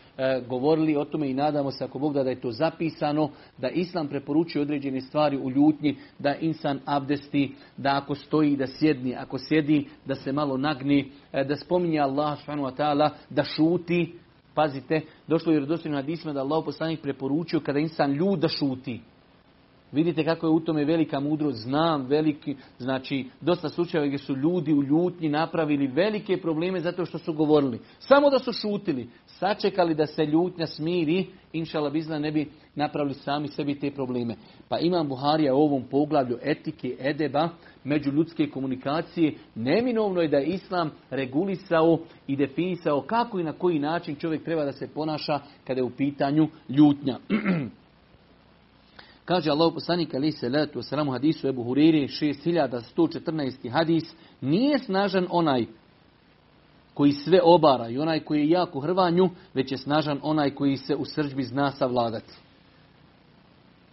govorili 0.47 0.95
o 0.95 1.05
tome 1.05 1.29
i 1.29 1.33
nadamo 1.33 1.71
se 1.71 1.83
ako 1.83 1.99
Bog 1.99 2.13
da, 2.13 2.23
da 2.23 2.29
je 2.29 2.41
to 2.41 2.51
zapisano, 2.51 3.29
da 3.57 3.69
Islam 3.69 4.07
preporučuje 4.07 4.61
određene 4.61 5.01
stvari 5.01 5.37
u 5.37 5.51
ljutnji, 5.51 5.95
da 6.19 6.35
insan 6.35 6.79
abdesti, 6.85 7.55
da 7.77 7.97
ako 7.97 8.15
stoji 8.15 8.55
da 8.57 8.67
sjedni, 8.67 9.15
ako 9.15 9.37
sjedi 9.37 9.87
da 10.05 10.15
se 10.15 10.31
malo 10.31 10.57
nagni, 10.57 11.11
e, 11.33 11.43
da 11.43 11.55
spominje 11.55 11.99
Allah 11.99 12.39
ta'ala, 12.47 13.09
da 13.29 13.43
šuti, 13.43 14.13
Pazite, 14.53 15.01
došlo 15.27 15.51
je 15.51 15.53
vjerodostojno 15.53 15.97
hadisma 15.97 16.33
da 16.33 16.39
Allah 16.39 16.63
poslanik 16.65 17.01
preporučio 17.01 17.59
kada 17.59 17.79
insan 17.79 18.11
ljud 18.11 18.39
da 18.39 18.47
šuti. 18.47 18.99
Vidite 19.91 20.25
kako 20.25 20.47
je 20.47 20.51
u 20.51 20.59
tome 20.59 20.85
velika 20.85 21.19
mudrost. 21.19 21.57
Znam 21.57 22.05
veliki, 22.05 22.55
znači 22.77 23.25
dosta 23.41 23.69
slučajeva 23.69 24.07
gdje 24.07 24.17
su 24.17 24.35
ljudi 24.35 24.73
u 24.73 24.83
ljutnji 24.83 25.29
napravili 25.29 25.87
velike 25.87 26.37
probleme 26.41 26.79
zato 26.79 27.05
što 27.05 27.17
su 27.17 27.33
govorili. 27.33 27.79
Samo 27.99 28.29
da 28.29 28.39
su 28.39 28.53
šutili, 28.53 29.09
sačekali 29.25 29.95
da 29.95 30.05
se 30.05 30.25
ljutnja 30.25 30.67
smiri, 30.67 31.27
inšala 31.53 31.89
bizna 31.89 32.19
ne 32.19 32.31
bi 32.31 32.49
napravili 32.75 33.13
sami 33.13 33.47
sebi 33.47 33.79
te 33.79 33.91
probleme. 33.91 34.35
Pa 34.69 34.79
imam 34.79 35.07
Buharija 35.07 35.55
u 35.55 35.61
ovom 35.61 35.83
poglavlju 35.83 36.37
etike, 36.41 36.95
edeba, 36.99 37.49
međuljudske 37.83 38.49
komunikacije. 38.49 39.33
Neminovno 39.55 40.21
je 40.21 40.27
da 40.27 40.37
je 40.37 40.45
Islam 40.45 40.91
regulisao 41.09 41.99
i 42.27 42.35
definisao 42.35 43.01
kako 43.01 43.39
i 43.39 43.43
na 43.43 43.53
koji 43.53 43.79
način 43.79 44.15
čovjek 44.15 44.43
treba 44.43 44.65
da 44.65 44.71
se 44.71 44.87
ponaša 44.93 45.39
kada 45.67 45.79
je 45.79 45.83
u 45.83 45.89
pitanju 45.89 46.47
ljutnja. 46.69 47.17
Kaže 49.31 49.51
Allah 49.51 49.73
poslanik 49.73 50.13
ali 50.13 50.31
se 50.31 50.49
letu 50.49 50.79
u 50.79 51.11
hadisu 51.11 51.47
Ebu 51.47 51.63
Huriri 51.63 52.07
6114. 52.07 53.71
hadis 53.71 54.03
nije 54.41 54.79
snažan 54.79 55.27
onaj 55.29 55.65
koji 56.93 57.11
sve 57.11 57.39
obara 57.43 57.89
i 57.89 57.97
onaj 57.97 58.19
koji 58.19 58.39
je 58.39 58.49
jak 58.49 58.75
u 58.75 58.79
hrvanju, 58.79 59.29
već 59.53 59.71
je 59.71 59.77
snažan 59.77 60.19
onaj 60.23 60.55
koji 60.55 60.77
se 60.77 60.95
u 60.95 61.05
srđbi 61.05 61.43
zna 61.43 61.71
savladati. 61.71 62.33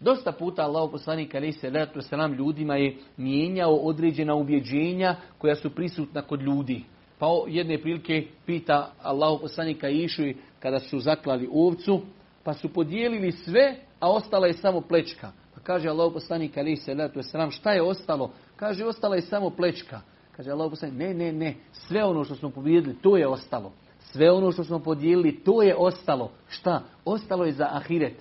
Dosta 0.01 0.33
puta 0.33 0.63
Allah 0.63 0.89
poslanik 0.93 1.35
ali 1.35 1.53
se 1.53 1.71
letu 1.71 2.01
salam 2.03 2.33
ljudima 2.33 2.77
je 2.77 2.97
mijenjao 3.17 3.75
određena 3.75 4.35
ubjeđenja 4.35 5.17
koja 5.39 5.55
su 5.55 5.71
prisutna 5.71 6.23
kod 6.23 6.43
ljudi. 6.43 6.85
Pa 7.19 7.27
jedne 7.49 7.79
prilike 7.79 8.27
pita 8.47 8.93
Allah 9.03 9.39
poslanika 9.41 9.89
Išu 9.89 10.23
kada 10.61 10.81
su 10.81 10.99
zaklali 10.99 11.49
ovcu, 11.53 12.01
pa 12.49 12.55
su 12.55 12.69
podijelili 12.69 13.33
sve, 13.33 13.77
a 14.01 14.11
ostala 14.11 14.47
je 14.47 14.53
samo 14.53 14.81
plečka. 14.81 15.33
Pa 15.55 15.61
kaže 15.61 15.89
Allah 15.89 16.13
poslanik 16.13 16.57
ali 16.57 16.77
se 16.77 16.95
letu 16.95 17.23
sram, 17.23 17.51
šta 17.51 17.73
je 17.73 17.83
ostalo? 17.83 18.31
Kaže, 18.57 18.85
ostala 18.85 19.17
je 19.17 19.23
samo 19.23 19.51
plečka. 19.51 20.01
Kaže 20.37 20.51
Allah 20.51 20.71
poslanik, 20.71 20.99
ne, 20.99 21.15
ne, 21.15 21.33
ne, 21.33 21.55
sve 21.73 22.05
ono 22.05 22.25
što 22.25 22.35
smo 22.35 22.51
pobjedili, 22.51 22.97
to 23.03 23.17
je 23.17 23.27
ostalo. 23.27 23.73
Sve 24.01 24.31
ono 24.31 24.53
što 24.53 24.65
smo 24.65 24.79
podijelili, 24.79 25.41
to 25.45 25.63
je 25.63 25.77
ostalo. 25.77 26.31
Šta? 26.49 26.83
Ostalo 27.05 27.45
je 27.45 27.53
za 27.53 27.69
ahiret. 27.71 28.15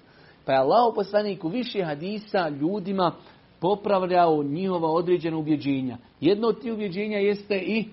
Pa 0.46 0.52
je 0.52 0.60
Allah 0.60 0.94
poslanik 0.96 1.44
u 1.44 1.48
više 1.48 1.84
hadisa 1.84 2.50
ljudima 2.50 3.12
popravljao 3.60 4.44
njihova 4.44 4.90
određena 4.92 5.38
ubjeđenja. 5.38 5.98
Jedno 6.22 6.48
od 6.48 6.62
tih 6.62 6.74
ubjeđenja 6.74 7.18
jeste 7.18 7.58
i 7.58 7.86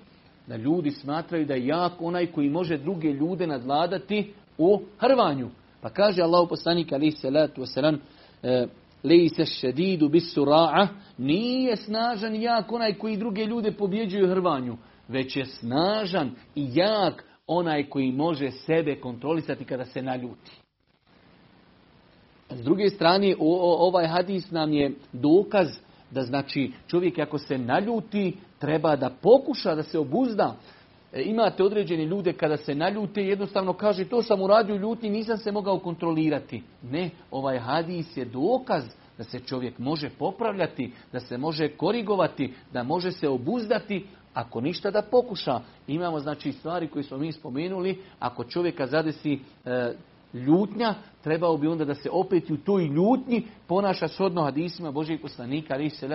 da 0.47 0.57
ljudi 0.57 0.91
smatraju 0.91 1.47
da 1.47 1.55
je 1.55 1.67
jak 1.67 1.93
onaj 2.01 2.27
koji 2.27 2.49
može 2.51 2.79
druge 2.79 3.09
ljude 3.09 3.47
nadladati 3.47 4.33
u 4.59 4.81
hrvanju. 4.99 5.51
Pa 5.85 5.91
kaže 5.91 6.23
Allah 6.23 6.49
poslanik 6.49 6.93
ali 6.93 7.11
salatu 7.11 7.61
wasalam, 7.61 7.99
e, 8.43 8.67
se 9.37 9.45
šedidu 9.45 10.09
bis 10.09 10.35
sura'a, 10.35 10.89
nije 11.19 11.77
snažan 11.77 12.35
jak 12.35 12.73
onaj 12.73 12.95
koji 12.95 13.17
druge 13.17 13.45
ljude 13.45 13.73
pobjeđuju 13.73 14.29
hrvanju, 14.29 14.77
već 15.09 15.37
je 15.37 15.47
snažan 15.47 16.31
i 16.55 16.69
jak 16.75 17.25
onaj 17.47 17.89
koji 17.89 18.13
može 18.13 18.51
sebe 18.51 19.01
kontrolisati 19.01 19.65
kada 19.65 19.85
se 19.85 20.03
naljuti. 20.03 20.53
S 22.51 22.61
druge 22.63 22.89
strane, 22.89 23.35
ovaj 23.39 24.07
hadis 24.07 24.51
nam 24.51 24.73
je 24.73 24.95
dokaz 25.13 25.69
da 26.11 26.23
znači 26.23 26.73
čovjek 26.87 27.19
ako 27.19 27.39
se 27.39 27.59
naljuti 27.59 28.37
treba 28.59 28.97
da 28.97 29.11
pokuša 29.23 29.75
da 29.75 29.83
se 29.83 29.99
obuzda. 29.99 30.57
E, 31.15 31.23
imate 31.23 31.63
određene 31.63 32.05
ljude 32.05 32.33
kada 32.33 32.57
se 32.57 32.75
naljute 32.75 33.23
jednostavno 33.23 33.73
kaže 33.73 34.05
to 34.05 34.23
sam 34.23 34.43
uradio 34.43 34.75
u 34.75 34.79
ljutnji, 34.79 35.11
nisam 35.11 35.39
se 35.39 35.53
mogao 35.53 35.79
kontrolirati. 35.79 36.63
Ne, 36.83 37.11
ovaj 37.31 37.59
hadis 37.59 38.17
je 38.17 38.25
dokaz 38.25 38.85
da 39.19 39.25
se 39.25 39.41
čovjek 39.41 39.79
može 39.79 40.11
popravljati, 40.11 40.93
da 41.13 41.21
se 41.21 41.39
može 41.39 41.69
korigovati, 41.69 42.55
da 42.73 42.83
može 42.83 43.13
se 43.13 43.29
obuzdati, 43.29 44.07
ako 44.35 44.61
ništa 44.61 44.91
da 44.91 45.03
pokuša. 45.03 45.61
Imamo 45.87 46.21
znači 46.21 46.53
stvari 46.53 46.89
koje 46.89 47.03
smo 47.03 47.19
mi 47.19 47.33
spomenuli, 47.33 48.03
ako 48.19 48.45
čovjeka 48.45 48.87
zadesi 48.87 49.39
e, 49.65 49.93
ljutnja, 50.35 50.95
trebao 51.23 51.57
bi 51.57 51.67
onda 51.67 51.85
da 51.85 51.95
se 51.95 52.11
opet 52.13 52.51
u 52.51 52.57
toj 52.57 52.85
ljutnji 52.85 53.47
ponaša 53.67 54.09
shodno 54.09 54.43
hadisima 54.43 54.91
Božih 54.91 55.21
poslanika, 55.23 55.75
ali 55.75 55.91
se 55.91 56.09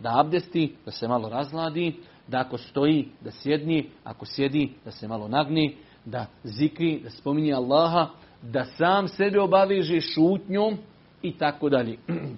da 0.00 0.20
abdesti, 0.20 0.74
da 0.84 0.90
se 0.90 1.08
malo 1.08 1.28
razladi, 1.28 1.96
da 2.28 2.40
ako 2.40 2.58
stoji, 2.58 3.08
da 3.20 3.30
sjedni, 3.30 3.90
ako 4.04 4.26
sjedi, 4.26 4.72
da 4.84 4.90
se 4.90 5.08
malo 5.08 5.28
nagni, 5.28 5.76
da 6.04 6.26
zikri, 6.44 7.00
da 7.04 7.10
spominje 7.10 7.52
Allaha, 7.52 8.08
da 8.42 8.64
sam 8.64 9.08
sebe 9.08 9.40
obaveže 9.40 10.00
šutnjom 10.00 10.76
i 11.22 11.38
tako 11.38 11.68
dalje. 11.68 11.98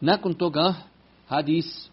Nakon 0.00 0.34
toga, 0.34 0.74
hadis, 1.28 1.90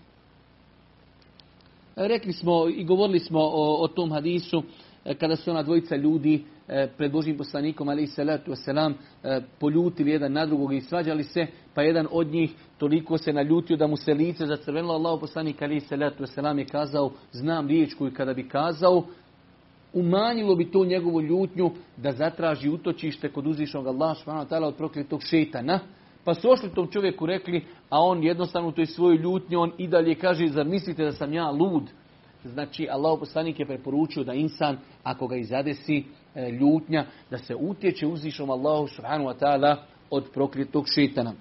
rekli 1.96 2.34
smo 2.34 2.68
i 2.68 2.84
govorili 2.84 3.20
smo 3.20 3.40
o, 3.40 3.84
o 3.84 3.88
tom 3.88 4.12
hadisu, 4.12 4.64
kada 5.14 5.36
su 5.36 5.52
ona 5.52 5.64
dvojica 5.64 5.96
ljudi 5.96 6.44
e, 6.68 6.88
pred 6.98 7.12
Božim 7.12 7.38
poslanikom, 7.38 7.90
ali 7.90 8.04
i 8.04 8.08
salatu 8.08 8.52
wasalam, 8.52 8.94
e, 9.24 9.42
poljutili 9.60 10.12
jedan 10.12 10.34
na 10.34 10.46
drugog 10.46 10.74
i 10.74 10.82
svađali 10.82 11.24
se, 11.24 11.48
pa 11.74 11.82
jedan 11.82 12.08
od 12.12 12.28
njih 12.28 12.54
toliko 12.78 13.18
se 13.18 13.34
naljutio 13.34 13.78
da 13.78 13.88
mu 13.88 13.98
se 13.98 14.14
lice 14.14 14.46
zacrvenilo. 14.46 14.94
Allah 14.94 15.20
poslanik, 15.22 15.62
ali 15.62 15.76
i 15.76 15.80
salatu 15.80 16.24
wasalam, 16.24 16.58
je 16.58 16.66
kazao, 16.66 17.12
znam 17.32 17.68
riječ 17.68 17.94
koju 17.94 18.12
kada 18.14 18.34
bi 18.34 18.50
kazao, 18.50 19.04
umanjilo 19.94 20.56
bi 20.56 20.72
to 20.72 20.86
njegovu 20.86 21.22
ljutnju 21.22 21.72
da 21.98 22.12
zatraži 22.12 22.70
utočište 22.70 23.32
kod 23.32 23.48
uzvišnog 23.48 23.88
Allah 23.88 24.18
subhanahu 24.18 24.66
od 24.66 24.76
prokletog 24.76 25.22
šetana. 25.24 25.80
Pa 26.24 26.34
su 26.34 26.52
ošli 26.52 26.70
tom 26.70 26.92
čovjeku 26.92 27.26
rekli, 27.26 27.64
a 27.90 28.02
on 28.02 28.24
jednostavno 28.24 28.72
toj 28.72 28.86
svojoj 28.86 29.18
ljutnji, 29.18 29.56
on 29.56 29.72
i 29.78 29.88
dalje 29.88 30.16
kaže, 30.16 30.48
zar 30.48 30.66
mislite 30.66 31.04
da 31.04 31.12
sam 31.12 31.34
ja 31.34 31.52
lud? 31.52 31.84
Znači, 32.54 32.88
Allah 32.92 33.20
poslanik 33.20 33.60
je 33.60 33.66
preporučio 33.66 34.24
da 34.24 34.34
insan, 34.34 34.78
ako 35.04 35.28
ga 35.28 35.36
izadesi 35.36 36.04
e, 36.36 36.52
ljutnja, 36.52 37.06
da 37.32 37.38
se 37.38 37.56
utječe 37.56 38.08
uzvišom 38.08 38.50
Allahu 38.50 38.88
subhanahu 38.88 39.30
wa 39.30 39.40
ta'ala 39.40 39.76
od 40.10 40.30
prokletog 40.34 40.86
šetana. 40.88 41.34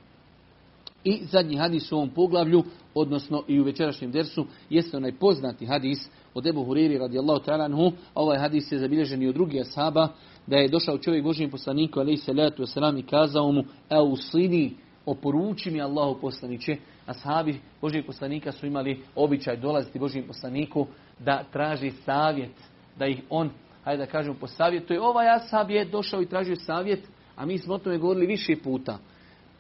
I 1.05 1.21
zadnji 1.25 1.57
hadis 1.57 1.93
u 1.93 1.97
ovom 1.97 2.11
poglavlju, 2.11 2.63
odnosno 2.95 3.43
i 3.49 3.61
u 3.61 3.65
večerašnjem 3.65 4.11
dersu, 4.11 4.47
jeste 4.71 4.97
onaj 4.97 5.13
poznati 5.13 5.67
hadis 5.67 6.09
od 6.35 6.47
Ebu 6.47 6.65
Huriri 6.65 6.99
radijallahu 6.99 7.45
ta'ala. 7.45 7.93
Ovaj 8.15 8.39
hadis 8.39 8.73
je 8.73 8.79
zabilježen 8.79 9.23
i 9.23 9.29
od 9.29 9.35
drugih 9.35 9.61
ashaba, 9.61 10.09
da 10.47 10.57
je 10.57 10.69
došao 10.69 10.99
čovjek 10.99 11.25
Božijem 11.25 11.51
poslaniku, 11.51 12.01
alaih 12.01 12.23
salatu 12.23 12.63
wasalam, 12.63 12.99
i 12.99 13.03
kazao 13.03 13.53
mu, 13.53 13.65
eusini, 13.91 14.77
oporuči 15.07 15.71
mi 15.71 15.83
Allahu 15.83 16.21
poslaniće. 16.21 16.77
Ashabi 17.07 17.61
Božijeg 17.81 18.07
poslanika 18.07 18.53
su 18.53 18.67
imali 18.67 19.03
običaj 19.15 19.57
dolaziti 19.57 19.99
Božijem 19.99 20.27
poslaniku 20.27 20.87
da 21.19 21.45
traži 21.53 21.91
savjet, 21.91 22.55
da 22.99 23.07
ih 23.07 23.23
on, 23.31 23.51
hajde 23.85 24.05
da 24.05 24.11
kažemo, 24.11 24.37
posavjetuje. 24.41 25.01
Ovaj 25.01 25.29
ashab 25.29 25.71
je 25.71 25.85
došao 25.85 26.23
i 26.23 26.29
tražio 26.29 26.57
savjet, 26.57 27.09
a 27.37 27.47
mi 27.47 27.59
smo 27.59 27.75
o 27.75 27.79
tome 27.79 27.99
govorili 27.99 28.27
više 28.27 28.57
puta. 28.65 28.99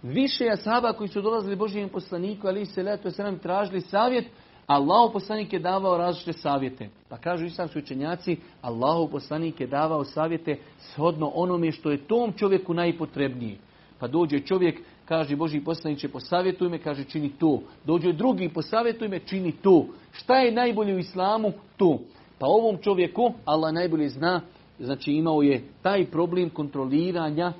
Više 0.02 0.44
ashaba 0.52 0.92
koji 0.92 1.08
su 1.08 1.22
dolazili 1.22 1.56
Božijem 1.56 1.88
poslaniku, 1.88 2.46
ali 2.46 2.66
se 2.66 2.82
leto 2.82 3.10
se 3.10 3.22
nam 3.22 3.38
tražili 3.38 3.80
savjet, 3.80 4.26
Allahu 4.66 5.12
poslanik 5.12 5.52
je 5.52 5.58
davao 5.58 5.98
različite 5.98 6.32
savjete. 6.32 6.88
Pa 7.08 7.16
kažu 7.16 7.44
islamski 7.44 7.78
učenjaci, 7.78 8.36
Allahu 8.62 9.10
poslanik 9.10 9.60
je 9.60 9.66
davao 9.66 10.04
savjete 10.04 10.56
shodno 10.78 11.32
onome 11.34 11.72
što 11.72 11.90
je 11.90 12.06
tom 12.06 12.32
čovjeku 12.32 12.74
najpotrebnije. 12.74 13.58
Pa 13.98 14.06
dođe 14.06 14.40
čovjek, 14.40 14.80
kaže 15.04 15.36
Boži 15.36 15.60
poslaniće 15.60 16.08
posavjetuj 16.08 16.68
me, 16.68 16.78
kaže 16.78 17.04
čini 17.04 17.32
to. 17.38 17.62
Dođe 17.84 18.12
drugi, 18.12 18.48
posavjetuj 18.48 19.08
me, 19.08 19.18
čini 19.18 19.52
to. 19.52 19.86
Šta 20.12 20.36
je 20.36 20.52
najbolje 20.52 20.94
u 20.94 20.98
islamu? 20.98 21.52
To. 21.76 21.98
Pa 22.38 22.46
ovom 22.46 22.78
čovjeku, 22.82 23.32
Allah 23.44 23.72
najbolje 23.72 24.08
zna, 24.08 24.40
znači 24.78 25.12
imao 25.12 25.42
je 25.42 25.64
taj 25.82 26.06
problem 26.06 26.50
kontroliranja 26.50 27.52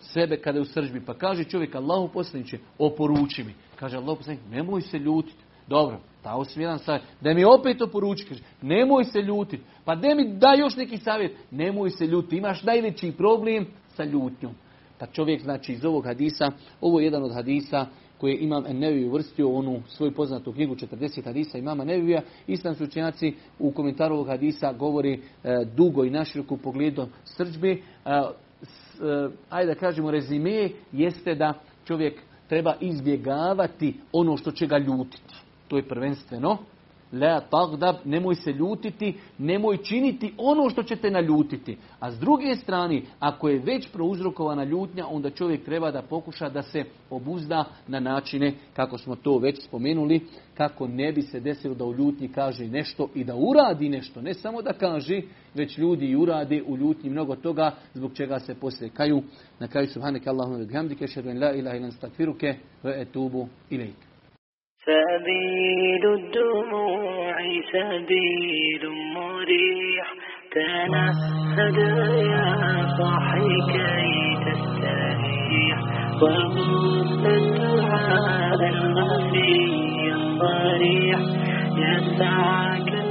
sebe 0.00 0.36
kada 0.36 0.58
je 0.58 0.62
u 0.62 0.64
sržbi. 0.64 1.00
Pa 1.06 1.14
kaže 1.14 1.44
čovjek, 1.44 1.74
Allahu 1.74 2.08
poslaniće, 2.08 2.58
oporuči 2.78 3.44
mi. 3.44 3.54
Kaže 3.76 3.96
Allahu 3.96 4.16
poslaniće, 4.16 4.44
nemoj 4.50 4.80
se 4.80 4.98
ljutiti. 4.98 5.38
Dobro, 5.66 6.00
dao 6.24 6.44
sam 6.44 6.62
jedan 6.62 6.78
savjet. 6.78 7.02
Da 7.20 7.34
mi 7.34 7.44
opet 7.44 7.82
oporuči, 7.82 8.26
kaže, 8.26 8.42
nemoj 8.62 9.04
se 9.04 9.18
ljutiti. 9.18 9.62
Pa 9.84 9.94
da 9.94 10.14
mi 10.14 10.28
da 10.28 10.54
još 10.54 10.76
neki 10.76 10.96
savjet, 10.96 11.36
nemoj 11.50 11.90
se 11.90 12.06
ljutiti. 12.06 12.36
Imaš 12.36 12.62
najveći 12.62 13.12
problem 13.12 13.66
sa 13.88 14.04
ljutnjom. 14.04 14.52
Pa 15.00 15.06
čovjek, 15.06 15.42
znači, 15.42 15.72
iz 15.72 15.84
ovog 15.84 16.04
hadisa, 16.04 16.50
ovo 16.80 17.00
je 17.00 17.04
jedan 17.04 17.22
od 17.22 17.34
hadisa 17.34 17.86
koje 18.18 18.38
imam 18.40 18.66
Ennevi 18.66 19.04
uvrstio 19.04 19.52
onu 19.52 19.82
svoju 19.88 20.12
poznatu 20.12 20.52
knjigu 20.52 20.74
40 20.74 21.24
hadisa 21.24 21.58
imama 21.58 21.84
Nevija. 21.84 22.22
Islamski 22.46 22.84
učenjaci 22.84 23.34
u 23.58 23.72
komentaru 23.72 24.14
ovog 24.14 24.26
hadisa 24.26 24.72
govori 24.72 25.12
e, 25.12 25.64
dugo 25.76 26.04
i 26.04 26.10
naširoko 26.10 26.54
u 26.54 26.58
pogledu 26.58 27.06
srđbe. 27.24 27.70
E, 27.70 27.78
s, 28.62 29.00
e, 29.00 29.30
ajde 29.50 29.74
da 29.74 29.80
kažemo 29.80 30.10
rezime 30.10 30.68
jeste 30.92 31.34
da 31.34 31.54
čovjek 31.84 32.20
treba 32.48 32.74
izbjegavati 32.80 33.94
ono 34.12 34.36
što 34.36 34.50
će 34.50 34.66
ga 34.66 34.78
ljutiti. 34.78 35.34
To 35.68 35.76
je 35.76 35.88
prvenstveno. 35.88 36.58
La 37.12 37.40
tagdab, 37.40 37.96
nemoj 38.04 38.34
se 38.34 38.52
ljutiti, 38.52 39.14
nemoj 39.38 39.76
činiti 39.76 40.34
ono 40.38 40.70
što 40.70 40.82
će 40.82 40.96
te 40.96 41.10
naljutiti. 41.10 41.76
A 42.00 42.10
s 42.10 42.18
druge 42.18 42.56
strane, 42.56 43.02
ako 43.18 43.48
je 43.48 43.58
već 43.58 43.88
prouzrokovana 43.92 44.64
ljutnja, 44.64 45.06
onda 45.06 45.30
čovjek 45.30 45.64
treba 45.64 45.90
da 45.90 46.02
pokuša 46.02 46.48
da 46.48 46.62
se 46.62 46.84
obuzda 47.10 47.64
na 47.88 48.00
načine, 48.00 48.52
kako 48.76 48.98
smo 48.98 49.16
to 49.16 49.38
već 49.38 49.64
spomenuli, 49.64 50.20
kako 50.56 50.86
ne 50.86 51.12
bi 51.12 51.22
se 51.22 51.40
desilo 51.40 51.74
da 51.74 51.84
u 51.84 51.94
ljutnji 51.94 52.28
kaže 52.28 52.66
nešto 52.66 53.08
i 53.14 53.24
da 53.24 53.34
uradi 53.36 53.88
nešto. 53.88 54.22
Ne 54.22 54.34
samo 54.34 54.62
da 54.62 54.72
kaže, 54.72 55.22
već 55.54 55.78
ljudi 55.78 56.06
i 56.06 56.16
urade 56.16 56.62
u 56.66 56.76
ljutnji 56.76 57.10
mnogo 57.10 57.36
toga, 57.36 57.74
zbog 57.94 58.12
čega 58.14 58.38
se 58.38 58.54
poslije 58.54 58.90
kaju. 58.90 59.22
Na 59.58 59.68
kraju 59.68 59.88
subhanaka 59.88 60.30
Allahumma 60.30 60.64
bihamdike, 60.64 61.06
šedven 61.06 61.42
la 61.42 61.52
ilaha 61.52 61.76
ilan 61.76 61.92
stakfiruke, 61.92 62.54
ve 62.82 63.00
etubu 63.00 63.48
ilajke. 63.70 64.09
سبيل 64.90 66.04
الدموع 66.14 67.36
سبيل 67.72 68.88
مريح. 69.14 70.06
تنهد 70.52 71.78
يا 72.32 72.86
صاحي 72.98 73.54
كي 73.72 74.36
تستريح. 74.46 75.78
وغص 76.22 77.24
الدعاء 77.26 78.68
الخفي 78.68 80.12
الصريح 80.12 81.20
يسعك 81.76 83.09